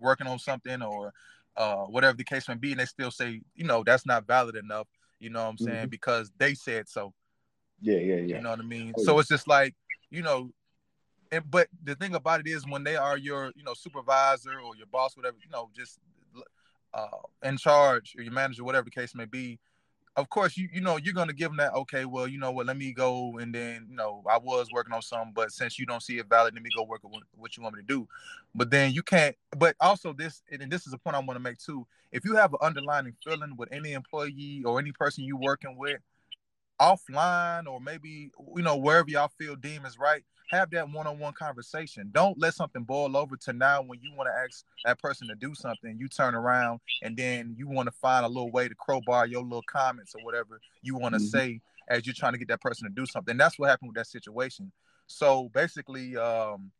working 0.00 0.26
on 0.26 0.38
something 0.38 0.82
or 0.82 1.12
uh, 1.56 1.84
whatever 1.84 2.16
the 2.16 2.24
case 2.24 2.48
may 2.48 2.54
be, 2.54 2.72
and 2.72 2.80
they 2.80 2.86
still 2.86 3.10
say, 3.10 3.40
you 3.54 3.64
know, 3.64 3.82
that's 3.84 4.06
not 4.06 4.26
valid 4.26 4.56
enough. 4.56 4.88
You 5.20 5.30
know 5.30 5.44
what 5.44 5.50
I'm 5.50 5.58
saying? 5.58 5.76
Mm-hmm. 5.76 5.88
Because 5.88 6.32
they 6.38 6.54
said 6.54 6.88
so. 6.88 7.12
Yeah, 7.80 7.98
yeah, 7.98 8.16
yeah. 8.16 8.36
You 8.36 8.42
know 8.42 8.50
what 8.50 8.60
I 8.60 8.64
mean? 8.64 8.92
Oh, 8.96 9.04
so 9.04 9.12
yeah. 9.14 9.20
it's 9.20 9.28
just 9.28 9.48
like, 9.48 9.74
you 10.10 10.22
know, 10.22 10.50
and 11.32 11.50
but 11.50 11.68
the 11.82 11.94
thing 11.94 12.14
about 12.14 12.40
it 12.40 12.46
is 12.46 12.66
when 12.68 12.84
they 12.84 12.94
are 12.94 13.16
your 13.16 13.52
you 13.56 13.64
know 13.64 13.74
supervisor 13.74 14.60
or 14.60 14.76
your 14.76 14.86
boss 14.86 15.16
whatever 15.16 15.36
you 15.42 15.50
know 15.50 15.70
just 15.74 15.98
uh, 16.94 17.06
in 17.42 17.56
charge 17.56 18.14
or 18.16 18.22
your 18.22 18.32
manager 18.32 18.62
whatever 18.62 18.84
the 18.84 18.90
case 18.90 19.14
may 19.14 19.24
be 19.24 19.58
of 20.16 20.28
course 20.28 20.56
you 20.56 20.68
you 20.72 20.80
know 20.80 20.98
you're 20.98 21.14
gonna 21.14 21.32
give 21.32 21.48
them 21.48 21.56
that 21.56 21.72
okay 21.72 22.04
well 22.04 22.28
you 22.28 22.38
know 22.38 22.50
what 22.50 22.66
let 22.66 22.76
me 22.76 22.92
go 22.92 23.38
and 23.38 23.54
then 23.54 23.86
you 23.88 23.96
know 23.96 24.22
I 24.30 24.38
was 24.38 24.68
working 24.72 24.92
on 24.92 25.00
something 25.00 25.32
but 25.34 25.52
since 25.52 25.78
you 25.78 25.86
don't 25.86 26.02
see 26.02 26.18
it 26.18 26.28
valid 26.28 26.54
let 26.54 26.62
me 26.62 26.70
go 26.76 26.82
work 26.82 27.04
on 27.04 27.12
what 27.36 27.56
you 27.56 27.62
want 27.62 27.76
me 27.76 27.82
to 27.82 27.86
do. 27.86 28.06
But 28.54 28.70
then 28.70 28.92
you 28.92 29.02
can't 29.02 29.34
but 29.56 29.74
also 29.80 30.12
this 30.12 30.42
and 30.50 30.70
this 30.70 30.86
is 30.86 30.92
a 30.92 30.98
point 30.98 31.16
I 31.16 31.20
want 31.20 31.36
to 31.36 31.40
make 31.40 31.58
too 31.58 31.86
if 32.10 32.24
you 32.24 32.36
have 32.36 32.52
an 32.52 32.58
underlying 32.60 33.14
feeling 33.24 33.56
with 33.56 33.70
any 33.72 33.92
employee 33.92 34.62
or 34.66 34.78
any 34.78 34.92
person 34.92 35.24
you 35.24 35.36
working 35.36 35.76
with 35.78 36.00
offline 36.82 37.66
or 37.66 37.80
maybe 37.80 38.30
you 38.56 38.62
know 38.62 38.76
wherever 38.76 39.08
y'all 39.08 39.30
feel 39.38 39.54
deem 39.54 39.84
is 39.84 39.98
right 39.98 40.24
have 40.50 40.68
that 40.70 40.90
one-on-one 40.90 41.32
conversation 41.32 42.10
don't 42.12 42.38
let 42.38 42.54
something 42.54 42.82
boil 42.82 43.16
over 43.16 43.36
to 43.36 43.52
now 43.52 43.80
when 43.80 44.00
you 44.02 44.12
want 44.16 44.28
to 44.28 44.44
ask 44.44 44.64
that 44.84 44.98
person 44.98 45.28
to 45.28 45.34
do 45.36 45.54
something 45.54 45.96
you 45.98 46.08
turn 46.08 46.34
around 46.34 46.80
and 47.02 47.16
then 47.16 47.54
you 47.56 47.68
want 47.68 47.86
to 47.86 47.92
find 47.92 48.26
a 48.26 48.28
little 48.28 48.50
way 48.50 48.66
to 48.66 48.74
crowbar 48.74 49.26
your 49.26 49.42
little 49.42 49.62
comments 49.70 50.14
or 50.14 50.24
whatever 50.24 50.60
you 50.82 50.96
want 50.96 51.14
to 51.14 51.20
mm-hmm. 51.20 51.38
say 51.38 51.60
as 51.88 52.04
you're 52.04 52.14
trying 52.14 52.32
to 52.32 52.38
get 52.38 52.48
that 52.48 52.60
person 52.60 52.88
to 52.88 52.94
do 52.94 53.06
something 53.06 53.36
that's 53.36 53.58
what 53.58 53.70
happened 53.70 53.88
with 53.88 53.96
that 53.96 54.08
situation 54.08 54.72
so 55.06 55.48
basically 55.54 56.16
um 56.16 56.72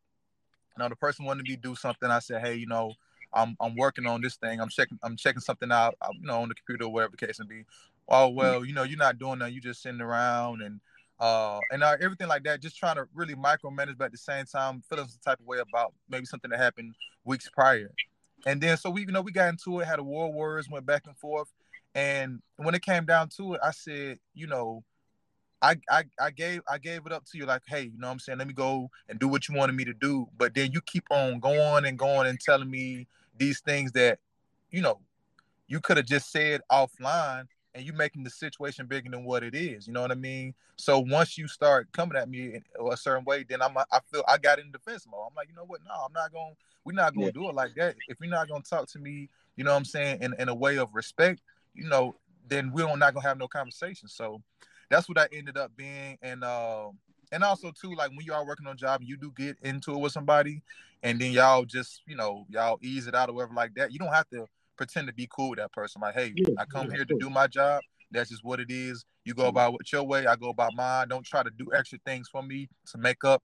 you 0.77 0.83
know 0.83 0.89
the 0.89 0.97
person 0.97 1.25
wanted 1.25 1.45
me 1.45 1.55
to 1.55 1.63
do 1.63 1.77
something 1.77 2.11
i 2.11 2.19
said 2.19 2.41
hey 2.45 2.57
you 2.57 2.67
know 2.67 2.93
I'm 3.35 3.57
I'm 3.61 3.75
working 3.77 4.07
on 4.07 4.21
this 4.21 4.37
thing. 4.37 4.61
I'm 4.61 4.69
checking 4.69 4.99
I'm 5.03 5.17
checking 5.17 5.41
something 5.41 5.73
out, 5.73 5.97
uh, 6.01 6.09
you 6.15 6.27
know, 6.27 6.43
on 6.43 6.49
the 6.49 6.55
computer 6.55 6.85
or 6.85 6.93
whatever 6.93 7.13
the 7.19 7.27
case 7.27 7.39
may 7.41 7.47
be. 7.47 7.65
Oh 8.09 8.29
well, 8.29 8.65
you 8.65 8.75
know, 8.75 8.83
you're 8.83 8.99
not 8.99 9.19
doing 9.19 9.39
that. 9.41 9.53
You 9.53 9.61
just 9.61 9.83
sitting 9.83 10.01
around 10.01 10.63
and 10.63 10.81
uh, 11.21 11.61
and 11.71 11.83
uh, 11.83 11.97
everything 12.01 12.29
like 12.29 12.43
that. 12.45 12.61
Just 12.61 12.77
trying 12.77 12.97
to 12.97 13.07
really 13.15 13.35
micromanage, 13.35 13.97
but 13.97 14.07
at 14.07 14.13
the 14.13 14.19
same 14.19 14.45
time, 14.45 14.83
feeling 14.89 15.07
some 15.09 15.21
type 15.25 15.39
of 15.41 15.47
way 15.47 15.59
about 15.59 15.95
maybe 16.09 16.27
something 16.27 16.51
that 16.51 16.59
happened 16.59 16.95
weeks 17.25 17.49
prior. 17.49 17.91
And 18.45 18.61
then 18.61 18.77
so 18.77 18.91
we, 18.91 19.03
you 19.03 19.13
know, 19.13 19.23
we 19.23 19.31
got 19.31 19.49
into 19.49 19.81
it, 19.81 19.87
had 19.87 20.01
a 20.01 20.03
war 20.03 20.33
words, 20.33 20.69
went 20.69 20.85
back 20.85 21.07
and 21.07 21.17
forth. 21.17 21.49
And 21.95 22.41
when 22.57 22.75
it 22.75 22.83
came 22.83 23.05
down 23.05 23.29
to 23.37 23.55
it, 23.55 23.61
I 23.63 23.71
said, 23.71 24.19
you 24.35 24.47
know, 24.47 24.83
I, 25.61 25.77
I 25.89 26.05
I 26.21 26.31
gave 26.33 26.63
I 26.69 26.79
gave 26.79 27.07
it 27.07 27.13
up 27.13 27.25
to 27.27 27.39
you 27.39 27.47
like, 27.47 27.63
hey, 27.69 27.83
you 27.83 27.99
know 27.99 28.09
what 28.09 28.15
I'm 28.15 28.19
saying? 28.19 28.39
Let 28.39 28.49
me 28.49 28.55
go 28.55 28.91
and 29.09 29.19
do 29.19 29.29
what 29.29 29.49
you 29.49 29.55
wanted 29.55 29.77
me 29.77 29.85
to 29.85 29.95
do. 29.95 30.27
But 30.37 30.55
then 30.55 30.73
you 30.73 30.81
keep 30.81 31.05
on 31.11 31.39
going 31.39 31.85
and 31.85 31.97
going 31.97 32.27
and 32.27 32.41
telling 32.41 32.69
me 32.69 33.07
these 33.39 33.61
things 33.61 33.93
that, 33.93 34.19
you 34.73 34.83
know, 34.83 34.99
you 35.69 35.79
could 35.79 35.99
have 35.99 36.07
just 36.07 36.33
said 36.33 36.63
offline 36.71 37.45
and 37.75 37.85
you 37.85 37.93
making 37.93 38.25
the 38.25 38.31
situation 38.31 38.87
bigger 38.87 39.11
than 39.11 39.25
what 39.25 39.43
it 39.43 39.55
is. 39.55 39.87
You 39.87 39.93
know 39.93 40.03
what 40.03 40.11
I 40.11 40.17
mean? 40.17 40.55
So 40.77 40.99
once 41.01 41.39
you 41.39 41.49
start 41.49 41.91
coming 41.93 42.17
at 42.17 42.29
me 42.29 42.55
in 42.55 42.63
a 42.91 42.97
certain 42.97 43.25
way, 43.25 43.45
then 43.49 43.63
I'm 43.63 43.77
I 43.77 44.01
feel 44.11 44.25
I 44.29 44.39
got 44.39 44.59
in 44.59 44.71
defense 44.71 45.07
mode. 45.11 45.21
I'm 45.29 45.35
like, 45.35 45.49
you 45.49 45.55
know 45.55 45.65
what? 45.65 45.81
No, 45.87 45.95
I'm 45.95 46.13
not 46.13 46.33
going. 46.33 46.55
We're 46.85 46.93
not 46.93 47.15
going 47.15 47.33
to 47.33 47.39
yeah. 47.39 47.45
do 47.45 47.49
it 47.49 47.55
like 47.55 47.75
that. 47.77 47.97
If 48.09 48.19
you're 48.21 48.31
not 48.31 48.49
going 48.49 48.63
to 48.63 48.69
talk 48.69 48.89
to 48.89 48.99
me, 48.99 49.29
you 49.57 49.65
know 49.65 49.71
what 49.71 49.77
I'm 49.77 49.85
saying, 49.85 50.23
in, 50.23 50.35
in 50.39 50.49
a 50.49 50.55
way 50.55 50.79
of 50.79 50.95
respect, 50.95 51.41
you 51.75 51.89
know, 51.89 52.17
then 52.49 52.73
we're 52.73 52.87
not 52.97 53.15
going 53.15 53.23
to 53.23 53.29
have 53.29 53.39
no 53.39 53.47
conversation. 53.47 54.09
So 54.09 54.43
that's 54.91 55.09
what 55.09 55.19
I 55.19 55.29
ended 55.33 55.57
up 55.57 55.71
being. 55.77 56.19
And 56.23 56.45
uh, 56.45 56.89
and 57.31 57.43
also 57.43 57.73
too, 57.73 57.95
like 57.95 58.11
when 58.11 58.27
you 58.27 58.35
are 58.35 58.47
working 58.47 58.67
on 58.67 58.75
a 58.75 58.77
job 58.77 59.01
and 59.01 59.09
you 59.09 59.17
do 59.17 59.33
get 59.37 59.57
into 59.63 59.93
it 59.93 59.99
with 59.99 60.13
somebody, 60.13 60.63
and 61.03 61.21
then 61.21 61.33
y'all 61.33 61.65
just 61.65 62.03
you 62.07 62.17
know 62.17 62.47
y'all 62.49 62.79
ease 62.83 63.07
it 63.07 63.15
out 63.15 63.31
or 63.31 63.35
whatever 63.35 63.55
like 63.55 63.75
that. 63.75 63.93
You 63.93 63.99
don't 63.99 64.13
have 64.13 64.29
to 64.31 64.47
pretend 64.77 65.07
to 65.07 65.13
be 65.13 65.29
cool 65.31 65.51
with 65.51 65.59
that 65.59 65.73
person. 65.73 66.01
Like, 66.01 66.15
hey, 66.15 66.33
yeah, 66.35 66.49
I 66.59 66.65
come 66.65 66.89
yeah, 66.89 66.97
here 66.97 67.05
to 67.05 67.17
do 67.19 67.31
my 67.31 67.47
job. 67.47 67.83
That's 68.11 68.31
just 68.31 68.45
what 68.45 68.61
it 68.61 68.71
is. 68.71 69.05
You 69.25 69.35
go 69.35 69.47
about 69.47 69.75
it 69.81 69.93
your 69.93 70.03
way, 70.03 70.27
I 70.27 70.37
go 70.37 70.51
about 70.51 70.75
mine. 70.75 71.09
Don't 71.09 71.25
try 71.25 71.43
to 71.43 71.51
do 71.51 71.69
extra 71.75 71.99
things 72.05 72.29
for 72.29 72.43
me 72.43 72.69
to 72.91 72.99
make 72.99 73.25
up 73.25 73.43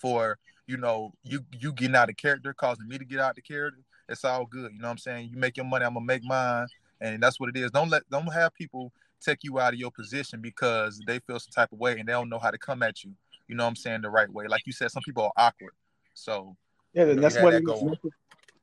for 0.00 0.38
you 0.66 0.76
know 0.76 1.12
you 1.22 1.40
you 1.58 1.72
getting 1.72 1.96
out 1.96 2.10
of 2.10 2.16
character, 2.16 2.52
causing 2.52 2.88
me 2.88 2.98
to 2.98 3.04
get 3.04 3.20
out 3.20 3.38
of 3.38 3.44
character. 3.44 3.80
It's 4.08 4.24
all 4.24 4.44
good. 4.44 4.72
You 4.72 4.80
know 4.80 4.88
what 4.88 4.92
I'm 4.92 4.98
saying? 4.98 5.30
You 5.30 5.38
make 5.38 5.56
your 5.56 5.66
money, 5.66 5.84
I'm 5.84 5.94
gonna 5.94 6.04
make 6.04 6.24
mine, 6.24 6.66
and 7.00 7.22
that's 7.22 7.38
what 7.38 7.48
it 7.48 7.56
is. 7.56 7.70
Don't 7.70 7.88
let 7.88 8.02
don't 8.10 8.32
have 8.32 8.54
people 8.54 8.92
take 9.20 9.38
you 9.42 9.60
out 9.60 9.72
of 9.72 9.78
your 9.78 9.90
position 9.90 10.40
because 10.40 11.00
they 11.06 11.18
feel 11.20 11.38
some 11.38 11.52
type 11.54 11.72
of 11.72 11.78
way 11.78 11.98
and 11.98 12.08
they 12.08 12.12
don't 12.12 12.28
know 12.28 12.38
how 12.38 12.50
to 12.50 12.58
come 12.58 12.82
at 12.82 13.04
you. 13.04 13.12
You 13.48 13.54
know 13.54 13.64
what 13.64 13.70
I'm 13.70 13.76
saying? 13.76 14.02
The 14.02 14.10
right 14.10 14.30
way. 14.30 14.46
Like 14.48 14.62
you 14.66 14.72
said, 14.72 14.90
some 14.90 15.02
people 15.04 15.24
are 15.24 15.32
awkward. 15.36 15.72
So 16.14 16.56
yeah, 16.94 17.04
know, 17.04 17.14
that's 17.14 17.38
what 17.38 17.52
that 17.52 17.64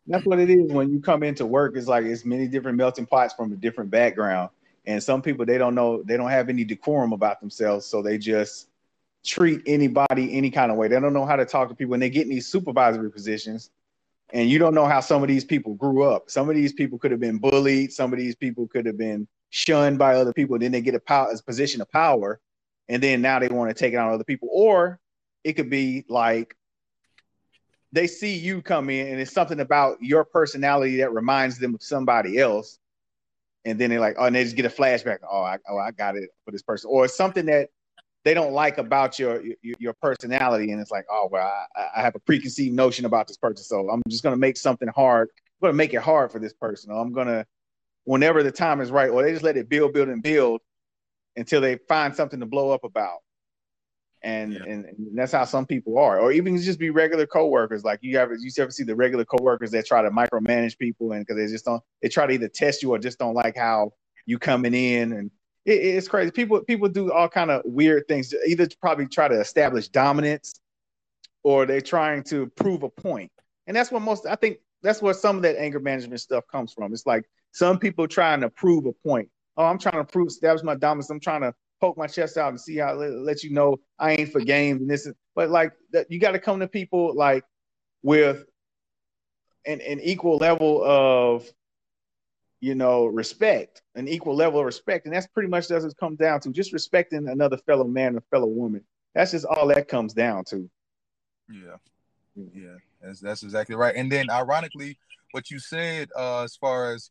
that's 0.08 0.26
what 0.26 0.40
it 0.40 0.50
is 0.50 0.72
when 0.72 0.92
you 0.92 1.00
come 1.00 1.24
into 1.24 1.46
work. 1.46 1.76
It's 1.76 1.88
like 1.88 2.06
it's 2.06 2.26
many 2.26 2.48
different 2.48 2.78
melting 2.78 3.06
pots 3.06 3.34
from 3.34 3.52
a 3.52 3.56
different 3.56 3.92
background, 3.92 4.50
and 4.86 5.04
some 5.04 5.22
people 5.22 5.46
they 5.46 5.58
don't 5.58 5.76
know 5.76 6.02
they 6.04 6.18
don't 6.18 6.30
have 6.30 6.50
any 6.50 6.64
decorum 6.64 7.14
about 7.14 7.40
themselves, 7.42 7.86
so 7.86 8.02
they 8.02 8.18
just 8.18 8.70
treat 9.26 9.62
anybody 9.66 10.34
any 10.34 10.50
kind 10.50 10.72
of 10.72 10.78
way. 10.78 10.88
They 10.88 11.00
don't 11.00 11.14
know 11.14 11.26
how 11.26 11.36
to 11.36 11.46
talk 11.46 11.70
to 11.70 11.76
people, 11.76 11.94
and 11.94 12.02
they 12.02 12.10
get 12.10 12.24
in 12.24 12.30
these 12.30 12.48
supervisory 12.48 13.12
positions, 13.12 13.70
and 14.32 14.50
you 14.50 14.60
don't 14.60 14.74
know 14.74 14.86
how 14.86 15.00
some 15.00 15.22
of 15.22 15.28
these 15.28 15.46
people 15.46 15.74
grew 15.76 16.04
up. 16.04 16.30
Some 16.30 16.50
of 16.50 16.56
these 16.56 16.74
people 16.74 16.98
could 16.98 17.12
have 17.12 17.20
been 17.20 17.38
bullied. 17.38 17.92
Some 17.92 18.14
of 18.14 18.20
these 18.20 18.36
people 18.36 18.68
could 18.68 18.86
have 18.86 18.98
been 18.98 19.28
shunned 19.50 19.98
by 19.98 20.16
other 20.16 20.34
people. 20.34 20.58
Then 20.58 20.72
they 20.72 20.82
get 20.82 20.96
a, 20.96 21.14
a 21.14 21.44
position 21.46 21.82
of 21.82 21.92
power, 21.92 22.40
and 22.88 23.02
then 23.04 23.22
now 23.22 23.40
they 23.40 23.50
want 23.50 23.70
to 23.70 23.74
take 23.74 23.94
it 23.94 23.98
on 23.98 24.12
other 24.12 24.24
people. 24.24 24.50
Or 24.52 25.00
it 25.44 25.54
could 25.54 25.70
be 25.70 26.06
like 26.10 26.57
they 27.92 28.08
see 28.08 28.36
you 28.36 28.62
come 28.62 28.90
in, 28.90 29.08
and 29.08 29.20
it's 29.20 29.32
something 29.32 29.60
about 29.60 29.98
your 30.02 30.26
personality 30.26 30.98
that 30.98 31.14
reminds 31.14 31.58
them 31.58 31.76
of 31.76 31.84
somebody 31.84 32.38
else, 32.38 32.80
and 33.66 33.80
then 33.80 33.90
they're 33.90 34.00
like, 34.00 34.16
oh, 34.20 34.26
and 34.26 34.36
they 34.36 34.44
just 34.44 34.56
get 34.56 34.66
a 34.66 34.70
flashback. 34.70 35.20
Oh, 35.30 35.42
I, 35.42 35.58
oh, 35.70 35.78
I 35.78 35.92
got 35.92 36.16
it 36.16 36.30
for 36.46 36.52
this 36.52 36.62
person, 36.62 36.90
or 36.92 37.08
something 37.08 37.46
that 37.46 37.70
they 38.24 38.34
don't 38.34 38.52
like 38.52 38.78
about 38.78 39.20
your 39.20 39.42
your, 39.62 39.94
personality, 40.02 40.72
and 40.72 40.82
it's 40.82 40.92
like, 40.92 41.06
oh, 41.10 41.30
well, 41.32 41.50
I, 41.76 41.88
I 41.98 42.02
have 42.02 42.16
a 42.16 42.20
preconceived 42.20 42.76
notion 42.76 43.06
about 43.06 43.28
this 43.28 43.38
person, 43.38 43.64
so 43.64 43.90
I'm 43.90 44.02
just 44.10 44.24
gonna 44.24 44.38
make 44.38 44.58
something 44.58 44.90
hard. 44.90 45.30
I'm 45.62 45.68
gonna 45.68 45.78
make 45.78 45.94
it 45.94 46.02
hard 46.02 46.32
for 46.32 46.40
this 46.40 46.54
person, 46.54 46.92
or 46.92 47.02
I'm 47.02 47.14
gonna 47.14 47.46
whenever 48.04 48.44
the 48.44 48.52
time 48.52 48.82
is 48.82 48.92
right, 48.92 49.10
or 49.10 49.24
they 49.24 49.32
just 49.32 49.44
let 49.44 49.58
it 49.58 49.70
build, 49.70 49.94
build, 49.94 50.10
and 50.10 50.22
build 50.22 50.62
until 51.38 51.62
they 51.62 51.78
find 51.88 52.16
something 52.16 52.40
to 52.40 52.46
blow 52.46 52.72
up 52.72 52.84
about. 52.84 53.20
And, 54.24 54.54
yeah. 54.54 54.64
and, 54.64 54.86
and 54.86 55.18
that's 55.18 55.32
how 55.32 55.46
some 55.46 55.66
people 55.66 55.98
are, 56.00 56.20
or 56.20 56.32
even 56.32 56.60
just 56.60 56.80
be 56.80 56.90
regular 56.90 57.28
coworkers. 57.28 57.84
Like 57.84 58.00
you 58.02 58.18
ever 58.18 58.36
you 58.36 58.50
ever 58.58 58.72
see 58.72 58.84
the 58.84 58.96
regular 58.96 59.26
coworkers 59.26 59.72
that 59.72 59.86
try 59.86 60.02
to 60.02 60.10
micromanage 60.10 60.78
people, 60.78 61.12
and 61.12 61.26
because 61.26 61.38
they 61.38 61.52
just 61.52 61.66
don't 61.66 61.84
they 62.02 62.10
try 62.10 62.26
to 62.26 62.34
either 62.34 62.48
test 62.48 62.82
you 62.82 62.92
or 62.92 62.98
just 62.98 63.20
don't 63.20 63.36
like 63.36 63.56
how 63.56 63.94
you 64.26 64.40
coming 64.40 64.74
in, 64.74 65.14
and 65.14 65.32
it, 65.66 65.74
it's 65.74 66.08
crazy. 66.08 66.32
People 66.32 66.62
people 66.62 66.90
do 66.90 67.12
all 67.12 67.30
kind 67.30 67.52
of 67.52 67.62
weird 67.64 68.08
things. 68.08 68.34
Either 68.48 68.68
probably 68.82 69.06
try 69.06 69.28
to 69.28 69.40
establish 69.40 69.88
dominance, 69.90 70.60
or 71.44 71.68
they're 71.68 71.80
trying 71.80 72.24
to 72.24 72.48
prove 72.48 72.84
a 72.84 72.90
point. 72.90 73.32
And 73.68 73.78
that's 73.78 73.92
what 73.92 74.02
most 74.02 74.26
I 74.26 74.36
think 74.36 74.58
that's 74.82 75.02
where 75.02 75.14
some 75.14 75.38
of 75.38 75.42
that 75.44 75.60
anger 75.60 75.80
management 75.80 76.22
stuff 76.22 76.44
comes 76.52 76.74
from. 76.74 76.92
It's 76.92 77.06
like 77.06 77.26
some 77.52 77.78
people 77.78 78.08
trying 78.08 78.42
to 78.42 78.50
prove 78.50 78.86
a 78.86 78.94
point. 78.94 79.30
Oh, 79.58 79.66
I'm 79.66 79.78
trying 79.80 80.04
to 80.04 80.04
prove 80.04 80.28
establish 80.28 80.64
my 80.64 80.76
dominance. 80.76 81.10
I'm 81.10 81.20
trying 81.20 81.42
to 81.42 81.54
poke 81.80 81.98
my 81.98 82.08
chest 82.08 82.38
out 82.38 82.50
and 82.50 82.60
see 82.60 82.78
how 82.78 82.94
let, 82.94 83.12
let 83.12 83.44
you 83.44 83.52
know 83.52 83.78
I 84.00 84.14
ain't 84.14 84.32
for 84.32 84.42
games 84.42 84.82
and 84.82 84.90
this 84.90 85.06
is 85.06 85.14
but 85.36 85.50
like 85.50 85.74
that 85.92 86.10
you 86.10 86.20
got 86.20 86.32
to 86.32 86.40
come 86.40 86.60
to 86.60 86.68
people 86.68 87.16
like 87.16 87.44
with 88.04 88.46
an, 89.66 89.82
an 89.82 90.00
equal 90.02 90.38
level 90.38 90.84
of 90.84 91.48
you 92.60 92.74
know 92.74 93.06
respect 93.06 93.82
an 93.98 94.08
equal 94.08 94.36
level 94.36 94.60
of 94.60 94.66
respect. 94.66 95.06
And 95.06 95.14
that's 95.14 95.28
pretty 95.28 95.50
much 95.50 95.68
does 95.68 95.84
it 95.84 95.94
come 96.00 96.16
down 96.16 96.40
to 96.42 96.52
just 96.52 96.72
respecting 96.72 97.28
another 97.28 97.58
fellow 97.58 97.86
man 97.86 98.16
or 98.16 98.22
fellow 98.30 98.46
woman. 98.46 98.84
That's 99.16 99.32
just 99.32 99.46
all 99.46 99.68
that 99.68 99.88
comes 99.88 100.14
down 100.14 100.46
to. 100.46 100.70
Yeah. 101.50 101.78
Yeah. 102.54 102.78
That's, 103.02 103.20
that's 103.20 103.44
exactly 103.44 103.76
right. 103.76 103.96
And 103.96 104.12
then 104.12 104.30
ironically 104.30 104.98
what 105.32 105.50
you 105.50 105.60
said 105.60 106.10
uh, 106.16 106.44
as 106.44 106.56
far 106.56 106.94
as 106.94 107.10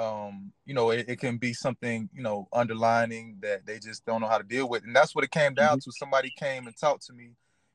um, 0.00 0.52
you 0.64 0.72
know, 0.72 0.90
it, 0.90 1.04
it, 1.08 1.20
can 1.20 1.36
be 1.36 1.52
something, 1.52 2.08
you 2.14 2.22
know, 2.22 2.48
underlining 2.54 3.36
that 3.42 3.66
they 3.66 3.78
just 3.78 4.06
don't 4.06 4.22
know 4.22 4.28
how 4.28 4.38
to 4.38 4.44
deal 4.44 4.66
with. 4.66 4.84
And 4.84 4.96
that's 4.96 5.14
what 5.14 5.24
it 5.24 5.30
came 5.30 5.52
down 5.52 5.78
mm-hmm. 5.78 5.90
to. 5.90 5.96
Somebody 5.98 6.32
came 6.38 6.66
and 6.66 6.76
talked 6.76 7.06
to 7.06 7.12
me 7.12 7.32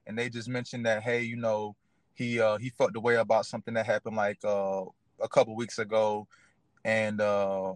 and 0.08 0.18
they 0.18 0.30
just 0.30 0.50
mentioned 0.50 0.88
that, 0.88 1.04
hey, 1.04 1.22
you 1.22 1.36
know, 1.36 1.76
he 2.14 2.40
uh 2.40 2.58
he 2.58 2.70
felt 2.70 2.94
the 2.94 3.00
way 3.00 3.16
about 3.16 3.46
something 3.46 3.74
that 3.76 3.86
happened 3.86 4.16
like 4.16 4.40
uh 4.44 4.84
a 5.22 5.28
couple 5.30 5.56
weeks 5.56 5.78
ago. 5.78 6.28
And 6.84 7.22
uh 7.22 7.74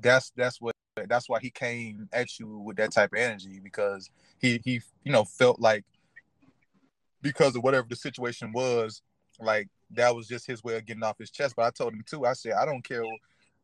that's 0.00 0.30
that's 0.36 0.60
what 0.60 0.74
that's 1.08 1.28
why 1.28 1.40
he 1.40 1.50
came 1.50 2.08
at 2.12 2.38
you 2.38 2.58
with 2.58 2.76
that 2.76 2.92
type 2.92 3.12
of 3.12 3.18
energy 3.18 3.60
because 3.62 4.10
he 4.38 4.60
he 4.64 4.80
you 5.04 5.10
know 5.10 5.24
felt 5.24 5.58
like 5.58 5.84
because 7.20 7.56
of 7.56 7.64
whatever 7.64 7.86
the 7.88 7.96
situation 7.96 8.52
was, 8.52 9.02
like 9.40 9.68
that 9.90 10.14
was 10.14 10.28
just 10.28 10.46
his 10.46 10.62
way 10.62 10.76
of 10.76 10.86
getting 10.86 11.02
off 11.02 11.18
his 11.18 11.30
chest. 11.30 11.54
But 11.56 11.66
I 11.66 11.70
told 11.70 11.94
him 11.94 12.04
too, 12.06 12.26
I 12.26 12.34
said, 12.34 12.52
I 12.52 12.64
don't 12.64 12.84
care 12.84 13.02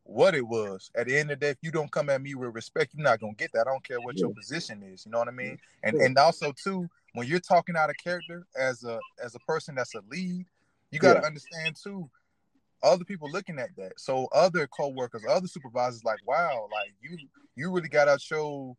what 0.09 0.33
it 0.33 0.45
was. 0.45 0.89
At 0.95 1.07
the 1.07 1.17
end 1.17 1.31
of 1.31 1.39
the 1.39 1.45
day, 1.45 1.51
if 1.51 1.57
you 1.61 1.71
don't 1.71 1.91
come 1.91 2.09
at 2.09 2.21
me 2.21 2.33
with 2.35 2.53
respect, 2.55 2.93
you're 2.95 3.03
not 3.03 3.19
gonna 3.19 3.33
get 3.33 3.51
that. 3.53 3.67
I 3.67 3.71
don't 3.71 3.83
care 3.83 3.99
what 4.01 4.17
your 4.17 4.33
position 4.33 4.83
is. 4.83 5.05
You 5.05 5.11
know 5.11 5.19
what 5.19 5.27
I 5.27 5.31
mean? 5.31 5.57
And 5.83 5.95
and 5.97 6.17
also 6.17 6.51
too, 6.51 6.89
when 7.13 7.27
you're 7.27 7.39
talking 7.39 7.75
out 7.75 7.89
of 7.89 7.97
character 7.97 8.45
as 8.57 8.83
a 8.83 8.99
as 9.23 9.35
a 9.35 9.39
person 9.39 9.75
that's 9.75 9.95
a 9.95 10.01
lead, 10.09 10.45
you 10.91 10.99
got 10.99 11.13
to 11.13 11.19
yeah. 11.21 11.27
understand 11.27 11.75
too. 11.81 12.09
Other 12.81 13.03
people 13.03 13.29
looking 13.29 13.59
at 13.59 13.75
that, 13.75 13.99
so 13.99 14.27
other 14.33 14.65
co-workers, 14.67 15.23
other 15.29 15.47
supervisors, 15.47 16.03
like, 16.05 16.25
wow, 16.25 16.67
like 16.71 16.93
you 17.01 17.17
you 17.55 17.71
really 17.71 17.89
got 17.89 18.05
to 18.05 18.17
show, 18.17 18.75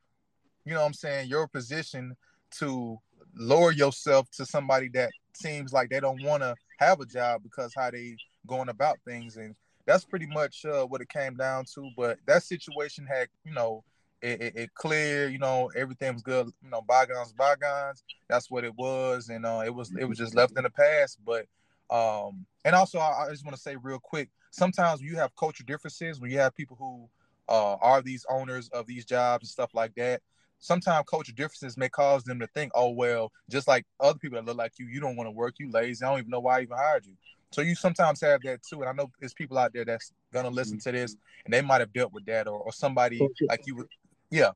you 0.64 0.72
know, 0.72 0.80
what 0.80 0.86
I'm 0.86 0.94
saying 0.94 1.28
your 1.28 1.46
position 1.46 2.16
to 2.58 2.98
lower 3.36 3.70
yourself 3.70 4.28
to 4.32 4.46
somebody 4.46 4.88
that 4.94 5.10
seems 5.34 5.72
like 5.72 5.90
they 5.90 6.00
don't 6.00 6.22
want 6.22 6.42
to 6.42 6.56
have 6.78 7.00
a 7.00 7.06
job 7.06 7.42
because 7.42 7.72
how 7.76 7.90
they 7.90 8.16
going 8.46 8.70
about 8.70 8.98
things 9.06 9.36
and 9.36 9.54
that's 9.90 10.04
pretty 10.04 10.26
much 10.26 10.64
uh, 10.64 10.84
what 10.84 11.00
it 11.00 11.08
came 11.08 11.34
down 11.34 11.64
to. 11.74 11.90
But 11.96 12.18
that 12.26 12.44
situation 12.44 13.06
had, 13.06 13.28
you 13.44 13.52
know, 13.52 13.82
it, 14.22 14.40
it, 14.40 14.56
it 14.56 14.74
cleared. 14.74 15.32
You 15.32 15.38
know, 15.38 15.70
everything 15.74 16.12
was 16.12 16.22
good. 16.22 16.46
You 16.62 16.70
know, 16.70 16.82
bygones, 16.82 17.32
bygones. 17.32 18.04
That's 18.28 18.50
what 18.50 18.64
it 18.64 18.74
was, 18.76 19.28
and 19.28 19.44
uh, 19.44 19.62
it 19.64 19.74
was 19.74 19.92
it 19.98 20.04
was 20.04 20.18
just 20.18 20.34
left 20.34 20.56
in 20.56 20.62
the 20.62 20.70
past. 20.70 21.18
But 21.24 21.46
um, 21.90 22.46
and 22.64 22.76
also 22.76 22.98
I, 22.98 23.26
I 23.26 23.30
just 23.30 23.44
want 23.44 23.56
to 23.56 23.62
say 23.62 23.76
real 23.76 23.98
quick. 23.98 24.28
Sometimes 24.52 25.00
you 25.00 25.16
have 25.16 25.34
culture 25.36 25.64
differences 25.64 26.20
when 26.20 26.30
you 26.30 26.38
have 26.38 26.54
people 26.54 26.76
who 26.78 27.08
uh, 27.48 27.74
are 27.80 28.00
these 28.00 28.24
owners 28.28 28.68
of 28.68 28.86
these 28.86 29.04
jobs 29.04 29.42
and 29.44 29.50
stuff 29.50 29.70
like 29.74 29.94
that. 29.96 30.22
Sometimes 30.60 31.06
culture 31.08 31.32
differences 31.32 31.76
may 31.76 31.88
cause 31.88 32.22
them 32.22 32.38
to 32.38 32.46
think, 32.48 32.70
oh 32.74 32.90
well, 32.90 33.32
just 33.48 33.66
like 33.66 33.86
other 33.98 34.18
people 34.18 34.36
that 34.36 34.44
look 34.44 34.58
like 34.58 34.72
you, 34.78 34.86
you 34.86 35.00
don't 35.00 35.16
want 35.16 35.26
to 35.26 35.32
work, 35.32 35.54
you 35.58 35.70
lazy. 35.70 36.04
I 36.04 36.10
don't 36.10 36.18
even 36.18 36.30
know 36.30 36.40
why 36.40 36.58
I 36.58 36.62
even 36.62 36.76
hired 36.76 37.06
you. 37.06 37.14
So 37.52 37.62
you 37.62 37.74
sometimes 37.74 38.20
have 38.20 38.40
that 38.42 38.62
too, 38.62 38.80
and 38.80 38.88
I 38.88 38.92
know 38.92 39.10
there's 39.18 39.34
people 39.34 39.58
out 39.58 39.72
there 39.72 39.84
that's 39.84 40.12
gonna 40.32 40.50
listen 40.50 40.78
to 40.80 40.92
this, 40.92 41.16
and 41.44 41.52
they 41.52 41.60
might 41.60 41.80
have 41.80 41.92
dealt 41.92 42.12
with 42.12 42.24
that, 42.26 42.46
or, 42.46 42.60
or 42.60 42.72
somebody 42.72 43.18
Culture. 43.18 43.46
like 43.48 43.66
you, 43.66 43.88
yeah, 44.30 44.50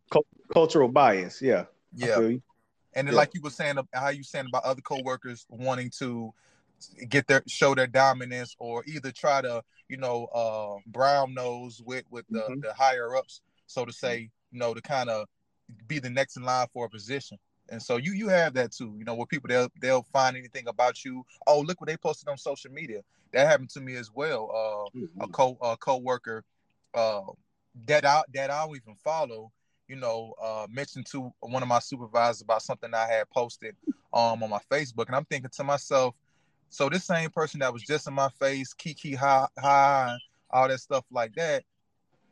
cultural 0.52 0.88
bias, 0.88 1.42
yeah, 1.42 1.64
yeah. 1.94 2.16
And 2.16 3.08
then, 3.08 3.14
yeah. 3.14 3.18
like 3.18 3.34
you 3.34 3.40
were 3.40 3.50
saying, 3.50 3.76
how 3.92 4.10
you 4.10 4.22
saying 4.22 4.46
about 4.48 4.64
other 4.64 4.80
coworkers 4.80 5.46
wanting 5.48 5.90
to 5.98 6.32
get 7.08 7.26
their 7.26 7.42
show 7.48 7.74
their 7.74 7.88
dominance, 7.88 8.54
or 8.60 8.84
either 8.86 9.10
try 9.10 9.42
to, 9.42 9.62
you 9.88 9.96
know, 9.96 10.26
uh, 10.26 10.78
brown 10.86 11.34
nose 11.34 11.82
with 11.84 12.04
with 12.10 12.24
the, 12.30 12.38
mm-hmm. 12.38 12.60
the 12.60 12.72
higher 12.74 13.16
ups, 13.16 13.40
so 13.66 13.84
to 13.84 13.92
say, 13.92 14.30
you 14.52 14.58
know, 14.58 14.72
to 14.72 14.80
kind 14.80 15.10
of 15.10 15.26
be 15.88 15.98
the 15.98 16.10
next 16.10 16.36
in 16.36 16.44
line 16.44 16.68
for 16.72 16.86
a 16.86 16.88
position. 16.88 17.38
And 17.70 17.82
so 17.82 17.96
you 17.96 18.12
you 18.12 18.28
have 18.28 18.54
that 18.54 18.72
too, 18.72 18.94
you 18.98 19.04
know, 19.04 19.14
where 19.14 19.26
people 19.26 19.48
they'll 19.48 19.70
they'll 19.80 20.06
find 20.12 20.36
anything 20.36 20.68
about 20.68 21.04
you. 21.04 21.24
Oh, 21.46 21.60
look 21.60 21.80
what 21.80 21.88
they 21.88 21.96
posted 21.96 22.28
on 22.28 22.36
social 22.36 22.70
media. 22.70 23.00
That 23.32 23.46
happened 23.46 23.70
to 23.70 23.80
me 23.80 23.96
as 23.96 24.10
well. 24.14 24.50
Uh, 24.52 24.98
mm-hmm. 24.98 25.20
a 25.22 25.28
co 25.28 25.56
a 25.60 25.76
coworker 25.76 26.44
uh, 26.92 27.22
that 27.86 28.04
I 28.04 28.22
that 28.34 28.50
I 28.50 28.66
don't 28.66 28.76
even 28.76 28.94
follow, 28.96 29.50
you 29.88 29.96
know, 29.96 30.34
uh, 30.42 30.66
mentioned 30.70 31.06
to 31.12 31.32
one 31.40 31.62
of 31.62 31.68
my 31.68 31.78
supervisors 31.78 32.42
about 32.42 32.62
something 32.62 32.92
I 32.92 33.06
had 33.06 33.30
posted 33.30 33.76
um 34.12 34.42
on 34.42 34.50
my 34.50 34.60
Facebook, 34.70 35.06
and 35.06 35.16
I'm 35.16 35.24
thinking 35.24 35.50
to 35.54 35.64
myself, 35.64 36.14
so 36.68 36.88
this 36.88 37.04
same 37.04 37.30
person 37.30 37.60
that 37.60 37.72
was 37.72 37.82
just 37.82 38.06
in 38.06 38.14
my 38.14 38.28
face, 38.40 38.74
kiki 38.74 39.14
ha 39.14 39.48
ha, 39.58 40.16
all 40.50 40.68
that 40.68 40.80
stuff 40.80 41.04
like 41.10 41.34
that, 41.34 41.64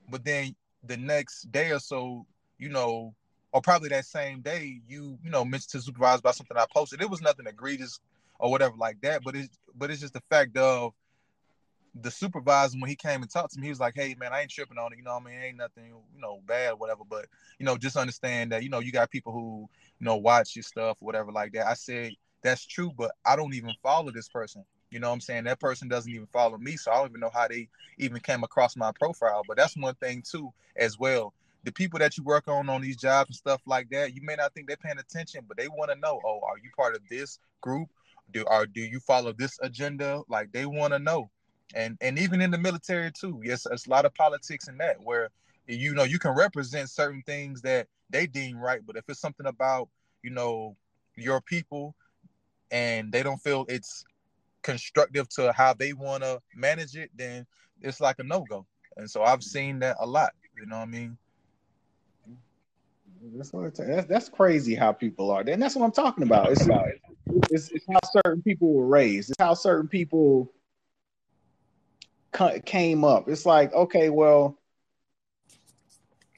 but 0.08 0.24
then 0.24 0.54
the 0.84 0.96
next 0.96 1.50
day 1.50 1.70
or 1.70 1.78
so, 1.78 2.26
you 2.58 2.68
know, 2.68 3.14
or 3.52 3.60
probably 3.60 3.88
that 3.90 4.06
same 4.06 4.40
day 4.40 4.80
you 4.88 5.18
you 5.22 5.30
know 5.30 5.44
mentioned 5.44 5.70
to 5.70 5.80
supervise 5.80 6.18
about 6.20 6.34
something 6.34 6.56
I 6.56 6.66
posted. 6.74 7.00
It 7.00 7.10
was 7.10 7.22
nothing 7.22 7.46
egregious 7.46 8.00
or 8.38 8.50
whatever 8.50 8.74
like 8.76 9.00
that, 9.02 9.22
but 9.22 9.36
it's 9.36 9.58
but 9.74 9.90
it's 9.90 10.00
just 10.00 10.14
the 10.14 10.22
fact 10.30 10.56
of 10.56 10.92
the 12.00 12.10
supervisor 12.10 12.78
when 12.78 12.88
he 12.88 12.96
came 12.96 13.20
and 13.20 13.30
talked 13.30 13.52
to 13.52 13.60
me, 13.60 13.66
he 13.66 13.70
was 13.70 13.80
like, 13.80 13.94
"Hey 13.94 14.16
man, 14.18 14.32
I 14.32 14.42
ain't 14.42 14.50
tripping 14.50 14.78
on 14.78 14.92
it. 14.92 14.96
You 14.96 15.04
know, 15.04 15.16
I 15.16 15.20
mean, 15.20 15.38
ain't 15.38 15.58
nothing, 15.58 15.86
you 15.86 16.20
know, 16.20 16.40
bad, 16.46 16.74
whatever. 16.78 17.02
But 17.08 17.26
you 17.58 17.66
know, 17.66 17.76
just 17.76 17.96
understand 17.96 18.52
that 18.52 18.62
you 18.62 18.70
know 18.70 18.78
you 18.78 18.92
got 18.92 19.10
people 19.10 19.32
who 19.32 19.68
you 20.00 20.04
know 20.04 20.16
watch 20.16 20.56
your 20.56 20.62
stuff, 20.62 20.96
or 21.00 21.06
whatever 21.06 21.30
like 21.30 21.52
that." 21.52 21.66
I 21.66 21.74
said 21.74 22.12
that's 22.42 22.64
true, 22.66 22.92
but 22.96 23.12
I 23.24 23.36
don't 23.36 23.54
even 23.54 23.72
follow 23.82 24.10
this 24.10 24.28
person. 24.28 24.64
You 24.90 25.00
know 25.00 25.08
what 25.08 25.14
I'm 25.14 25.20
saying? 25.20 25.44
That 25.44 25.60
person 25.60 25.88
doesn't 25.88 26.10
even 26.10 26.26
follow 26.26 26.58
me, 26.58 26.76
so 26.76 26.90
I 26.90 26.96
don't 26.96 27.10
even 27.10 27.20
know 27.20 27.30
how 27.32 27.48
they 27.48 27.68
even 27.98 28.20
came 28.20 28.42
across 28.42 28.76
my 28.76 28.92
profile. 28.92 29.42
But 29.46 29.56
that's 29.56 29.76
one 29.76 29.94
thing 29.96 30.22
too, 30.22 30.52
as 30.76 30.98
well 30.98 31.32
the 31.64 31.72
people 31.72 31.98
that 31.98 32.16
you 32.16 32.24
work 32.24 32.48
on 32.48 32.68
on 32.68 32.82
these 32.82 32.96
jobs 32.96 33.30
and 33.30 33.36
stuff 33.36 33.60
like 33.66 33.88
that, 33.90 34.14
you 34.14 34.22
may 34.22 34.34
not 34.34 34.52
think 34.54 34.66
they're 34.66 34.76
paying 34.76 34.98
attention, 34.98 35.44
but 35.46 35.56
they 35.56 35.68
want 35.68 35.90
to 35.90 35.98
know, 35.98 36.20
oh, 36.24 36.40
are 36.44 36.58
you 36.62 36.70
part 36.76 36.94
of 36.94 37.02
this 37.08 37.38
group? 37.60 37.88
Do 38.32 38.44
or 38.48 38.66
do 38.66 38.80
you 38.80 39.00
follow 39.00 39.32
this 39.32 39.58
agenda? 39.62 40.22
Like 40.28 40.52
they 40.52 40.66
want 40.66 40.92
to 40.92 40.98
know. 40.98 41.30
And 41.74 41.96
and 42.00 42.18
even 42.18 42.40
in 42.40 42.50
the 42.50 42.58
military 42.58 43.10
too, 43.12 43.40
yes, 43.44 43.64
there's 43.64 43.86
a 43.86 43.90
lot 43.90 44.04
of 44.04 44.14
politics 44.14 44.68
in 44.68 44.78
that 44.78 44.96
where 45.02 45.28
you 45.66 45.94
know 45.94 46.04
you 46.04 46.18
can 46.18 46.32
represent 46.32 46.90
certain 46.90 47.22
things 47.26 47.62
that 47.62 47.86
they 48.10 48.26
deem 48.26 48.58
right, 48.58 48.80
but 48.86 48.96
if 48.96 49.04
it's 49.08 49.20
something 49.20 49.46
about 49.46 49.88
you 50.22 50.30
know 50.30 50.76
your 51.16 51.40
people 51.40 51.94
and 52.70 53.12
they 53.12 53.22
don't 53.22 53.38
feel 53.38 53.66
it's 53.68 54.04
constructive 54.62 55.28
to 55.28 55.52
how 55.52 55.74
they 55.74 55.92
want 55.92 56.22
to 56.22 56.40
manage 56.54 56.96
it, 56.96 57.10
then 57.14 57.46
it's 57.80 58.00
like 58.00 58.18
a 58.18 58.22
no 58.22 58.44
go. 58.48 58.66
And 58.96 59.10
so 59.10 59.22
I've 59.22 59.42
seen 59.42 59.78
that 59.80 59.96
a 60.00 60.06
lot. 60.06 60.32
You 60.56 60.66
know 60.66 60.76
what 60.76 60.82
I 60.82 60.86
mean? 60.86 61.18
That's 63.24 63.52
what 63.52 63.74
that's, 63.74 64.06
that's 64.06 64.28
crazy 64.28 64.74
how 64.74 64.92
people 64.92 65.30
are. 65.30 65.42
And 65.42 65.62
that's 65.62 65.76
what 65.76 65.84
I'm 65.84 65.92
talking 65.92 66.24
about. 66.24 66.50
It's 66.50 66.64
about 66.64 66.88
it's, 67.50 67.70
it's 67.70 67.86
how 67.90 68.00
certain 68.24 68.42
people 68.42 68.72
were 68.72 68.86
raised. 68.86 69.30
It's 69.30 69.40
how 69.40 69.54
certain 69.54 69.88
people 69.88 70.52
came 72.64 73.04
up. 73.04 73.28
It's 73.28 73.46
like, 73.46 73.72
okay, 73.72 74.10
well, 74.10 74.58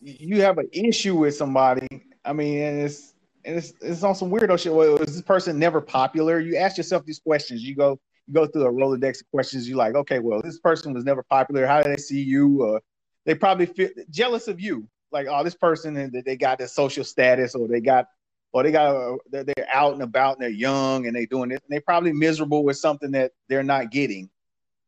you 0.01 0.43
have 0.43 0.59
an 0.59 0.69
issue 0.73 1.17
with 1.17 1.35
somebody. 1.35 1.87
I 2.25 2.33
mean, 2.33 2.59
and 2.59 2.81
it's 2.81 3.15
and 3.45 3.57
it's 3.57 3.73
it's 3.81 4.03
on 4.03 4.15
some 4.15 4.31
weirdo 4.31 4.59
shit. 4.59 4.75
Well, 4.75 4.97
is 4.99 5.15
this 5.15 5.23
person 5.23 5.59
never 5.59 5.81
popular? 5.81 6.39
You 6.41 6.57
ask 6.57 6.77
yourself 6.77 7.07
these 7.07 7.21
questions. 7.21 7.63
You 7.63 7.75
go 7.75 7.99
you 8.27 8.35
go 8.35 8.47
through 8.47 8.67
a 8.67 8.73
Rolodex 8.73 9.23
of 9.23 9.31
questions. 9.31 9.67
You 9.69 9.77
like, 9.77 9.95
okay, 9.95 10.19
well, 10.19 10.43
this 10.43 10.59
person 10.59 10.93
was 10.93 11.05
never 11.05 11.23
popular. 11.23 11.67
How 11.67 11.83
do 11.83 11.89
they 11.89 11.97
see 11.97 12.21
you? 12.21 12.75
Uh, 12.75 12.81
they 13.25 13.35
probably 13.35 13.67
feel 13.67 13.89
jealous 14.11 14.49
of 14.49 14.61
you. 14.61 14.87
Like, 15.15 15.27
oh, 15.31 15.43
this 15.43 15.55
person 15.55 15.97
and 15.97 16.13
they 16.13 16.37
got 16.37 16.59
this 16.59 16.75
social 16.75 17.05
status, 17.05 17.55
or 17.55 17.69
they 17.69 17.81
got, 17.81 18.09
or 18.53 18.63
they 18.63 18.73
got, 18.73 18.95
uh, 18.95 19.17
they're, 19.31 19.45
they're 19.45 19.69
out 19.73 19.95
and 19.95 20.03
about 20.03 20.37
and 20.37 20.43
they're 20.43 20.51
young 20.51 21.07
and 21.07 21.17
they're 21.17 21.25
doing 21.25 21.51
it. 21.51 21.63
And 21.63 21.71
they're 21.71 21.81
probably 21.81 22.13
miserable 22.13 22.65
with 22.65 22.77
something 22.77 23.13
that 23.13 23.33
they're 23.49 23.63
not 23.63 23.91
getting. 23.91 24.29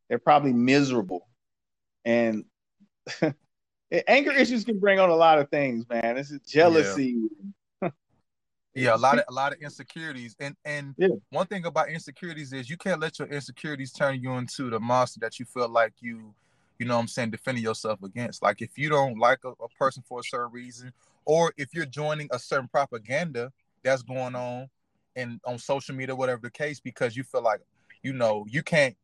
They're 0.09 0.19
probably 0.19 0.53
miserable, 0.53 1.27
and 2.05 2.45
anger 4.07 4.33
issues 4.33 4.65
can 4.65 4.79
bring 4.79 4.99
on 4.99 5.11
a 5.11 5.17
lot 5.17 5.39
of 5.39 5.49
things, 5.51 5.85
man. 5.89 6.17
This 6.17 6.31
is 6.31 6.41
jealousy. 6.41 7.17
Yeah. 7.83 7.89
yeah, 8.75 8.95
a 8.95 8.97
lot 8.97 9.19
of 9.19 9.25
a 9.29 9.33
lot 9.33 9.53
of 9.53 9.61
insecurities, 9.61 10.37
and 10.39 10.55
and 10.65 10.95
yeah. 10.99 11.09
one 11.31 11.47
thing 11.47 11.65
about 11.67 11.89
insecurities 11.89 12.53
is 12.53 12.69
you 12.69 12.77
can't 12.77 13.01
let 13.01 13.19
your 13.19 13.29
insecurities 13.29 13.93
turn 13.93 14.21
you 14.21 14.33
into 14.35 14.71
the 14.71 14.79
monster 14.79 15.19
that 15.21 15.39
you 15.39 15.45
feel 15.47 15.69
like 15.69 15.95
you, 16.01 16.35
you 16.79 16.87
know, 16.87 16.95
what 16.95 17.01
I'm 17.03 17.09
saying, 17.09 17.31
defending 17.31 17.65
yourself 17.65 18.03
against. 18.03 18.43
Like 18.43 18.63
if 18.63 18.77
you 18.79 18.89
don't 18.89 19.19
like 19.19 19.41
a, 19.45 19.51
a 19.51 19.69
person 19.79 20.03
for 20.07 20.21
a 20.21 20.25
certain 20.25 20.53
reason, 20.53 20.93
or 21.25 21.53
if 21.57 21.75
you're 21.75 21.87
joining 21.87 22.29
a 22.31 22.39
certain 22.39 22.69
propaganda 22.69 23.53
that's 23.83 24.03
going 24.03 24.35
on, 24.35 24.69
and 25.17 25.41
on 25.45 25.59
social 25.59 25.95
media, 25.95 26.15
whatever 26.15 26.43
the 26.43 26.51
case, 26.51 26.79
because 26.79 27.17
you 27.17 27.25
feel 27.25 27.43
like, 27.43 27.61
you 28.03 28.13
know, 28.13 28.45
you 28.49 28.63
can't 28.63 28.97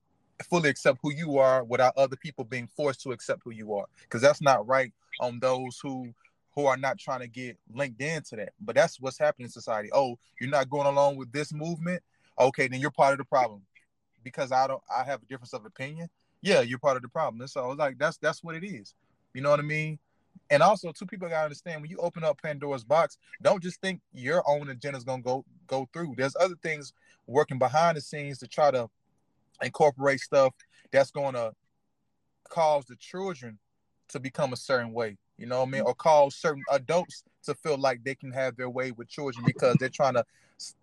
fully 0.48 0.68
accept 0.68 0.98
who 1.02 1.12
you 1.12 1.38
are 1.38 1.64
without 1.64 1.96
other 1.96 2.16
people 2.16 2.44
being 2.44 2.68
forced 2.68 3.00
to 3.00 3.12
accept 3.12 3.40
who 3.44 3.50
you 3.50 3.74
are. 3.74 3.86
Because 4.02 4.20
that's 4.20 4.42
not 4.42 4.66
right 4.66 4.92
on 5.20 5.40
those 5.40 5.78
who 5.82 6.12
who 6.54 6.66
are 6.66 6.76
not 6.76 6.98
trying 6.98 7.20
to 7.20 7.26
get 7.26 7.56
linked 7.72 8.00
into 8.02 8.36
that. 8.36 8.50
But 8.60 8.76
that's 8.76 9.00
what's 9.00 9.18
happening 9.18 9.46
in 9.46 9.50
society. 9.50 9.88
Oh 9.92 10.18
you're 10.38 10.50
not 10.50 10.68
going 10.68 10.86
along 10.86 11.16
with 11.16 11.32
this 11.32 11.52
movement? 11.52 12.02
Okay 12.38 12.68
then 12.68 12.80
you're 12.80 12.90
part 12.90 13.12
of 13.12 13.18
the 13.18 13.24
problem. 13.24 13.62
Because 14.22 14.52
i 14.52 14.66
don't 14.66 14.82
i 14.94 15.02
have 15.02 15.22
a 15.22 15.26
difference 15.26 15.54
of 15.54 15.64
opinion 15.64 16.08
yeah 16.42 16.60
you're 16.60 16.78
part 16.78 16.96
of 16.96 17.02
the 17.02 17.08
problem. 17.08 17.40
And 17.40 17.50
so 17.50 17.70
like 17.70 17.98
that's 17.98 18.18
that's 18.18 18.42
what 18.42 18.54
it 18.54 18.64
is. 18.64 18.94
You 19.34 19.40
know 19.40 19.50
what 19.50 19.60
i 19.60 19.62
mean? 19.62 19.98
And 20.50 20.62
also 20.62 20.92
two 20.92 21.06
people 21.06 21.28
gotta 21.28 21.44
understand 21.44 21.80
when 21.80 21.90
you 21.90 21.98
open 21.98 22.24
up 22.24 22.40
pandora's 22.42 22.84
box 22.84 23.16
don't 23.42 23.62
just 23.62 23.80
think 23.80 24.00
your 24.12 24.42
own 24.48 24.68
agenda 24.68 24.98
is 24.98 25.04
gonna 25.04 25.22
go 25.22 25.44
go 25.66 25.88
through. 25.92 26.14
There's 26.16 26.36
other 26.38 26.56
things 26.62 26.92
working 27.26 27.58
behind 27.58 27.96
the 27.96 28.00
scenes 28.00 28.38
to 28.38 28.48
try 28.48 28.70
to 28.70 28.88
incorporate 29.62 30.20
stuff 30.20 30.52
that's 30.90 31.10
going 31.10 31.34
to 31.34 31.52
cause 32.48 32.84
the 32.86 32.96
children 32.96 33.58
to 34.08 34.18
become 34.18 34.52
a 34.52 34.56
certain 34.56 34.92
way 34.92 35.16
you 35.42 35.48
know 35.48 35.58
what 35.58 35.68
i 35.68 35.70
mean? 35.72 35.80
Or 35.82 35.92
cause 35.92 36.36
certain 36.36 36.62
adults 36.70 37.24
to 37.44 37.54
feel 37.56 37.76
like 37.76 38.04
they 38.04 38.14
can 38.14 38.30
have 38.30 38.56
their 38.56 38.70
way 38.70 38.92
with 38.92 39.08
children 39.08 39.44
because 39.44 39.76
they're 39.80 39.88
trying 39.88 40.14
to 40.14 40.24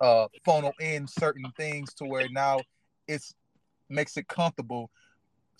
uh, 0.01 0.27
funnel 0.43 0.73
in 0.81 1.07
certain 1.07 1.45
things 1.55 1.93
to 1.93 2.05
where 2.05 2.27
now 2.29 2.59
it's 3.07 3.33
makes 3.87 4.17
it 4.17 4.27
comfortable 4.27 4.89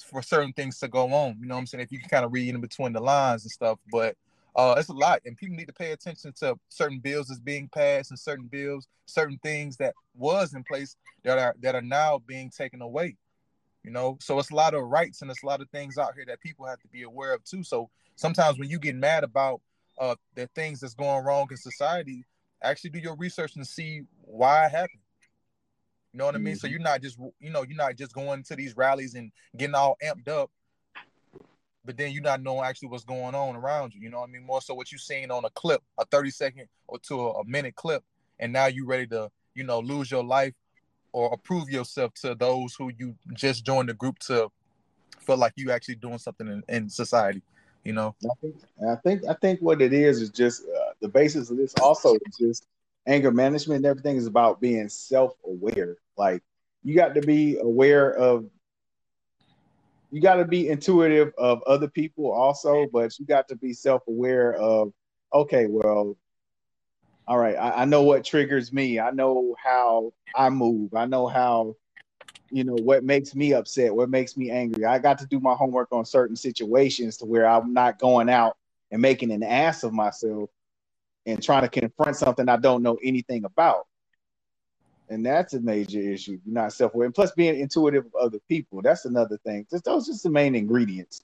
for 0.02 0.22
certain 0.22 0.54
things 0.54 0.80
to 0.80 0.88
go 0.88 1.12
on 1.12 1.38
you 1.40 1.48
know 1.48 1.56
what 1.56 1.60
i'm 1.60 1.66
saying 1.68 1.84
if 1.84 1.92
you 1.92 2.00
can 2.00 2.10
kind 2.10 2.26
of 2.26 2.34
read 2.34 2.54
in 2.54 2.62
between 2.62 2.94
the 2.94 3.00
lines 3.00 3.44
and 3.44 3.52
stuff 3.52 3.80
but 3.92 4.16
uh, 4.56 4.76
it's 4.78 4.90
a 4.90 4.94
lot, 4.94 5.22
and 5.26 5.38
people 5.38 5.56
need 5.56 5.68
to 5.68 5.74
pay 5.74 5.92
attention 5.92 6.34
to 6.38 6.58
certain 6.70 7.00
bills 7.00 7.28
that's 7.28 7.40
being 7.40 7.70
passed 7.70 8.12
and 8.12 8.20
certain 8.20 8.48
bills, 8.48 8.88
certain 9.06 9.40
things 9.44 9.78
that 9.78 9.94
was 10.16 10.54
in 10.54 10.64
place 10.64 10.98
that 11.24 11.38
are 11.38 11.56
that 11.62 11.76
are 11.76 11.82
now 11.82 12.22
being 12.26 12.50
taken 12.50 12.82
away. 12.82 13.16
You 13.84 13.92
know, 13.92 14.18
so 14.20 14.38
it's 14.40 14.52
a 14.52 14.56
lot 14.56 14.74
of 14.74 14.84
rights 14.84 15.22
and 15.22 15.32
it's 15.32 15.44
a 15.44 15.46
lot 15.46 15.62
of 15.62 15.70
things 15.70 15.98
out 15.98 16.14
here 16.14 16.26
that 16.28 16.42
people 16.42 16.66
have 16.66 16.82
to 16.82 16.88
be 16.90 17.04
aware 17.04 17.34
of 17.34 17.44
too. 17.46 17.64
So 17.64 17.90
sometimes 18.18 18.60
when 18.60 18.70
you 18.70 18.80
get 18.80 18.96
mad 18.96 19.24
about 19.24 19.62
uh, 19.98 20.16
the 20.36 20.48
things 20.48 20.82
that's 20.82 20.94
going 20.94 21.24
wrong 21.24 21.48
in 21.50 21.56
society, 21.56 22.26
actually 22.62 22.90
do 22.90 23.00
your 23.00 23.16
research 23.16 23.56
and 23.56 23.66
see 23.66 24.02
why 24.22 24.66
it 24.66 24.72
happened. 24.72 25.00
You 26.14 26.18
know 26.18 26.26
what 26.26 26.36
mm-hmm. 26.36 26.42
I 26.42 26.46
mean? 26.46 26.56
So 26.56 26.68
mm-hmm. 26.68 26.72
you're 26.74 26.82
not 26.82 27.02
just 27.02 27.18
you 27.40 27.50
know 27.50 27.64
you're 27.64 27.78
not 27.78 27.96
just 27.96 28.14
going 28.14 28.44
to 28.44 28.56
these 28.56 28.76
rallies 28.76 29.16
and 29.16 29.32
getting 29.58 29.76
all 29.76 29.98
amped 30.04 30.28
up 30.28 30.50
but 31.90 31.98
then 31.98 32.12
you're 32.12 32.22
not 32.22 32.44
knowing 32.44 32.66
actually 32.66 32.90
what's 32.90 33.04
going 33.04 33.34
on 33.34 33.56
around 33.56 33.96
you. 33.96 34.02
You 34.02 34.10
know 34.12 34.20
what 34.20 34.30
I 34.30 34.32
mean? 34.32 34.46
More 34.46 34.62
so 34.62 34.76
what 34.76 34.92
you're 34.92 35.00
seeing 35.00 35.32
on 35.32 35.46
a 35.46 35.50
clip, 35.50 35.82
a 35.98 36.06
30 36.06 36.30
second 36.30 36.68
or 36.88 37.00
to 37.00 37.20
a, 37.20 37.32
a 37.40 37.46
minute 37.46 37.76
clip, 37.76 38.04
and 38.40 38.54
now 38.54 38.68
you're 38.68 38.86
ready 38.86 39.08
to, 39.08 39.30
you 39.56 39.64
know, 39.64 39.80
lose 39.80 40.12
your 40.12 40.24
life 40.24 40.54
or 41.14 41.34
approve 41.34 41.68
yourself 41.68 42.14
to 42.22 42.36
those 42.36 42.76
who 42.76 42.92
you 42.98 43.16
just 43.34 43.66
joined 43.66 43.90
the 43.90 43.96
group 43.96 44.20
to 44.20 44.50
feel 45.20 45.38
like 45.38 45.54
you 45.56 45.72
actually 45.72 45.96
doing 45.96 46.20
something 46.20 46.48
in, 46.48 46.64
in 46.70 46.90
society. 46.90 47.42
You 47.84 47.94
know, 47.94 48.14
I 48.24 48.36
think, 48.40 48.56
I 48.88 48.96
think 48.98 49.22
I 49.28 49.34
think 49.34 49.60
what 49.62 49.82
it 49.82 49.92
is 49.92 50.22
is 50.22 50.30
just 50.30 50.64
uh, 50.64 50.92
the 51.02 51.08
basis 51.08 51.50
of 51.50 51.58
this 51.58 51.74
also 51.82 52.14
is 52.14 52.38
just 52.38 52.68
anger 53.08 53.32
management 53.32 53.78
and 53.78 53.86
everything 53.86 54.18
is 54.18 54.28
about 54.28 54.62
being 54.62 54.90
self-aware. 54.90 55.98
Like 56.18 56.44
you 56.84 56.96
got 56.96 57.16
to 57.16 57.22
be 57.22 57.58
aware 57.58 58.14
of 58.14 58.50
you 60.12 60.22
got 60.22 60.36
to 60.36 60.46
be 60.46 60.70
intuitive 60.70 61.32
of 61.38 61.62
other 61.64 61.88
people 61.88 62.32
also, 62.32 62.88
but 62.92 63.18
you 63.20 63.26
got 63.26 63.48
to 63.50 63.56
be 63.56 63.74
self 63.74 64.02
aware 64.08 64.54
of, 64.56 64.92
okay, 65.34 65.68
well, 65.68 66.18
all 67.28 67.38
right, 67.38 67.56
I, 67.56 67.82
I, 67.82 67.86
know 67.86 68.02
what 68.02 68.24
triggers 68.24 68.74
me. 68.74 69.00
I 69.00 69.12
know 69.12 69.56
how 69.64 70.14
I 70.36 70.50
move. 70.50 70.96
I 70.96 71.06
know 71.06 71.28
how, 71.28 71.76
you 72.50 72.64
know, 72.64 72.74
what 72.74 73.04
makes 73.04 73.36
me 73.36 73.54
upset, 73.54 73.94
what 73.94 74.10
makes 74.10 74.36
me 74.36 74.50
angry. 74.50 74.84
I 74.84 74.98
got 74.98 75.20
to 75.20 75.28
do 75.28 75.40
my 75.40 75.54
homework 75.54 75.90
on 75.92 76.06
certain 76.06 76.36
situations 76.36 77.18
to 77.18 77.28
where 77.28 77.48
I'm 77.48 77.72
not 77.72 78.00
going 78.00 78.30
out 78.30 78.58
and 78.90 79.00
making 79.00 79.32
an 79.32 79.44
ass 79.44 79.84
of 79.84 79.94
myself 79.94 80.50
and 81.26 81.42
trying 81.42 81.62
to 81.62 81.70
confront 81.70 82.16
something 82.16 82.50
I 82.50 82.58
don't 82.58 82.84
know 82.84 82.98
anything 83.04 83.46
about 83.46 83.86
and 85.10 85.26
that's 85.26 85.54
a 85.54 85.60
major 85.60 86.00
issue. 86.00 86.40
You're 86.46 86.54
not 86.54 86.74
self-aware, 86.74 87.06
and 87.06 87.16
plus 87.16 87.32
being 87.32 87.60
intuitive 87.60 88.06
of 88.06 88.16
other 88.16 88.40
people. 88.48 88.82
That's 88.82 89.06
another 89.06 89.38
thing. 89.44 89.66
Just 89.70 89.84
those 89.84 90.08
are 90.08 90.12
just 90.12 90.24
the 90.24 90.30
main 90.30 90.56
ingredients. 90.56 91.22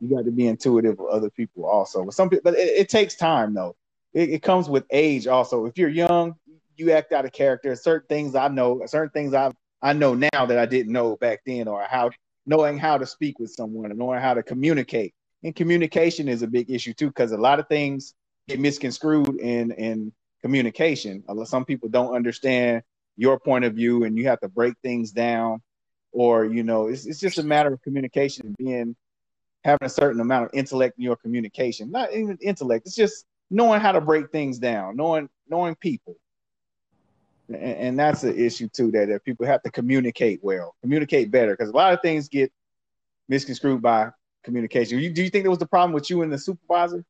You 0.00 0.16
got 0.16 0.24
to 0.24 0.30
be 0.30 0.46
intuitive 0.46 0.98
of 0.98 1.06
other 1.06 1.30
people 1.30 1.64
also. 1.64 2.04
But 2.04 2.14
some 2.14 2.30
people, 2.30 2.50
but 2.50 2.58
it, 2.58 2.68
it 2.68 2.88
takes 2.88 3.14
time 3.14 3.54
though. 3.54 3.76
It, 4.14 4.30
it, 4.30 4.42
comes 4.42 4.68
with 4.68 4.84
age 4.90 5.26
also. 5.26 5.66
If 5.66 5.78
you're 5.78 5.88
young, 5.88 6.34
you 6.76 6.90
act 6.90 7.12
out 7.12 7.24
of 7.24 7.32
character. 7.32 7.74
Certain 7.76 8.06
things 8.08 8.34
I 8.34 8.48
know, 8.48 8.82
certain 8.86 9.10
things 9.10 9.34
I 9.34 9.52
I 9.80 9.92
know 9.92 10.14
now 10.14 10.46
that 10.46 10.58
I 10.58 10.66
didn't 10.66 10.92
know 10.92 11.16
back 11.16 11.42
then, 11.46 11.68
or 11.68 11.82
how 11.82 12.10
knowing 12.46 12.78
how 12.78 12.98
to 12.98 13.06
speak 13.06 13.38
with 13.38 13.50
someone 13.50 13.90
and 13.90 13.98
knowing 13.98 14.20
how 14.20 14.34
to 14.34 14.42
communicate. 14.42 15.14
And 15.44 15.54
communication 15.54 16.28
is 16.28 16.42
a 16.42 16.46
big 16.46 16.70
issue 16.70 16.94
too, 16.94 17.08
because 17.08 17.32
a 17.32 17.36
lot 17.36 17.60
of 17.60 17.68
things 17.68 18.14
get 18.48 18.60
misconstrued 18.60 19.40
in 19.40 19.70
in 19.72 20.12
communication. 20.42 21.22
Some 21.44 21.64
people 21.64 21.88
don't 21.88 22.14
understand 22.14 22.82
your 23.16 23.38
point 23.38 23.64
of 23.64 23.74
view 23.74 24.04
and 24.04 24.16
you 24.16 24.26
have 24.28 24.40
to 24.40 24.48
break 24.48 24.74
things 24.82 25.12
down 25.12 25.60
or 26.12 26.44
you 26.44 26.62
know 26.62 26.88
it's, 26.88 27.06
it's 27.06 27.20
just 27.20 27.38
a 27.38 27.42
matter 27.42 27.72
of 27.72 27.82
communication 27.82 28.46
and 28.46 28.56
being 28.56 28.96
having 29.64 29.86
a 29.86 29.88
certain 29.88 30.20
amount 30.20 30.46
of 30.46 30.50
intellect 30.54 30.98
in 30.98 31.04
your 31.04 31.16
communication. 31.16 31.90
Not 31.90 32.12
even 32.12 32.38
intellect 32.40 32.86
it's 32.86 32.96
just 32.96 33.24
knowing 33.50 33.80
how 33.80 33.92
to 33.92 34.00
break 34.00 34.30
things 34.30 34.58
down 34.58 34.96
knowing 34.96 35.28
knowing 35.48 35.74
people. 35.76 36.16
And, 37.48 37.56
and 37.56 37.98
that's 37.98 38.22
the 38.22 38.34
issue 38.34 38.68
too 38.68 38.90
that, 38.92 39.08
that 39.08 39.24
people 39.24 39.46
have 39.46 39.62
to 39.62 39.70
communicate 39.70 40.40
well 40.42 40.74
communicate 40.80 41.30
better 41.30 41.52
because 41.52 41.68
a 41.68 41.76
lot 41.76 41.92
of 41.92 42.00
things 42.00 42.28
get 42.28 42.50
misconstrued 43.28 43.82
by 43.82 44.10
communication. 44.42 44.98
You, 44.98 45.10
do 45.10 45.22
you 45.22 45.30
think 45.30 45.44
there 45.44 45.50
was 45.50 45.58
the 45.58 45.66
problem 45.66 45.92
with 45.92 46.10
you 46.10 46.22
and 46.22 46.32
the 46.32 46.38
supervisor 46.38 47.04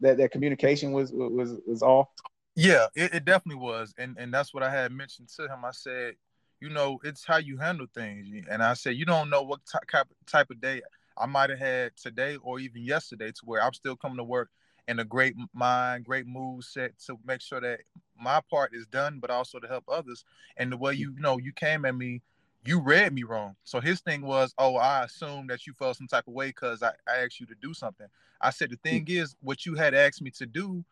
that 0.00 0.16
that 0.18 0.30
communication 0.30 0.92
was 0.92 1.12
was 1.12 1.56
was 1.66 1.82
off 1.82 2.08
yeah, 2.56 2.86
it, 2.94 3.14
it, 3.14 3.24
definitely 3.24 3.60
was, 3.60 3.94
and 3.98 4.16
and 4.16 4.32
that's 4.32 4.54
what 4.54 4.62
I 4.62 4.70
had 4.70 4.92
mentioned 4.92 5.28
to 5.36 5.42
him. 5.44 5.64
I 5.64 5.72
said, 5.72 6.14
you 6.60 6.68
know, 6.68 7.00
it's 7.02 7.24
how 7.24 7.38
you 7.38 7.56
handle 7.56 7.86
things, 7.92 8.28
and 8.48 8.62
I 8.62 8.74
said, 8.74 8.94
you 8.94 9.04
don't 9.04 9.28
know 9.28 9.42
what 9.42 9.60
type 9.90 10.08
type 10.26 10.50
of 10.50 10.60
day 10.60 10.82
I 11.18 11.26
might 11.26 11.50
have 11.50 11.58
had 11.58 11.96
today 11.96 12.36
or 12.36 12.60
even 12.60 12.84
yesterday, 12.84 13.32
to 13.32 13.40
where 13.44 13.62
I'm 13.62 13.72
still 13.72 13.96
coming 13.96 14.18
to 14.18 14.24
work 14.24 14.50
in 14.86 15.00
a 15.00 15.04
great 15.04 15.34
mind, 15.52 16.04
great 16.04 16.26
mood 16.26 16.62
set 16.62 16.96
to 17.06 17.18
make 17.24 17.40
sure 17.40 17.60
that 17.60 17.80
my 18.20 18.40
part 18.48 18.72
is 18.72 18.86
done, 18.86 19.18
but 19.18 19.30
also 19.30 19.58
to 19.58 19.66
help 19.66 19.84
others. 19.88 20.24
And 20.56 20.70
the 20.70 20.76
way 20.76 20.92
you, 20.92 21.12
you 21.12 21.20
know 21.20 21.38
you 21.38 21.52
came 21.52 21.84
at 21.84 21.96
me, 21.96 22.22
you 22.66 22.80
read 22.80 23.12
me 23.12 23.22
wrong. 23.24 23.56
So 23.64 23.80
his 23.80 24.00
thing 24.00 24.22
was, 24.22 24.54
oh, 24.58 24.76
I 24.76 25.04
assumed 25.04 25.50
that 25.50 25.66
you 25.66 25.72
felt 25.74 25.96
some 25.96 26.06
type 26.06 26.26
of 26.26 26.34
way 26.34 26.48
because 26.48 26.82
I, 26.82 26.92
I 27.08 27.24
asked 27.24 27.40
you 27.40 27.46
to 27.46 27.54
do 27.60 27.74
something. 27.74 28.06
I 28.40 28.50
said 28.50 28.70
the 28.70 28.76
hmm. 28.76 28.88
thing 28.88 29.04
is, 29.08 29.36
what 29.40 29.66
you 29.66 29.74
had 29.74 29.94
asked 29.94 30.22
me 30.22 30.30
to 30.32 30.46
do, 30.46 30.84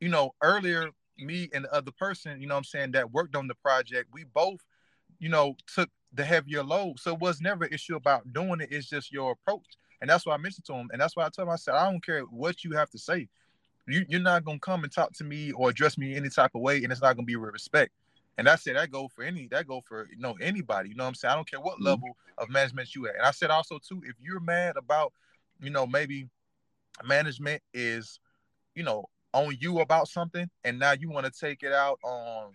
you 0.00 0.08
know, 0.08 0.34
earlier, 0.42 0.90
me 1.18 1.48
and 1.54 1.64
the 1.64 1.74
other 1.74 1.92
person, 1.92 2.40
you 2.40 2.46
know 2.46 2.56
I'm 2.56 2.64
saying, 2.64 2.92
that 2.92 3.12
worked 3.12 3.36
on 3.36 3.46
the 3.46 3.54
project, 3.54 4.10
we 4.12 4.24
both, 4.24 4.60
you 5.18 5.28
know, 5.28 5.56
took 5.72 5.88
the 6.12 6.24
heavier 6.24 6.62
load. 6.62 6.98
So 6.98 7.14
it 7.14 7.20
was 7.20 7.40
never 7.40 7.64
an 7.64 7.72
issue 7.72 7.96
about 7.96 8.32
doing 8.32 8.60
it. 8.60 8.68
It's 8.70 8.88
just 8.88 9.12
your 9.12 9.32
approach. 9.32 9.78
And 10.00 10.10
that's 10.10 10.26
why 10.26 10.34
I 10.34 10.38
mentioned 10.38 10.66
to 10.66 10.74
him. 10.74 10.88
And 10.92 11.00
that's 11.00 11.16
why 11.16 11.24
I 11.24 11.30
told 11.30 11.48
him, 11.48 11.52
I 11.52 11.56
said, 11.56 11.74
I 11.74 11.90
don't 11.90 12.04
care 12.04 12.20
what 12.22 12.64
you 12.64 12.72
have 12.72 12.90
to 12.90 12.98
say. 12.98 13.28
You, 13.88 14.04
you're 14.08 14.20
not 14.20 14.44
gonna 14.44 14.58
come 14.58 14.82
and 14.82 14.92
talk 14.92 15.12
to 15.14 15.24
me 15.24 15.52
or 15.52 15.70
address 15.70 15.96
me 15.96 16.16
any 16.16 16.28
type 16.28 16.50
of 16.54 16.60
way, 16.60 16.82
and 16.82 16.90
it's 16.90 17.00
not 17.00 17.14
gonna 17.14 17.24
be 17.24 17.36
with 17.36 17.52
respect. 17.52 17.92
And 18.38 18.48
I 18.48 18.56
said 18.56 18.76
that 18.76 18.90
go 18.90 19.08
for 19.08 19.24
any 19.24 19.48
that 19.48 19.66
go 19.66 19.80
for 19.80 20.08
you 20.10 20.18
know 20.18 20.36
anybody. 20.40 20.90
You 20.90 20.94
know 20.94 21.04
what 21.04 21.08
I'm 21.08 21.14
saying? 21.14 21.32
I 21.32 21.34
don't 21.36 21.50
care 21.50 21.60
what 21.60 21.74
mm-hmm. 21.74 21.84
level 21.84 22.16
of 22.38 22.50
management 22.50 22.94
you 22.94 23.08
at. 23.08 23.16
And 23.16 23.24
I 23.24 23.30
said 23.30 23.50
also 23.50 23.78
too, 23.78 24.02
if 24.04 24.14
you're 24.20 24.40
mad 24.40 24.76
about, 24.76 25.12
you 25.60 25.70
know, 25.70 25.86
maybe 25.86 26.28
management 27.04 27.62
is, 27.72 28.20
you 28.74 28.82
know, 28.82 29.08
on 29.32 29.56
you 29.60 29.80
about 29.80 30.08
something, 30.08 30.48
and 30.64 30.78
now 30.78 30.92
you 30.92 31.10
want 31.10 31.26
to 31.26 31.32
take 31.32 31.62
it 31.62 31.72
out 31.72 31.98
on 32.02 32.52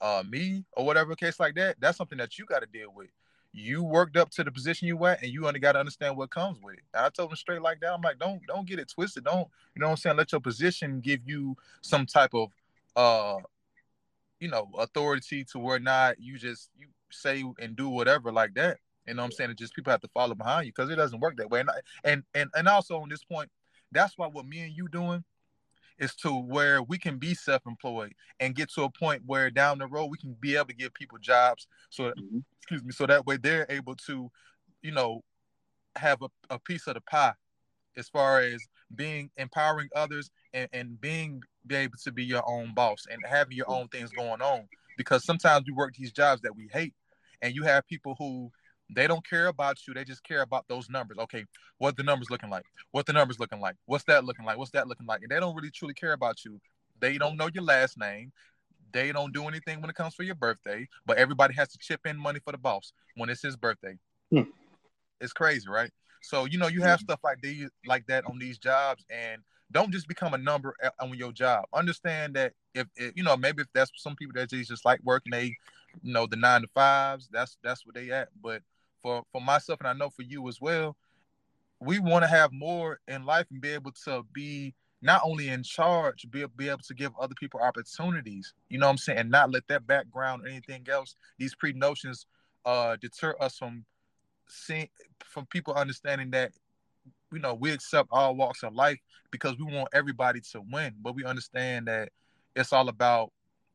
uh 0.00 0.22
me 0.28 0.64
or 0.76 0.86
whatever 0.86 1.16
case 1.16 1.40
like 1.40 1.54
that, 1.56 1.76
that's 1.80 1.98
something 1.98 2.18
that 2.18 2.38
you 2.38 2.46
got 2.46 2.60
to 2.60 2.66
deal 2.66 2.92
with 2.94 3.08
you 3.52 3.82
worked 3.82 4.16
up 4.16 4.30
to 4.30 4.44
the 4.44 4.50
position 4.50 4.88
you 4.88 5.04
at 5.06 5.22
and 5.22 5.32
you 5.32 5.46
only 5.46 5.60
got 5.60 5.72
to 5.72 5.78
understand 5.78 6.16
what 6.16 6.30
comes 6.30 6.58
with 6.62 6.74
it. 6.74 6.82
And 6.94 7.04
I 7.04 7.08
told 7.08 7.30
him 7.30 7.36
straight 7.36 7.62
like 7.62 7.80
that. 7.80 7.92
I'm 7.92 8.00
like, 8.00 8.18
don't 8.18 8.40
don't 8.46 8.66
get 8.66 8.78
it 8.78 8.88
twisted. 8.88 9.24
Don't 9.24 9.48
you 9.74 9.80
know 9.80 9.86
what 9.86 9.92
I'm 9.92 9.96
saying? 9.96 10.16
Let 10.16 10.32
your 10.32 10.40
position 10.40 11.00
give 11.00 11.20
you 11.26 11.56
some 11.80 12.06
type 12.06 12.34
of 12.34 12.50
uh 12.96 13.36
you 14.40 14.48
know 14.48 14.68
authority 14.78 15.44
to 15.52 15.58
where 15.58 15.78
not 15.78 16.20
you 16.20 16.38
just 16.38 16.70
you 16.76 16.86
say 17.10 17.44
and 17.58 17.76
do 17.76 17.88
whatever 17.88 18.32
like 18.32 18.54
that. 18.54 18.78
You 19.06 19.14
know 19.14 19.22
what 19.22 19.26
I'm 19.26 19.32
saying? 19.32 19.50
It 19.50 19.58
just 19.58 19.74
people 19.74 19.90
have 19.90 20.02
to 20.02 20.10
follow 20.12 20.34
behind 20.34 20.66
you 20.66 20.72
because 20.72 20.90
it 20.90 20.96
doesn't 20.96 21.20
work 21.20 21.36
that 21.38 21.50
way. 21.50 21.60
And, 21.60 21.70
and 22.04 22.22
and 22.34 22.50
and 22.54 22.68
also 22.68 23.00
on 23.00 23.08
this 23.08 23.24
point, 23.24 23.50
that's 23.92 24.16
why 24.16 24.26
what 24.26 24.46
me 24.46 24.60
and 24.60 24.72
you 24.72 24.88
doing 24.88 25.24
is 25.98 26.14
to 26.14 26.30
where 26.30 26.82
we 26.82 26.96
can 26.96 27.18
be 27.18 27.34
self-employed 27.34 28.12
and 28.38 28.54
get 28.54 28.70
to 28.72 28.84
a 28.84 28.90
point 28.90 29.22
where 29.26 29.50
down 29.50 29.78
the 29.78 29.86
road 29.86 30.06
we 30.06 30.18
can 30.18 30.36
be 30.40 30.54
able 30.54 30.66
to 30.66 30.74
give 30.74 30.94
people 30.94 31.18
jobs 31.18 31.66
so 31.90 32.04
mm-hmm. 32.04 32.38
excuse 32.56 32.84
me 32.84 32.92
so 32.92 33.04
that 33.04 33.26
way 33.26 33.36
they're 33.36 33.66
able 33.68 33.96
to 33.96 34.30
you 34.80 34.92
know 34.92 35.22
have 35.96 36.22
a, 36.22 36.28
a 36.50 36.58
piece 36.60 36.86
of 36.86 36.94
the 36.94 37.00
pie 37.00 37.32
as 37.96 38.08
far 38.08 38.38
as 38.40 38.62
being 38.94 39.30
empowering 39.36 39.88
others 39.94 40.30
and, 40.52 40.68
and 40.72 41.00
being 41.00 41.42
be 41.66 41.76
able 41.76 41.98
to 42.02 42.12
be 42.12 42.24
your 42.24 42.42
own 42.48 42.72
boss 42.74 43.04
and 43.10 43.20
having 43.26 43.56
your 43.56 43.70
own 43.70 43.88
things 43.88 44.10
going 44.10 44.40
on 44.40 44.66
because 44.96 45.24
sometimes 45.24 45.64
we 45.66 45.72
work 45.72 45.94
these 45.94 46.12
jobs 46.12 46.40
that 46.42 46.56
we 46.56 46.68
hate 46.72 46.94
and 47.42 47.54
you 47.54 47.62
have 47.62 47.86
people 47.86 48.14
who 48.18 48.50
they 48.94 49.06
don't 49.06 49.26
care 49.26 49.48
about 49.48 49.76
you. 49.86 49.94
They 49.94 50.04
just 50.04 50.24
care 50.24 50.42
about 50.42 50.66
those 50.68 50.88
numbers. 50.88 51.18
Okay, 51.18 51.44
what 51.76 51.96
the 51.96 52.02
numbers 52.02 52.30
looking 52.30 52.50
like? 52.50 52.64
What 52.90 53.06
the 53.06 53.12
numbers 53.12 53.38
looking 53.38 53.60
like? 53.60 53.76
What's 53.86 54.04
that 54.04 54.24
looking 54.24 54.46
like? 54.46 54.56
What's 54.56 54.70
that 54.72 54.88
looking 54.88 55.06
like? 55.06 55.22
And 55.22 55.30
they 55.30 55.40
don't 55.40 55.54
really 55.54 55.70
truly 55.70 55.94
care 55.94 56.12
about 56.12 56.44
you. 56.44 56.58
They 57.00 57.18
don't 57.18 57.36
know 57.36 57.48
your 57.52 57.64
last 57.64 57.98
name. 57.98 58.32
They 58.92 59.12
don't 59.12 59.34
do 59.34 59.46
anything 59.46 59.80
when 59.80 59.90
it 59.90 59.96
comes 59.96 60.14
for 60.14 60.22
your 60.22 60.34
birthday. 60.34 60.88
But 61.04 61.18
everybody 61.18 61.54
has 61.54 61.68
to 61.68 61.78
chip 61.78 62.06
in 62.06 62.18
money 62.18 62.40
for 62.42 62.52
the 62.52 62.58
boss 62.58 62.92
when 63.14 63.28
it's 63.28 63.42
his 63.42 63.56
birthday. 63.56 63.98
Hmm. 64.30 64.42
It's 65.20 65.32
crazy, 65.32 65.68
right? 65.68 65.90
So 66.22 66.44
you 66.44 66.58
know 66.58 66.68
you 66.68 66.82
have 66.82 67.00
stuff 67.00 67.20
like 67.22 67.40
these, 67.40 67.68
like 67.86 68.06
that 68.06 68.24
on 68.26 68.38
these 68.38 68.58
jobs, 68.58 69.04
and 69.10 69.42
don't 69.70 69.92
just 69.92 70.08
become 70.08 70.34
a 70.34 70.38
number 70.38 70.74
on 71.00 71.14
your 71.14 71.32
job. 71.32 71.64
Understand 71.74 72.34
that 72.34 72.52
if, 72.74 72.86
if 72.96 73.16
you 73.16 73.22
know 73.22 73.36
maybe 73.36 73.62
if 73.62 73.68
that's 73.74 73.90
some 73.96 74.16
people 74.16 74.32
that 74.34 74.48
just 74.48 74.84
like 74.84 75.00
working 75.04 75.30
they 75.30 75.56
you 76.02 76.12
know 76.12 76.26
the 76.26 76.36
nine 76.36 76.62
to 76.62 76.68
fives, 76.68 77.28
that's 77.32 77.58
that's 77.62 77.84
what 77.86 77.94
they 77.94 78.10
at. 78.10 78.28
But 78.42 78.62
for 79.02 79.22
for 79.32 79.40
myself 79.40 79.80
and 79.80 79.88
I 79.88 79.92
know 79.92 80.10
for 80.10 80.22
you 80.22 80.48
as 80.48 80.60
well, 80.60 80.96
we 81.80 81.98
want 81.98 82.24
to 82.24 82.28
have 82.28 82.52
more 82.52 83.00
in 83.08 83.24
life 83.24 83.46
and 83.50 83.60
be 83.60 83.70
able 83.70 83.92
to 84.04 84.24
be 84.32 84.74
not 85.00 85.20
only 85.24 85.48
in 85.48 85.62
charge, 85.62 86.26
be, 86.30 86.44
be 86.56 86.68
able 86.68 86.82
to 86.82 86.94
give 86.94 87.12
other 87.20 87.34
people 87.38 87.60
opportunities, 87.60 88.52
you 88.68 88.78
know 88.78 88.86
what 88.86 88.92
I'm 88.92 88.98
saying, 88.98 89.18
and 89.18 89.30
not 89.30 89.52
let 89.52 89.68
that 89.68 89.86
background 89.86 90.44
or 90.44 90.48
anything 90.48 90.84
else, 90.90 91.14
these 91.38 91.54
pre 91.54 91.72
notions 91.72 92.26
uh 92.64 92.96
deter 92.96 93.36
us 93.40 93.56
from 93.56 93.84
seeing 94.48 94.88
from 95.24 95.46
people 95.46 95.74
understanding 95.74 96.30
that 96.30 96.52
you 97.32 97.38
know 97.38 97.54
we 97.54 97.70
accept 97.72 98.08
all 98.10 98.34
walks 98.34 98.62
of 98.62 98.74
life 98.74 98.98
because 99.30 99.56
we 99.58 99.64
want 99.64 99.88
everybody 99.92 100.40
to 100.52 100.62
win, 100.70 100.94
but 101.02 101.14
we 101.14 101.24
understand 101.24 101.88
that 101.88 102.10
it's 102.56 102.72
all 102.72 102.88
about 102.88 103.32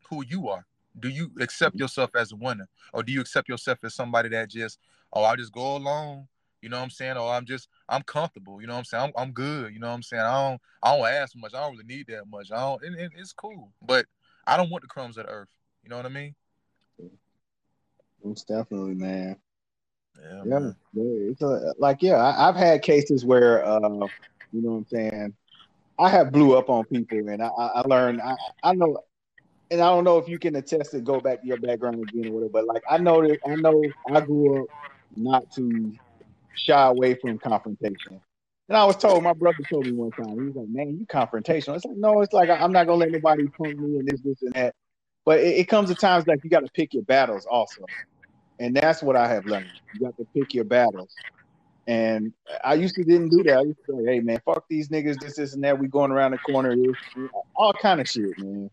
who 0.09 0.24
you 0.26 0.49
are. 0.49 0.65
Do 0.99 1.09
you 1.09 1.32
accept 1.39 1.76
mm-hmm. 1.76 1.84
yourself 1.84 2.11
as 2.15 2.32
a 2.32 2.36
winner, 2.36 2.67
or 2.93 3.03
do 3.03 3.11
you 3.11 3.21
accept 3.21 3.49
yourself 3.49 3.80
as 3.84 3.95
somebody 3.95 4.30
that 4.30 4.49
just 4.49 4.80
oh, 5.13 5.24
I 5.24 5.36
just 5.36 5.53
go 5.53 5.78
along. 5.78 6.28
You 6.61 6.69
know 6.69 6.78
what 6.78 6.84
I'm 6.84 6.89
saying? 6.89 7.17
Or 7.17 7.32
I'm 7.32 7.45
just 7.45 7.69
I'm 7.88 8.03
comfortable. 8.03 8.61
You 8.61 8.67
know 8.67 8.74
what 8.74 8.80
I'm 8.80 8.86
saying? 8.86 9.03
I'm, 9.03 9.11
I'm 9.21 9.32
good. 9.32 9.74
You 9.74 9.80
know 9.80 9.88
what 9.88 9.93
I'm 9.93 10.03
saying? 10.03 10.24
I 10.24 10.49
don't 10.49 10.61
I 10.82 10.97
don't 10.97 11.07
ask 11.07 11.36
much. 11.36 11.53
I 11.53 11.61
don't 11.61 11.74
really 11.74 11.86
need 11.86 12.07
that 12.07 12.28
much. 12.30 12.51
I 12.51 12.59
don't. 12.59 12.84
And, 12.84 12.95
and 12.95 13.11
it's 13.17 13.34
cool, 13.34 13.71
but 13.82 14.05
I 14.47 14.57
don't 14.57 14.69
want 14.69 14.82
the 14.82 14.88
crumbs 14.88 15.17
of 15.17 15.26
the 15.26 15.32
earth. 15.32 15.49
You 15.84 15.89
know 15.89 15.97
what 15.97 16.05
I 16.05 16.09
mean? 16.09 16.36
Most 18.24 18.47
definitely, 18.47 18.95
man. 18.95 19.36
Yeah, 20.22 20.72
yeah. 20.93 21.32
It's 21.32 21.41
a, 21.41 21.74
like 21.78 22.01
yeah, 22.01 22.24
I, 22.24 22.45
have 22.45 22.55
had 22.55 22.82
cases 22.82 23.26
where 23.26 23.66
uh, 23.66 23.80
you 23.80 24.61
know 24.61 24.72
what 24.72 24.78
I'm 24.78 24.86
saying. 24.86 25.34
I 25.99 26.09
have 26.09 26.32
blew 26.32 26.57
up 26.57 26.70
on 26.70 26.86
people, 26.86 27.30
and 27.30 27.41
I, 27.41 27.47
I 27.47 27.82
learned. 27.82 28.22
I, 28.22 28.36
I 28.64 28.74
know 28.74 28.97
and 29.74 29.82
I 29.82 29.89
don't 29.89 30.03
know 30.03 30.20
if 30.20 30.28
you 30.28 30.38
can 30.38 30.55
attest 30.55 30.91
to 30.91 31.01
go 31.01 31.20
back 31.20 31.41
to 31.41 31.47
your 31.47 31.57
background 31.57 31.95
again 31.95 32.28
or 32.28 32.34
whatever, 32.34 32.51
but 32.51 32.66
like 32.66 32.84
I 32.88 32.99
know 32.99 33.28
that 33.28 33.39
I 33.45 33.55
know 33.55 33.89
I 34.14 34.22
grew 34.22 34.64
up 34.64 34.70
not 35.16 35.51
to 35.53 35.93
shy 36.55 36.88
away 36.88 37.16
from 37.16 37.39
confrontation. 37.39 38.22
And 38.70 38.78
I 38.78 38.86
was 38.86 38.95
told, 38.95 39.24
my 39.24 39.34
brother 39.34 39.57
told 39.70 39.88
me 39.88 39.93
one 39.93 40.11
time, 40.11 40.36
he 40.36 40.45
was 40.45 40.55
like, 40.55 40.70
"Man, 40.70 40.97
you 40.99 41.05
confrontational." 41.07 41.76
It's 41.76 41.86
like, 41.86 41.97
no, 41.97 42.22
it's 42.22 42.34
like 42.34 42.49
I'm 42.49 42.72
not 42.72 42.86
gonna 42.86 42.99
let 42.99 43.09
anybody 43.09 43.47
punk 43.47 43.78
me 43.80 43.97
and 43.97 44.07
this, 44.07 44.22
this, 44.22 44.41
and 44.43 44.53
that. 44.53 44.76
But 45.26 45.39
it, 45.39 45.57
it 45.57 45.68
comes 45.68 45.89
to 45.89 45.95
times 45.95 46.28
like 46.28 46.43
you 46.43 46.49
got 46.49 46.66
to 46.66 46.72
pick 46.72 46.93
your 46.93 47.03
battles 47.03 47.45
also, 47.45 47.86
and 48.60 48.76
that's 48.76 49.01
what 49.01 49.16
I 49.16 49.28
have 49.28 49.45
learned. 49.45 49.72
You 49.93 50.06
got 50.06 50.18
to 50.18 50.28
pick 50.36 50.54
your 50.54 50.66
battles. 50.66 51.16
And 51.86 52.32
I 52.64 52.76
used 52.76 52.95
to 52.95 53.04
didn't 53.04 53.30
do 53.30 53.43
that. 53.43 53.58
I 53.58 53.62
used 53.62 53.80
to 53.88 53.97
say, 53.97 54.14
"Hey, 54.14 54.20
man, 54.22 54.39
fuck 54.45 54.66
these 54.70 54.88
niggas, 54.88 55.20
this, 55.20 55.36
this, 55.36 55.54
and 55.54 55.64
that. 55.66 55.78
We 55.78 55.88
going 55.88 56.12
around 56.12 56.32
the 56.32 56.38
corner, 56.38 56.76
all 57.56 57.74
kind 57.74 57.99
of 57.99 58.08
shit, 58.08 58.38
man." 58.38 58.70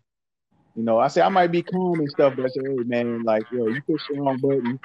You 0.77 0.85
know, 0.85 0.99
I 0.99 1.09
say 1.09 1.21
I 1.21 1.29
might 1.29 1.51
be 1.51 1.63
calm 1.63 1.99
and 1.99 2.11
stuff, 2.11 2.35
but 2.37 2.45
I 2.45 2.49
say, 2.49 2.61
hey 2.63 2.85
man, 2.87 3.25
like 3.25 3.43
yo, 3.53 3.67
you 3.67 3.83
push 3.89 4.01
the 4.09 4.21
wrong 4.21 4.39
button, 4.39 4.79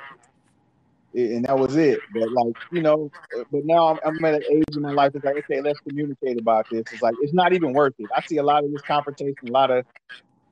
and 1.14 1.46
that 1.46 1.58
was 1.58 1.76
it. 1.76 2.00
But 2.12 2.32
like, 2.32 2.56
you 2.72 2.82
know, 2.82 3.12
but 3.52 3.66
now 3.66 3.90
I'm, 3.90 4.00
I'm 4.04 4.26
at 4.26 4.36
an 4.36 4.44
age 4.52 4.76
in 4.76 4.82
my 4.82 4.92
life. 4.92 5.12
It's 5.14 5.24
like, 5.24 5.38
okay, 5.38 5.62
let's 5.62 5.80
communicate 5.88 6.40
about 6.40 6.66
this. 6.72 6.86
It's 6.92 7.02
like 7.04 7.14
it's 7.22 7.34
not 7.34 7.54
even 7.54 7.74
worth 7.74 7.94
it. 8.00 8.10
I 8.16 8.22
see 8.22 8.38
a 8.38 8.44
lot 8.44 8.64
of 8.64 8.72
this 8.72 8.82
confrontation, 8.82 9.48
a 9.48 9.52
lot 9.52 9.70
of 9.70 9.86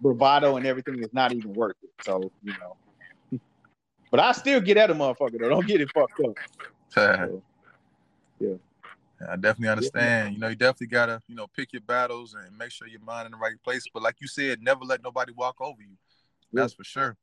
bravado 0.02 0.58
and 0.58 0.68
everything 0.68 1.02
is 1.02 1.14
not 1.14 1.34
even 1.34 1.54
worth 1.54 1.78
it. 1.82 1.90
So 2.04 2.32
you 2.44 2.54
know, 2.60 2.76
but 4.14 4.20
I 4.20 4.32
still 4.32 4.62
get 4.62 4.78
at 4.78 4.92
a 4.92 4.94
motherfucker 4.94 5.40
though. 5.40 5.50
Don't 5.50 5.66
get 5.66 5.82
it 5.82 5.90
fucked 5.92 6.20
up. 6.20 6.38
so, 6.90 7.42
yeah. 8.40 8.54
I 9.28 9.36
definitely 9.38 9.70
understand. 9.70 10.28
Yeah. 10.28 10.34
You 10.34 10.40
know, 10.40 10.48
you 10.50 10.56
definitely 10.56 10.86
gotta, 10.86 11.20
you 11.28 11.34
know, 11.34 11.48
pick 11.48 11.74
your 11.74 11.82
battles 11.82 12.36
and 12.36 12.56
make 12.56 12.70
sure 12.70 12.88
your 12.88 13.02
mind 13.02 13.26
in 13.26 13.32
the 13.32 13.40
right 13.40 13.56
place. 13.64 13.86
But 13.92 14.04
like 14.04 14.18
you 14.22 14.28
said, 14.28 14.62
never 14.62 14.86
let 14.86 15.02
nobody 15.02 15.34
walk 15.36 15.60
over 15.60 15.82
you. 15.82 15.98
That's 16.52 16.74
yeah. 16.74 16.78
for 16.78 16.84
sure. 16.84 17.18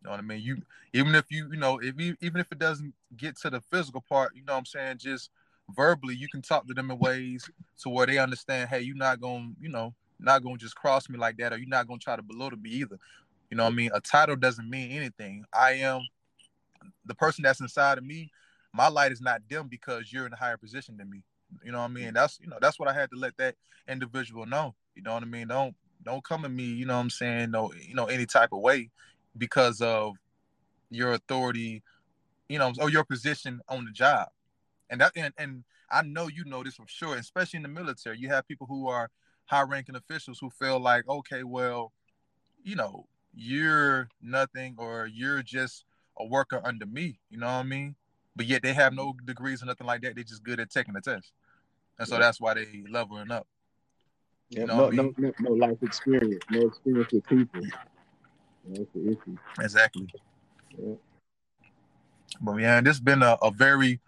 You 0.00 0.06
know 0.06 0.10
what 0.10 0.18
I 0.18 0.22
mean? 0.24 0.40
You 0.40 0.56
even 0.92 1.14
if 1.14 1.26
you, 1.30 1.52
you 1.52 1.56
know, 1.56 1.78
if 1.78 2.00
you 2.00 2.16
even 2.20 2.40
if 2.40 2.50
it 2.50 2.58
doesn't 2.58 2.92
get 3.16 3.36
to 3.42 3.50
the 3.50 3.60
physical 3.60 4.00
part, 4.00 4.34
you 4.34 4.42
know 4.42 4.54
what 4.54 4.58
I'm 4.58 4.66
saying, 4.66 4.98
just 4.98 5.30
verbally 5.70 6.16
you 6.16 6.26
can 6.26 6.42
talk 6.42 6.66
to 6.66 6.74
them 6.74 6.90
in 6.90 6.98
ways 6.98 7.48
to 7.82 7.88
where 7.90 8.08
they 8.08 8.18
understand, 8.18 8.70
hey, 8.70 8.80
you're 8.80 8.96
not 8.96 9.20
gonna, 9.20 9.52
you 9.60 9.68
know, 9.68 9.94
not 10.18 10.42
gonna 10.42 10.58
just 10.58 10.74
cross 10.74 11.08
me 11.08 11.16
like 11.16 11.36
that, 11.36 11.52
or 11.52 11.58
you're 11.58 11.68
not 11.68 11.86
gonna 11.86 12.00
try 12.00 12.16
to 12.16 12.22
belittle 12.22 12.58
me 12.58 12.70
either. 12.70 12.98
You 13.50 13.56
know 13.56 13.64
what 13.64 13.72
I 13.72 13.76
mean? 13.76 13.90
A 13.94 14.00
title 14.00 14.34
doesn't 14.34 14.68
mean 14.68 14.90
anything. 14.90 15.44
I 15.52 15.74
am 15.74 16.00
the 17.04 17.14
person 17.14 17.42
that's 17.42 17.60
inside 17.60 17.98
of 17.98 18.04
me, 18.04 18.30
my 18.72 18.88
light 18.88 19.12
is 19.12 19.20
not 19.20 19.42
dim 19.48 19.68
because 19.68 20.12
you're 20.12 20.26
in 20.26 20.32
a 20.32 20.36
higher 20.36 20.56
position 20.56 20.96
than 20.96 21.10
me. 21.10 21.22
You 21.64 21.72
know 21.72 21.78
what 21.78 21.84
I 21.84 21.88
mean? 21.88 22.10
Mm. 22.10 22.14
That's 22.14 22.38
you 22.40 22.48
know 22.48 22.58
that's 22.60 22.78
what 22.78 22.88
I 22.88 22.92
had 22.92 23.10
to 23.10 23.16
let 23.16 23.36
that 23.36 23.54
individual 23.88 24.46
know. 24.46 24.74
You 24.94 25.02
know 25.02 25.14
what 25.14 25.22
I 25.22 25.26
mean? 25.26 25.48
Don't 25.48 25.74
don't 26.04 26.24
come 26.24 26.44
at 26.44 26.50
me. 26.50 26.64
You 26.64 26.86
know 26.86 26.94
what 26.94 27.00
I'm 27.00 27.10
saying? 27.10 27.50
No, 27.50 27.72
you 27.72 27.94
know 27.94 28.06
any 28.06 28.26
type 28.26 28.50
of 28.52 28.60
way 28.60 28.90
because 29.36 29.80
of 29.80 30.14
your 30.90 31.12
authority. 31.12 31.82
You 32.48 32.58
know, 32.58 32.72
or 32.78 32.90
your 32.90 33.04
position 33.04 33.60
on 33.68 33.86
the 33.86 33.90
job. 33.90 34.28
And 34.90 35.00
that 35.00 35.12
and, 35.16 35.32
and 35.38 35.64
I 35.90 36.02
know 36.02 36.28
you 36.28 36.44
know 36.44 36.62
this 36.62 36.74
for 36.74 36.86
sure, 36.86 37.16
especially 37.16 37.56
in 37.58 37.62
the 37.62 37.68
military. 37.68 38.18
You 38.18 38.28
have 38.28 38.46
people 38.46 38.66
who 38.66 38.88
are 38.88 39.10
high-ranking 39.46 39.96
officials 39.96 40.38
who 40.38 40.50
feel 40.50 40.78
like, 40.78 41.08
okay, 41.08 41.42
well, 41.42 41.92
you 42.62 42.76
know, 42.76 43.06
you're 43.34 44.08
nothing 44.20 44.74
or 44.78 45.06
you're 45.06 45.42
just 45.42 45.84
a 46.18 46.24
worker 46.24 46.60
under 46.64 46.86
me. 46.86 47.18
You 47.30 47.38
know 47.38 47.46
what 47.46 47.52
I 47.52 47.62
mean? 47.64 47.94
But 48.36 48.46
yet 48.46 48.62
they 48.62 48.72
have 48.72 48.92
no 48.92 49.14
degrees 49.24 49.62
or 49.62 49.66
nothing 49.66 49.86
like 49.86 50.02
that. 50.02 50.14
They're 50.14 50.24
just 50.24 50.42
good 50.42 50.60
at 50.60 50.70
taking 50.70 50.94
the 50.94 51.00
test 51.00 51.32
and 51.98 52.08
so 52.08 52.18
that's 52.18 52.40
why 52.40 52.54
they 52.54 52.84
leveling 52.90 53.30
up. 53.30 53.46
Yeah, 54.50 54.62
you 54.62 54.66
no, 54.66 54.86
I 54.86 54.90
mean? 54.90 55.14
no, 55.16 55.32
no, 55.40 55.50
life 55.52 55.82
experience, 55.82 56.44
no 56.50 56.66
experience 56.66 57.12
with 57.12 57.26
people. 57.26 57.62
That's 58.68 58.90
the 58.94 59.10
issue. 59.10 59.36
Exactly. 59.60 60.08
Yeah. 60.76 60.94
But 62.40 62.56
yeah, 62.56 62.80
this 62.80 62.96
has 62.96 63.00
been 63.00 63.22
a, 63.22 63.36
a 63.42 63.50
very 63.50 64.00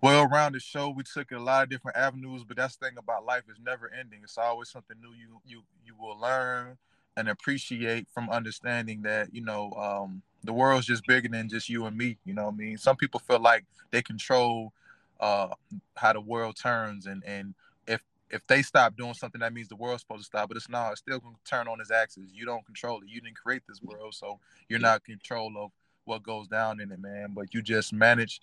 well-rounded 0.00 0.62
show. 0.62 0.90
We 0.90 1.02
took 1.02 1.32
a 1.32 1.38
lot 1.38 1.64
of 1.64 1.70
different 1.70 1.96
avenues, 1.96 2.44
but 2.44 2.56
that's 2.56 2.76
the 2.76 2.86
thing 2.86 2.98
about 2.98 3.24
life 3.24 3.44
is 3.50 3.58
never 3.64 3.90
ending. 3.92 4.20
It's 4.22 4.38
always 4.38 4.68
something 4.68 4.96
new 5.00 5.14
you 5.14 5.40
you 5.46 5.62
you 5.84 5.94
will 5.98 6.18
learn 6.18 6.76
and 7.16 7.28
appreciate 7.28 8.06
from 8.12 8.30
understanding 8.30 9.02
that 9.02 9.34
you 9.34 9.42
know 9.42 9.72
um, 9.72 10.22
the 10.44 10.52
world's 10.52 10.86
just 10.86 11.06
bigger 11.06 11.28
than 11.28 11.48
just 11.48 11.68
you 11.68 11.86
and 11.86 11.96
me. 11.96 12.18
You 12.24 12.34
know 12.34 12.44
what 12.44 12.54
I 12.54 12.56
mean? 12.56 12.78
Some 12.78 12.96
people 12.96 13.20
feel 13.20 13.40
like 13.40 13.64
they 13.90 14.02
control 14.02 14.72
uh, 15.20 15.48
how 15.96 16.12
the 16.12 16.20
world 16.20 16.56
turns, 16.56 17.06
and 17.06 17.22
and 17.24 17.54
if 17.86 18.02
if 18.30 18.46
they 18.46 18.62
stop 18.62 18.96
doing 18.96 19.14
something, 19.14 19.40
that 19.40 19.52
means 19.52 19.68
the 19.68 19.76
world's 19.76 20.02
supposed 20.02 20.22
to 20.22 20.26
stop. 20.26 20.48
But 20.48 20.56
it's 20.56 20.68
not. 20.68 20.92
It's 20.92 21.00
still 21.00 21.20
going 21.20 21.34
to 21.34 21.50
turn 21.50 21.68
on 21.68 21.80
its 21.80 21.90
axis. 21.90 22.30
You 22.32 22.46
don't 22.46 22.64
control 22.64 23.00
it. 23.00 23.08
You 23.08 23.20
didn't 23.20 23.36
create 23.36 23.62
this 23.68 23.82
world, 23.82 24.14
so 24.14 24.38
you're 24.68 24.80
not 24.80 25.02
in 25.06 25.16
control 25.16 25.52
of 25.56 25.70
what 26.04 26.22
goes 26.22 26.48
down 26.48 26.80
in 26.80 26.90
it, 26.90 27.00
man. 27.00 27.28
But 27.34 27.54
you 27.54 27.62
just 27.62 27.92
manage 27.92 28.40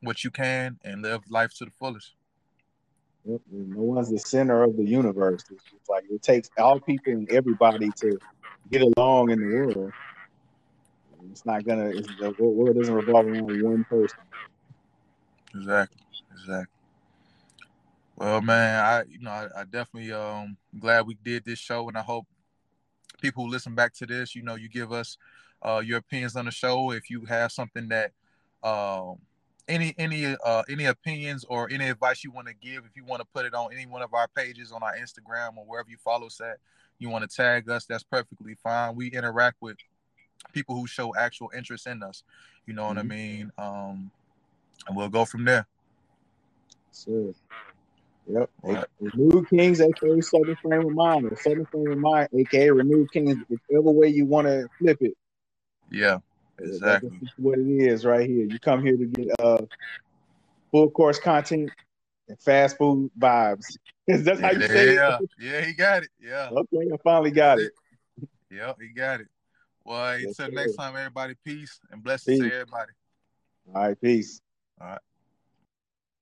what 0.00 0.24
you 0.24 0.30
can 0.30 0.78
and 0.84 1.02
live 1.02 1.22
life 1.30 1.54
to 1.58 1.64
the 1.64 1.70
fullest. 1.78 2.14
No 3.28 3.82
one's 3.82 4.10
the 4.10 4.18
center 4.18 4.62
of 4.62 4.76
the 4.76 4.84
universe. 4.84 5.44
It's 5.50 5.88
like 5.88 6.04
it 6.10 6.22
takes 6.22 6.50
all 6.58 6.80
people 6.80 7.12
and 7.12 7.30
everybody 7.30 7.92
to 8.00 8.18
get 8.70 8.82
along 8.82 9.30
in 9.30 9.40
the 9.40 9.56
world. 9.56 9.92
It's 11.30 11.44
not 11.44 11.64
gonna. 11.66 11.88
It's, 11.88 12.08
the 12.18 12.30
world 12.38 12.76
doesn't 12.76 12.94
revolve 12.94 13.26
around 13.26 13.60
one 13.60 13.84
person. 13.84 14.18
Exactly. 15.54 16.00
Exactly. 16.32 16.74
Well, 18.16 18.40
man, 18.40 18.84
I 18.84 19.02
you 19.08 19.20
know 19.20 19.30
I, 19.30 19.48
I 19.58 19.64
definitely 19.64 20.12
um 20.12 20.56
glad 20.78 21.06
we 21.06 21.14
did 21.22 21.44
this 21.44 21.58
show, 21.58 21.88
and 21.88 21.98
I 21.98 22.02
hope 22.02 22.26
people 23.20 23.44
who 23.44 23.50
listen 23.50 23.74
back 23.74 23.92
to 23.94 24.06
this, 24.06 24.34
you 24.34 24.42
know, 24.42 24.54
you 24.54 24.68
give 24.68 24.92
us 24.92 25.16
uh, 25.62 25.82
your 25.84 25.98
opinions 25.98 26.36
on 26.36 26.44
the 26.44 26.50
show. 26.50 26.92
If 26.92 27.10
you 27.10 27.24
have 27.24 27.52
something 27.52 27.88
that 27.88 28.12
um, 28.62 29.18
any 29.68 29.94
any 29.98 30.36
uh, 30.44 30.62
any 30.68 30.86
opinions 30.86 31.44
or 31.48 31.68
any 31.70 31.88
advice 31.88 32.24
you 32.24 32.30
want 32.30 32.48
to 32.48 32.54
give, 32.54 32.84
if 32.84 32.96
you 32.96 33.04
want 33.04 33.20
to 33.20 33.26
put 33.34 33.44
it 33.44 33.54
on 33.54 33.72
any 33.72 33.86
one 33.86 34.02
of 34.02 34.14
our 34.14 34.28
pages 34.28 34.72
on 34.72 34.82
our 34.82 34.96
Instagram 34.96 35.56
or 35.56 35.64
wherever 35.64 35.90
you 35.90 35.96
follow 35.98 36.26
us 36.26 36.40
at, 36.40 36.58
you 36.98 37.08
want 37.08 37.28
to 37.28 37.36
tag 37.36 37.68
us, 37.70 37.84
that's 37.84 38.02
perfectly 38.02 38.56
fine. 38.62 38.96
We 38.96 39.08
interact 39.08 39.56
with 39.60 39.76
people 40.52 40.74
who 40.74 40.86
show 40.86 41.14
actual 41.14 41.50
interest 41.56 41.86
in 41.86 42.02
us. 42.02 42.22
You 42.66 42.74
know 42.74 42.82
mm-hmm. 42.82 42.88
what 42.88 42.98
I 42.98 43.00
mm-hmm. 43.02 43.08
mean? 43.08 43.52
Um, 43.58 44.10
and 44.86 44.96
we'll 44.96 45.08
go 45.08 45.24
from 45.24 45.44
there. 45.44 45.66
Sure. 46.92 47.32
Yep. 48.30 48.50
Right. 48.62 48.84
Renewed 49.00 49.48
Kings, 49.48 49.80
aka 49.80 50.20
Southern 50.20 50.56
Frame 50.56 50.86
of 50.86 50.92
Mind, 50.92 51.24
or 51.24 51.36
Southern 51.36 51.64
Frame 51.66 51.92
of 51.92 51.98
Mind, 51.98 52.28
aka 52.36 52.70
Renewed 52.70 53.10
Kings, 53.10 53.38
whichever 53.48 53.90
way 53.90 54.08
you 54.08 54.26
want 54.26 54.46
to 54.46 54.68
flip 54.78 54.98
it. 55.00 55.14
Yeah, 55.90 56.18
exactly. 56.58 57.10
What 57.36 57.58
it 57.58 57.66
is 57.66 58.04
right 58.04 58.28
here. 58.28 58.44
You 58.44 58.58
come 58.58 58.84
here 58.84 58.96
to 58.96 59.06
get 59.06 59.28
uh 59.40 59.58
full 60.70 60.90
course 60.90 61.18
content 61.18 61.70
and 62.28 62.40
fast 62.40 62.78
food 62.78 63.10
vibes. 63.18 63.76
That's 64.06 64.40
how 64.40 64.50
you 64.50 64.60
yeah, 64.60 64.66
say 64.66 64.94
yeah. 64.94 65.18
it. 65.20 65.30
Yeah, 65.38 65.60
he 65.62 65.72
got 65.72 66.02
it. 66.02 66.10
Yeah. 66.20 66.48
Okay, 66.50 66.88
I 66.92 66.96
finally 67.04 67.30
got 67.30 67.58
it. 67.58 67.72
it. 68.20 68.56
Yep, 68.56 68.76
he 68.80 68.88
got 68.88 69.20
it. 69.20 69.28
Well, 69.84 70.14
until 70.14 70.50
next 70.50 70.74
time, 70.76 70.96
everybody, 70.96 71.34
peace 71.44 71.80
and 71.90 72.02
blessings 72.02 72.38
peace. 72.38 72.50
to 72.50 72.54
everybody. 72.54 72.92
All 73.74 73.82
right, 73.82 74.00
peace. 74.00 74.40
All 74.80 74.88
right. 74.88 75.00